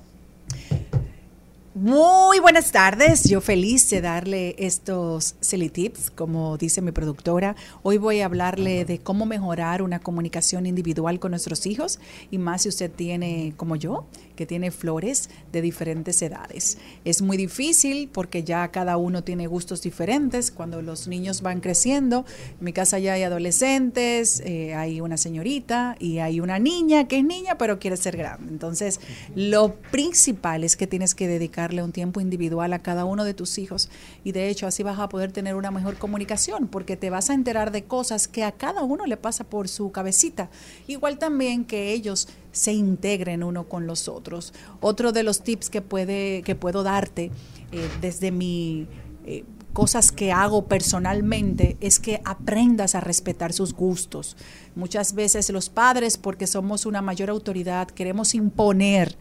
[1.84, 7.57] Muy buenas tardes, yo feliz de darle estos silly tips, como dice mi productora.
[7.81, 11.99] Hoy voy a hablarle de cómo mejorar una comunicación individual con nuestros hijos
[12.31, 14.05] y más si usted tiene, como yo,
[14.35, 16.77] que tiene flores de diferentes edades.
[17.05, 22.26] Es muy difícil porque ya cada uno tiene gustos diferentes cuando los niños van creciendo.
[22.60, 27.19] En mi casa ya hay adolescentes, eh, hay una señorita y hay una niña que
[27.19, 28.51] es niña pero quiere ser grande.
[28.51, 28.99] Entonces,
[29.35, 33.57] lo principal es que tienes que dedicarle un tiempo individual a cada uno de tus
[33.57, 33.89] hijos
[34.23, 37.34] y de hecho así vas a poder tener una mejor comunicación porque te vas a
[37.34, 40.49] enterar de cosas que a cada uno le pasa por su cabecita.
[40.88, 44.53] Igual también que ellos se integren uno con los otros.
[44.80, 47.31] Otro de los tips que, puede, que puedo darte
[47.73, 48.88] eh, desde mi...
[49.25, 49.43] eh,
[49.73, 54.38] cosas que hago personalmente es que aprendas a respetar sus gustos.
[54.75, 59.17] Muchas veces los padres, porque somos una mayor autoridad, queremos imponer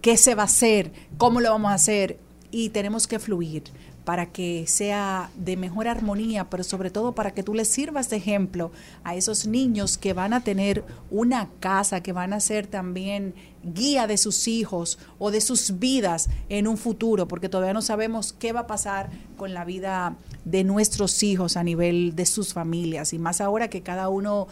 [0.00, 2.20] qué se va a hacer, cómo lo vamos a hacer
[2.50, 3.64] y tenemos que fluir
[4.04, 8.16] para que sea de mejor armonía, pero sobre todo para que tú les sirvas de
[8.16, 8.70] ejemplo
[9.02, 14.06] a esos niños que van a tener una casa, que van a ser también guía
[14.06, 18.52] de sus hijos o de sus vidas en un futuro, porque todavía no sabemos qué
[18.52, 20.14] va a pasar con la vida
[20.44, 24.46] de nuestros hijos a nivel de sus familias, y más ahora que cada uno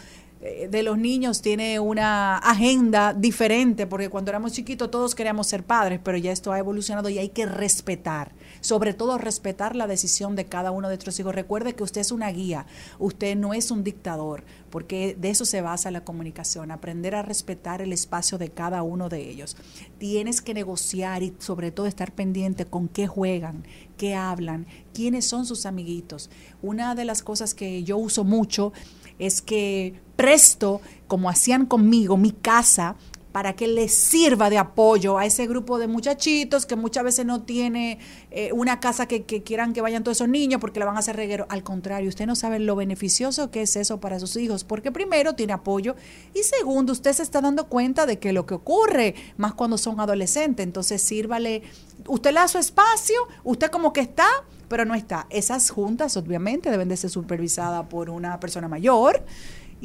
[0.44, 6.00] de los niños tiene una agenda diferente, porque cuando éramos chiquitos todos queríamos ser padres,
[6.04, 10.44] pero ya esto ha evolucionado y hay que respetar Sobre todo respetar la decisión de
[10.44, 11.34] cada uno de nuestros hijos.
[11.34, 12.66] Recuerde que usted es una guía,
[12.98, 17.80] usted no es un dictador, porque de eso se basa la comunicación, aprender a respetar
[17.80, 19.56] el espacio de cada uno de ellos.
[19.98, 23.64] Tienes que negociar y sobre todo estar pendiente con qué juegan,
[23.96, 26.28] qué hablan, quiénes son sus amiguitos.
[26.60, 28.72] Una de las cosas que yo uso mucho
[29.18, 32.96] es que presto, como hacían conmigo, mi casa
[33.34, 37.42] para que les sirva de apoyo a ese grupo de muchachitos que muchas veces no
[37.42, 37.98] tiene
[38.30, 41.00] eh, una casa que, que quieran que vayan todos esos niños porque le van a
[41.00, 41.44] hacer reguero.
[41.48, 45.32] Al contrario, usted no sabe lo beneficioso que es eso para sus hijos, porque primero
[45.32, 45.96] tiene apoyo
[46.32, 49.98] y segundo, usted se está dando cuenta de que lo que ocurre, más cuando son
[49.98, 51.64] adolescentes, entonces sírvale,
[52.06, 54.28] usted le da su espacio, usted como que está,
[54.68, 55.26] pero no está.
[55.30, 59.24] Esas juntas obviamente deben de ser supervisadas por una persona mayor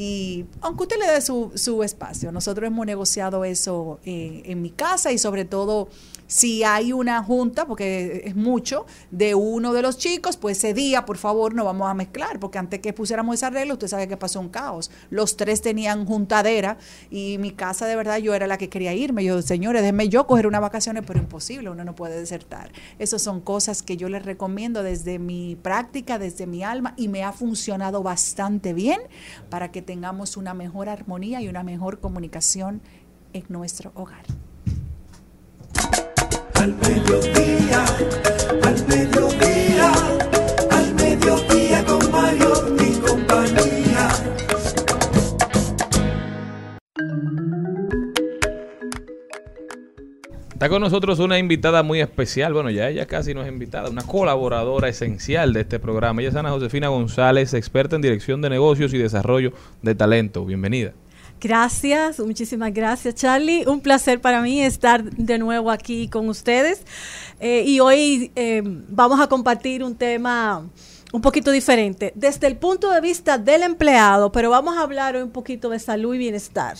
[0.02, 4.70] y aunque usted le dé su, su espacio, nosotros hemos negociado eso eh, en mi
[4.70, 5.90] casa y sobre todo
[6.30, 11.04] si hay una junta, porque es mucho, de uno de los chicos, pues ese día,
[11.04, 14.16] por favor, no vamos a mezclar, porque antes que pusiéramos esa regla, usted sabe que
[14.16, 14.92] pasó un caos.
[15.10, 16.78] Los tres tenían juntadera
[17.10, 19.24] y mi casa, de verdad, yo era la que quería irme.
[19.24, 22.72] Yo, señores, déjenme yo coger unas vacaciones, pero imposible, uno no puede desertar.
[23.00, 27.24] Esas son cosas que yo les recomiendo desde mi práctica, desde mi alma, y me
[27.24, 29.02] ha funcionado bastante bien
[29.50, 32.84] para que tengamos una mejor armonía y una mejor comunicación
[33.34, 34.26] en nuestro hogar.
[36.60, 37.86] Al mediodía,
[38.64, 39.94] al mediodía,
[40.70, 44.10] al mediodía con Mario y compañía.
[50.52, 52.52] Está con nosotros una invitada muy especial.
[52.52, 56.20] Bueno, ya ella casi no es invitada, una colaboradora esencial de este programa.
[56.20, 60.44] Ella es Ana Josefina González, experta en dirección de negocios y desarrollo de talento.
[60.44, 60.92] Bienvenida.
[61.42, 63.66] Gracias, muchísimas gracias Charlie.
[63.66, 66.82] Un placer para mí estar de nuevo aquí con ustedes.
[67.40, 70.68] Eh, y hoy eh, vamos a compartir un tema
[71.12, 75.24] un poquito diferente, desde el punto de vista del empleado, pero vamos a hablar hoy
[75.24, 76.78] un poquito de salud y bienestar.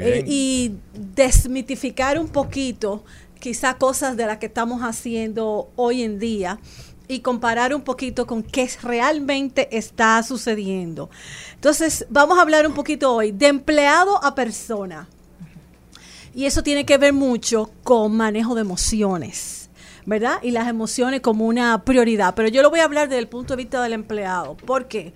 [0.00, 0.76] Eh, y
[1.14, 3.04] desmitificar un poquito
[3.40, 6.58] quizá cosas de las que estamos haciendo hoy en día
[7.06, 11.10] y comparar un poquito con qué realmente está sucediendo.
[11.54, 15.08] Entonces, vamos a hablar un poquito hoy de empleado a persona.
[16.34, 19.70] Y eso tiene que ver mucho con manejo de emociones,
[20.04, 20.38] ¿verdad?
[20.42, 22.34] Y las emociones como una prioridad.
[22.34, 24.56] Pero yo lo voy a hablar desde el punto de vista del empleado.
[24.56, 25.14] ¿Por qué?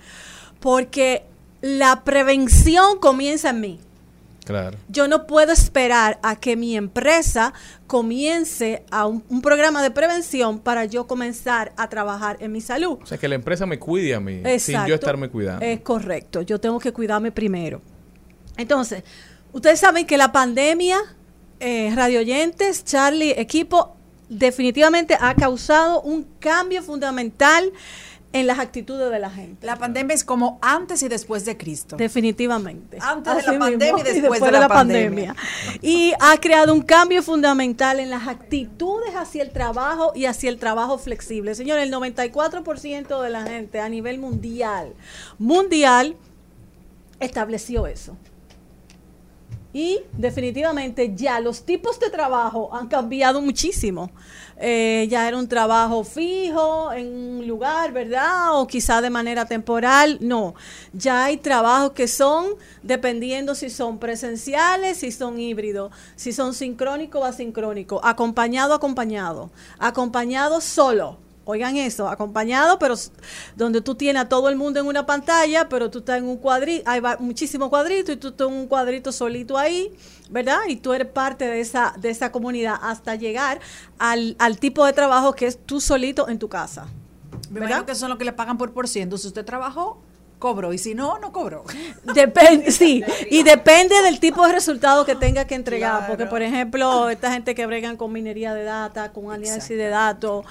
[0.60, 1.24] Porque
[1.60, 3.80] la prevención comienza en mí.
[4.48, 4.78] Claro.
[4.88, 7.52] Yo no puedo esperar a que mi empresa
[7.86, 12.98] comience a un, un programa de prevención para yo comenzar a trabajar en mi salud.
[13.02, 15.62] O sea, que la empresa me cuide a mí sin yo estarme cuidando.
[15.62, 17.82] Es correcto, yo tengo que cuidarme primero.
[18.56, 19.04] Entonces,
[19.52, 20.98] ustedes saben que la pandemia,
[21.60, 23.98] eh, radioyentes, Charlie, equipo,
[24.30, 27.70] definitivamente ha causado un cambio fundamental
[28.32, 29.66] en las actitudes de la gente.
[29.66, 31.96] La pandemia es como antes y después de Cristo.
[31.96, 32.98] Definitivamente.
[33.00, 35.36] Antes de la mismo, pandemia y después de la pandemia.
[35.80, 40.58] Y ha creado un cambio fundamental en las actitudes hacia el trabajo y hacia el
[40.58, 41.54] trabajo flexible.
[41.54, 44.92] Señores, el 94% de la gente a nivel mundial,
[45.38, 46.16] mundial,
[47.20, 48.16] estableció eso.
[49.72, 54.10] Y definitivamente ya los tipos de trabajo han cambiado muchísimo.
[54.60, 58.58] Eh, ya era un trabajo fijo en un lugar, ¿verdad?
[58.58, 60.18] O quizá de manera temporal.
[60.20, 60.54] No,
[60.92, 62.46] ya hay trabajos que son
[62.82, 70.60] dependiendo si son presenciales, si son híbridos, si son sincrónicos o asincrónicos, acompañado, acompañado, acompañado
[70.60, 71.27] solo.
[71.50, 72.94] Oigan eso, acompañado, pero
[73.56, 76.36] donde tú tienes a todo el mundo en una pantalla, pero tú estás en un
[76.36, 79.90] cuadrito, hay muchísimos cuadritos y tú estás en un cuadrito solito ahí,
[80.28, 80.58] ¿verdad?
[80.68, 83.60] Y tú eres parte de esa, de esa comunidad hasta llegar
[83.98, 86.86] al, al tipo de trabajo que es tú solito en tu casa.
[87.50, 89.16] Me imagino que son lo que le pagan por por ciento.
[89.16, 90.02] Si usted trabajó,
[90.38, 90.72] cobró.
[90.72, 91.64] Y si no, no cobró.
[92.14, 96.06] Depende, sí, y depende del tipo de resultado que tenga que entregar, Claro.
[96.08, 100.44] porque por ejemplo, esta gente que bregan con minería de data, con análisis de datos,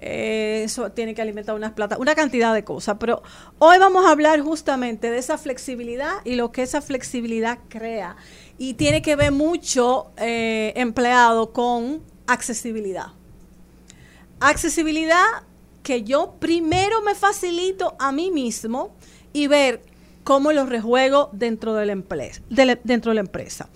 [0.00, 3.22] eh, eso tiene que alimentar unas plata, una cantidad de cosas, pero
[3.58, 8.16] hoy vamos a hablar justamente de esa flexibilidad y lo que esa flexibilidad crea.
[8.56, 13.08] Y tiene que ver mucho eh, empleado con accesibilidad.
[14.40, 15.24] Accesibilidad
[15.82, 18.94] que yo primero me facilito a mí mismo
[19.32, 19.82] y ver
[20.30, 22.40] cómo lo rejuego dentro de la empresa.
[22.84, 23.68] dentro de la empresa.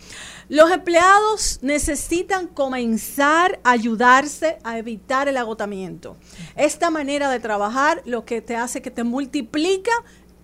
[0.49, 6.17] Los empleados necesitan comenzar a ayudarse a evitar el agotamiento.
[6.55, 9.91] Esta manera de trabajar lo que te hace que te multiplica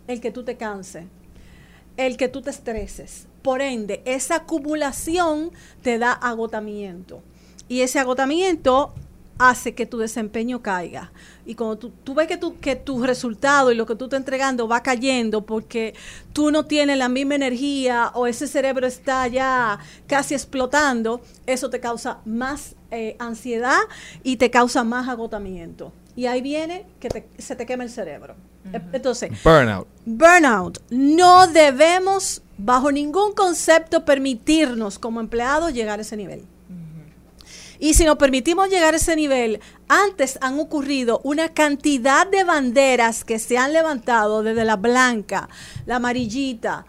[0.09, 1.05] el que tú te canses,
[1.97, 3.29] el que tú te estreses.
[3.41, 7.23] Por ende, esa acumulación te da agotamiento.
[7.69, 8.95] Y ese agotamiento
[9.39, 11.13] hace que tu desempeño caiga.
[11.51, 14.19] Y cuando tú, tú ves que tu, que tu resultado y lo que tú estás
[14.19, 15.95] entregando va cayendo porque
[16.33, 21.81] tú no tienes la misma energía o ese cerebro está ya casi explotando, eso te
[21.81, 23.79] causa más eh, ansiedad
[24.23, 25.93] y te causa más agotamiento.
[26.15, 28.37] Y ahí viene que te- se te quema el cerebro.
[28.73, 29.89] E- Entonces, Burnout.
[30.07, 30.79] Burnout.
[30.91, 36.45] No debemos, bajo ningún concepto, permitirnos como empleados llegar a ese nivel.
[37.81, 39.59] Y si nos permitimos llegar a ese nivel,
[39.89, 45.49] antes han ocurrido una cantidad de banderas que se han levantado desde la blanca,
[45.87, 46.85] la amarillita,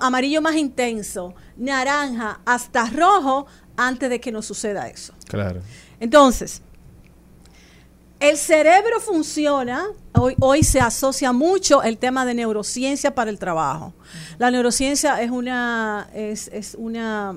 [0.00, 3.46] amarillo más intenso, naranja, hasta rojo,
[3.76, 5.12] antes de que nos suceda eso.
[5.28, 5.60] Claro.
[6.00, 6.62] Entonces,
[8.18, 13.92] el cerebro funciona, hoy, hoy se asocia mucho el tema de neurociencia para el trabajo.
[14.38, 17.34] La neurociencia es una, es, es una,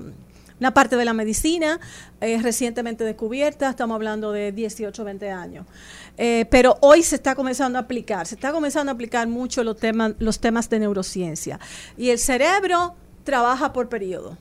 [0.63, 1.77] una parte de la medicina
[2.21, 5.65] eh, recientemente descubierta, estamos hablando de 18, 20 años.
[6.17, 9.75] Eh, pero hoy se está comenzando a aplicar, se está comenzando a aplicar mucho los
[9.75, 11.59] temas, los temas de neurociencia.
[11.97, 12.95] Y el cerebro
[13.25, 14.37] trabaja por periodo.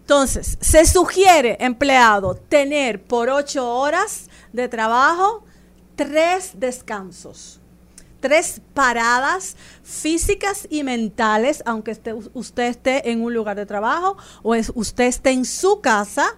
[0.00, 5.44] Entonces, se sugiere, empleado, tener por ocho horas de trabajo
[5.96, 7.59] tres descansos,
[8.20, 11.96] tres paradas físicas y mentales, aunque
[12.34, 16.36] usted esté en un lugar de trabajo o usted esté en su casa,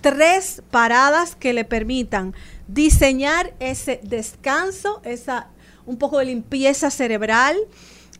[0.00, 2.34] tres paradas que le permitan
[2.68, 5.48] diseñar ese descanso, esa
[5.86, 7.56] un poco de limpieza cerebral,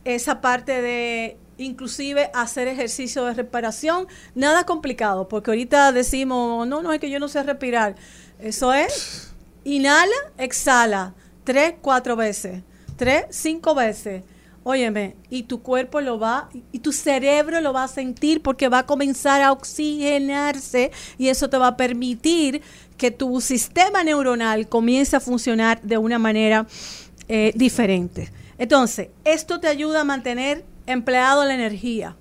[0.05, 6.93] esa parte de inclusive hacer ejercicio de respiración, nada complicado, porque ahorita decimos, no, no,
[6.93, 7.95] es que yo no sé respirar.
[8.39, 9.33] Eso es,
[9.65, 11.15] inhala, exhala,
[11.45, 12.63] tres, cuatro veces,
[13.01, 14.23] tres, cinco veces.
[14.63, 18.81] Óyeme, y tu cuerpo lo va, y tu cerebro lo va a sentir porque va
[18.81, 22.61] a comenzar a oxigenarse y eso te va a permitir
[22.99, 26.67] que tu sistema neuronal comience a funcionar de una manera
[27.27, 28.31] eh, diferente.
[28.59, 32.19] Entonces, esto te ayuda a mantener empleado la energía.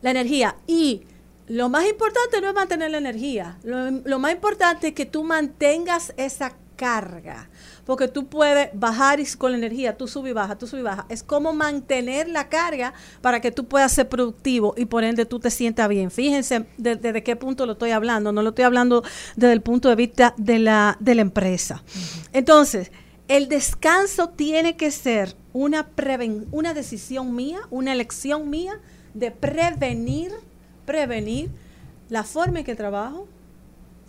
[0.00, 0.54] La energía.
[0.68, 1.02] Y
[1.48, 3.58] lo más importante no es mantener la energía.
[3.64, 7.50] Lo, lo más importante es que tú mantengas esa carga.
[7.84, 10.84] Porque tú puedes bajar y con la energía, tú subes y bajas, tú subes y
[10.84, 11.04] bajas.
[11.10, 15.38] Es como mantener la carga para que tú puedas ser productivo y por ende tú
[15.40, 16.10] te sientas bien.
[16.10, 18.32] Fíjense de- desde qué punto lo estoy hablando.
[18.32, 19.02] No lo estoy hablando
[19.36, 21.82] desde el punto de vista de la, de la empresa.
[22.32, 22.90] Entonces,
[23.28, 28.72] el descanso tiene que ser una, preven- una decisión mía, una elección mía
[29.14, 30.32] de prevenir,
[30.86, 31.50] prevenir
[32.08, 33.28] la forma en que trabajo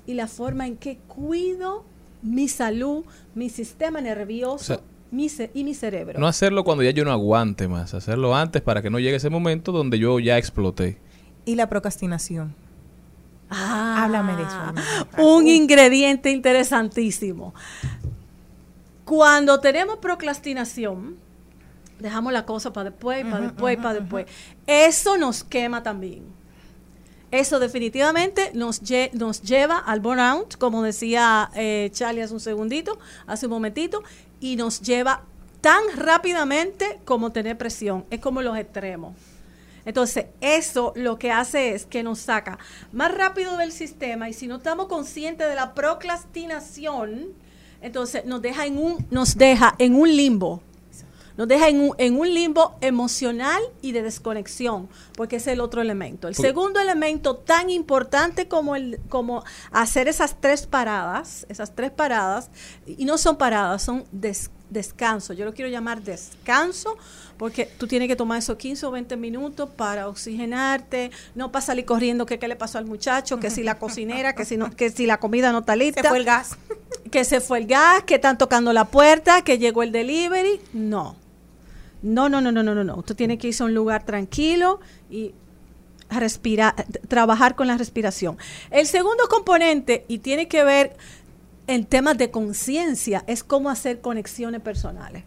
[0.07, 1.83] y la forma en que cuido
[2.21, 3.03] mi salud,
[3.35, 4.79] mi sistema nervioso O sea,
[5.11, 6.19] mi y mi cerebro.
[6.19, 9.29] No hacerlo cuando ya yo no aguante más, hacerlo antes para que no llegue ese
[9.29, 10.97] momento donde yo ya exploté.
[11.45, 12.55] Y la procrastinación.
[13.49, 15.21] Ah, Háblame de eso.
[15.21, 17.53] Un ingrediente interesantísimo.
[19.03, 21.17] Cuando tenemos procrastinación,
[21.99, 24.25] dejamos la cosa para después, para después, para después.
[24.65, 26.23] Eso nos quema también.
[27.31, 32.99] Eso definitivamente nos, lle- nos lleva al burnout, como decía eh, Charlie hace un segundito,
[33.25, 34.03] hace un momentito,
[34.41, 35.23] y nos lleva
[35.61, 38.05] tan rápidamente como tener presión.
[38.09, 39.15] Es como los extremos.
[39.85, 42.59] Entonces, eso lo que hace es que nos saca
[42.91, 47.27] más rápido del sistema y si no estamos conscientes de la procrastinación,
[47.81, 50.61] entonces nos deja en un, nos deja en un limbo.
[51.41, 55.81] Nos deja en un, en un limbo emocional y de desconexión, porque es el otro
[55.81, 56.27] elemento.
[56.27, 62.51] El segundo elemento tan importante como, el, como hacer esas tres paradas, esas tres paradas,
[62.85, 65.33] y no son paradas, son des- descanso.
[65.33, 66.95] Yo lo quiero llamar descanso,
[67.37, 71.85] porque tú tienes que tomar esos 15 o 20 minutos para oxigenarte, no para salir
[71.85, 74.91] corriendo que qué le pasó al muchacho, que si la cocinera, que si, no, que
[74.91, 76.03] si la comida no está lista.
[76.03, 76.51] Se fue el gas.
[77.09, 80.61] Que se fue el gas, que están tocando la puerta, que llegó el delivery.
[80.73, 81.15] No.
[82.01, 82.95] No, no, no, no, no, no, no.
[82.95, 84.79] Usted tiene que irse a un lugar tranquilo
[85.09, 85.33] y
[86.09, 86.75] respirar,
[87.07, 88.37] trabajar con la respiración.
[88.69, 90.97] El segundo componente, y tiene que ver
[91.67, 95.23] en temas de conciencia, es cómo hacer conexiones personales.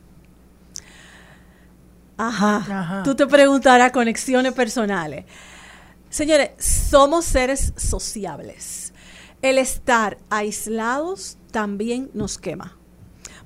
[2.16, 2.56] Ajá.
[2.56, 3.02] Ajá.
[3.02, 5.24] Tú te preguntarás conexiones personales.
[6.10, 8.92] Señores, somos seres sociables.
[9.42, 12.76] El estar aislados también nos quema.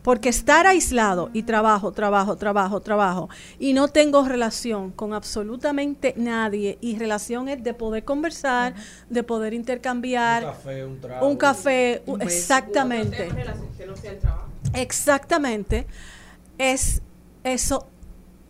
[0.09, 3.29] Porque estar aislado y trabajo, trabajo, trabajo, trabajo,
[3.59, 8.75] y no tengo relación con absolutamente nadie, y relación es de poder conversar,
[9.11, 10.45] de poder intercambiar,
[11.21, 12.31] un un café, u- Un beso.
[12.31, 13.29] exactamente.
[14.73, 15.87] Exactamente.
[16.57, 17.03] Es
[17.45, 17.87] eso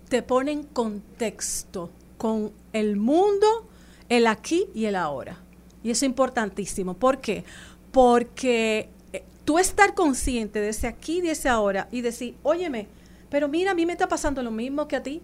[0.08, 3.66] te pone en contexto con el mundo,
[4.08, 5.38] el aquí y el ahora.
[5.82, 6.94] Y eso es importantísimo.
[6.94, 7.42] ¿Por qué?
[7.90, 8.90] Porque
[9.48, 12.86] tú estar consciente de ese aquí, de ese ahora y decir, óyeme,
[13.30, 15.22] pero mira, a mí me está pasando lo mismo que a ti.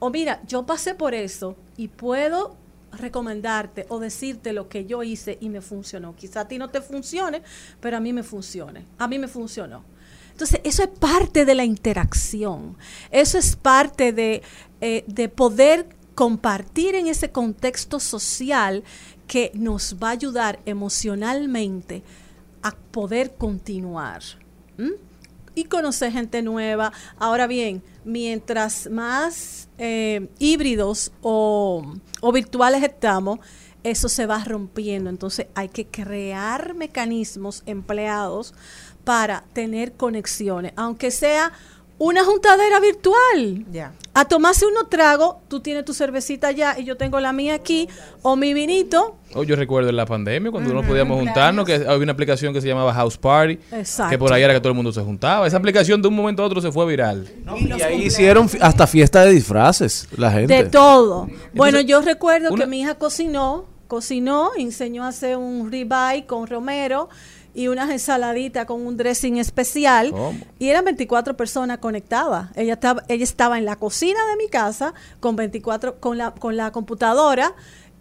[0.00, 2.56] O mira, yo pasé por eso y puedo
[2.90, 6.16] recomendarte o decirte lo que yo hice y me funcionó.
[6.16, 7.42] Quizá a ti no te funcione,
[7.78, 8.84] pero a mí me funcione.
[8.98, 9.84] A mí me funcionó.
[10.32, 12.76] Entonces, eso es parte de la interacción.
[13.12, 14.42] Eso es parte de,
[14.80, 15.86] eh, de poder
[16.16, 18.82] compartir en ese contexto social
[19.28, 22.02] que nos va a ayudar emocionalmente
[22.64, 24.22] a poder continuar.
[25.54, 26.92] Y conocer gente nueva.
[27.18, 33.38] Ahora bien, mientras más eh, híbridos o, o virtuales estamos,
[33.84, 35.10] eso se va rompiendo.
[35.10, 38.54] Entonces hay que crear mecanismos empleados
[39.04, 41.52] para tener conexiones, aunque sea
[41.98, 43.64] una juntadera virtual.
[43.70, 43.92] Ya.
[44.16, 47.88] A tomarse unos tragos, tú tienes tu cervecita allá y yo tengo la mía aquí,
[48.22, 49.16] o mi vinito.
[49.34, 52.60] Oh, yo recuerdo en la pandemia cuando no podíamos juntarnos, que había una aplicación que
[52.60, 54.10] se llamaba House Party, Exacto.
[54.10, 55.48] que por ahí era que todo el mundo se juntaba.
[55.48, 57.28] Esa aplicación de un momento a otro se fue viral.
[57.58, 60.54] Y ahí hicieron hasta fiesta de disfraces la gente.
[60.54, 61.28] De todo.
[61.52, 67.08] Bueno, yo recuerdo que mi hija cocinó, cocinó, enseñó a hacer un ribeye con romero
[67.54, 70.10] y unas ensaladitas con un dressing especial.
[70.10, 70.38] ¿Cómo?
[70.58, 72.50] Y eran 24 personas conectadas.
[72.56, 76.56] Ella estaba, ella estaba en la cocina de mi casa con 24, con la, con
[76.56, 77.54] la computadora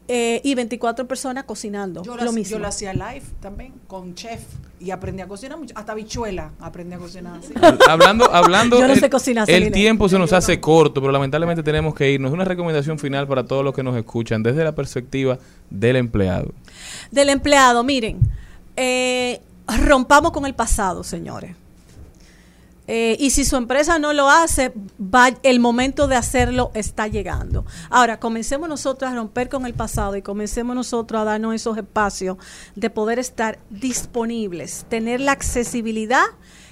[0.10, 2.04] eh, y 24 personas cocinando.
[2.04, 2.52] Yo lo lo, mismo.
[2.52, 4.42] yo lo hacía live también con chef
[4.80, 5.74] y aprendí a cocinar mucho.
[5.78, 7.54] Hasta bichuela aprendí a cocinar así.
[7.88, 11.64] hablando, hablando, Yo no el, sé cocinar, el tiempo se nos hace corto, pero lamentablemente
[11.64, 12.34] tenemos que irnos.
[12.34, 15.40] Una recomendación final para todos los que nos escuchan desde la perspectiva
[15.70, 16.52] del empleado.
[17.12, 18.20] del empleado, miren,
[18.76, 21.56] eh, rompamos con el pasado, señores.
[22.86, 24.74] Eh, y si su empresa no lo hace,
[25.44, 27.66] el momento de hacerlo está llegando.
[27.90, 32.38] Ahora, comencemos nosotros a romper con el pasado y comencemos nosotros a darnos esos espacios
[32.76, 36.26] de poder estar disponibles, tener la accesibilidad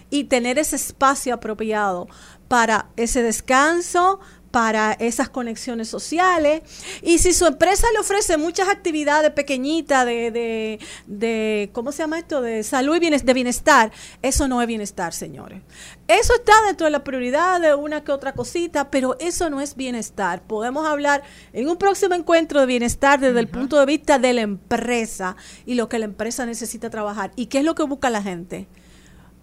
[0.09, 2.09] y tener ese espacio apropiado
[2.49, 4.19] para ese descanso,
[4.51, 6.61] para esas conexiones sociales.
[7.01, 12.19] Y si su empresa le ofrece muchas actividades pequeñitas de, de, de ¿cómo se llama
[12.19, 12.41] esto?
[12.41, 13.91] De salud y bienes- de bienestar,
[14.21, 15.61] eso no es bienestar, señores.
[16.07, 19.75] Eso está dentro de la prioridad de una que otra cosita, pero eso no es
[19.75, 20.43] bienestar.
[20.43, 21.23] Podemos hablar
[21.53, 25.75] en un próximo encuentro de bienestar desde el punto de vista de la empresa y
[25.75, 27.31] lo que la empresa necesita trabajar.
[27.37, 28.67] ¿Y qué es lo que busca la gente?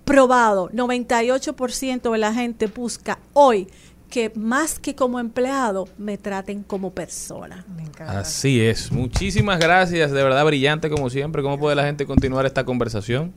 [0.04, 3.68] probado, 98% de la gente busca hoy
[4.10, 7.64] que más que como empleado me traten como persona.
[8.06, 8.92] Así es.
[8.92, 10.10] Muchísimas gracias.
[10.12, 11.42] De verdad, brillante como siempre.
[11.42, 13.32] ¿Cómo puede la gente continuar esta conversación?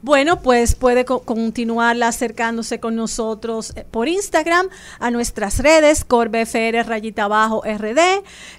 [0.00, 4.68] Bueno, pues puede co- continuar acercándose con nosotros eh, por Instagram
[5.00, 7.98] a nuestras redes, CoreBFR rayita abajo RD,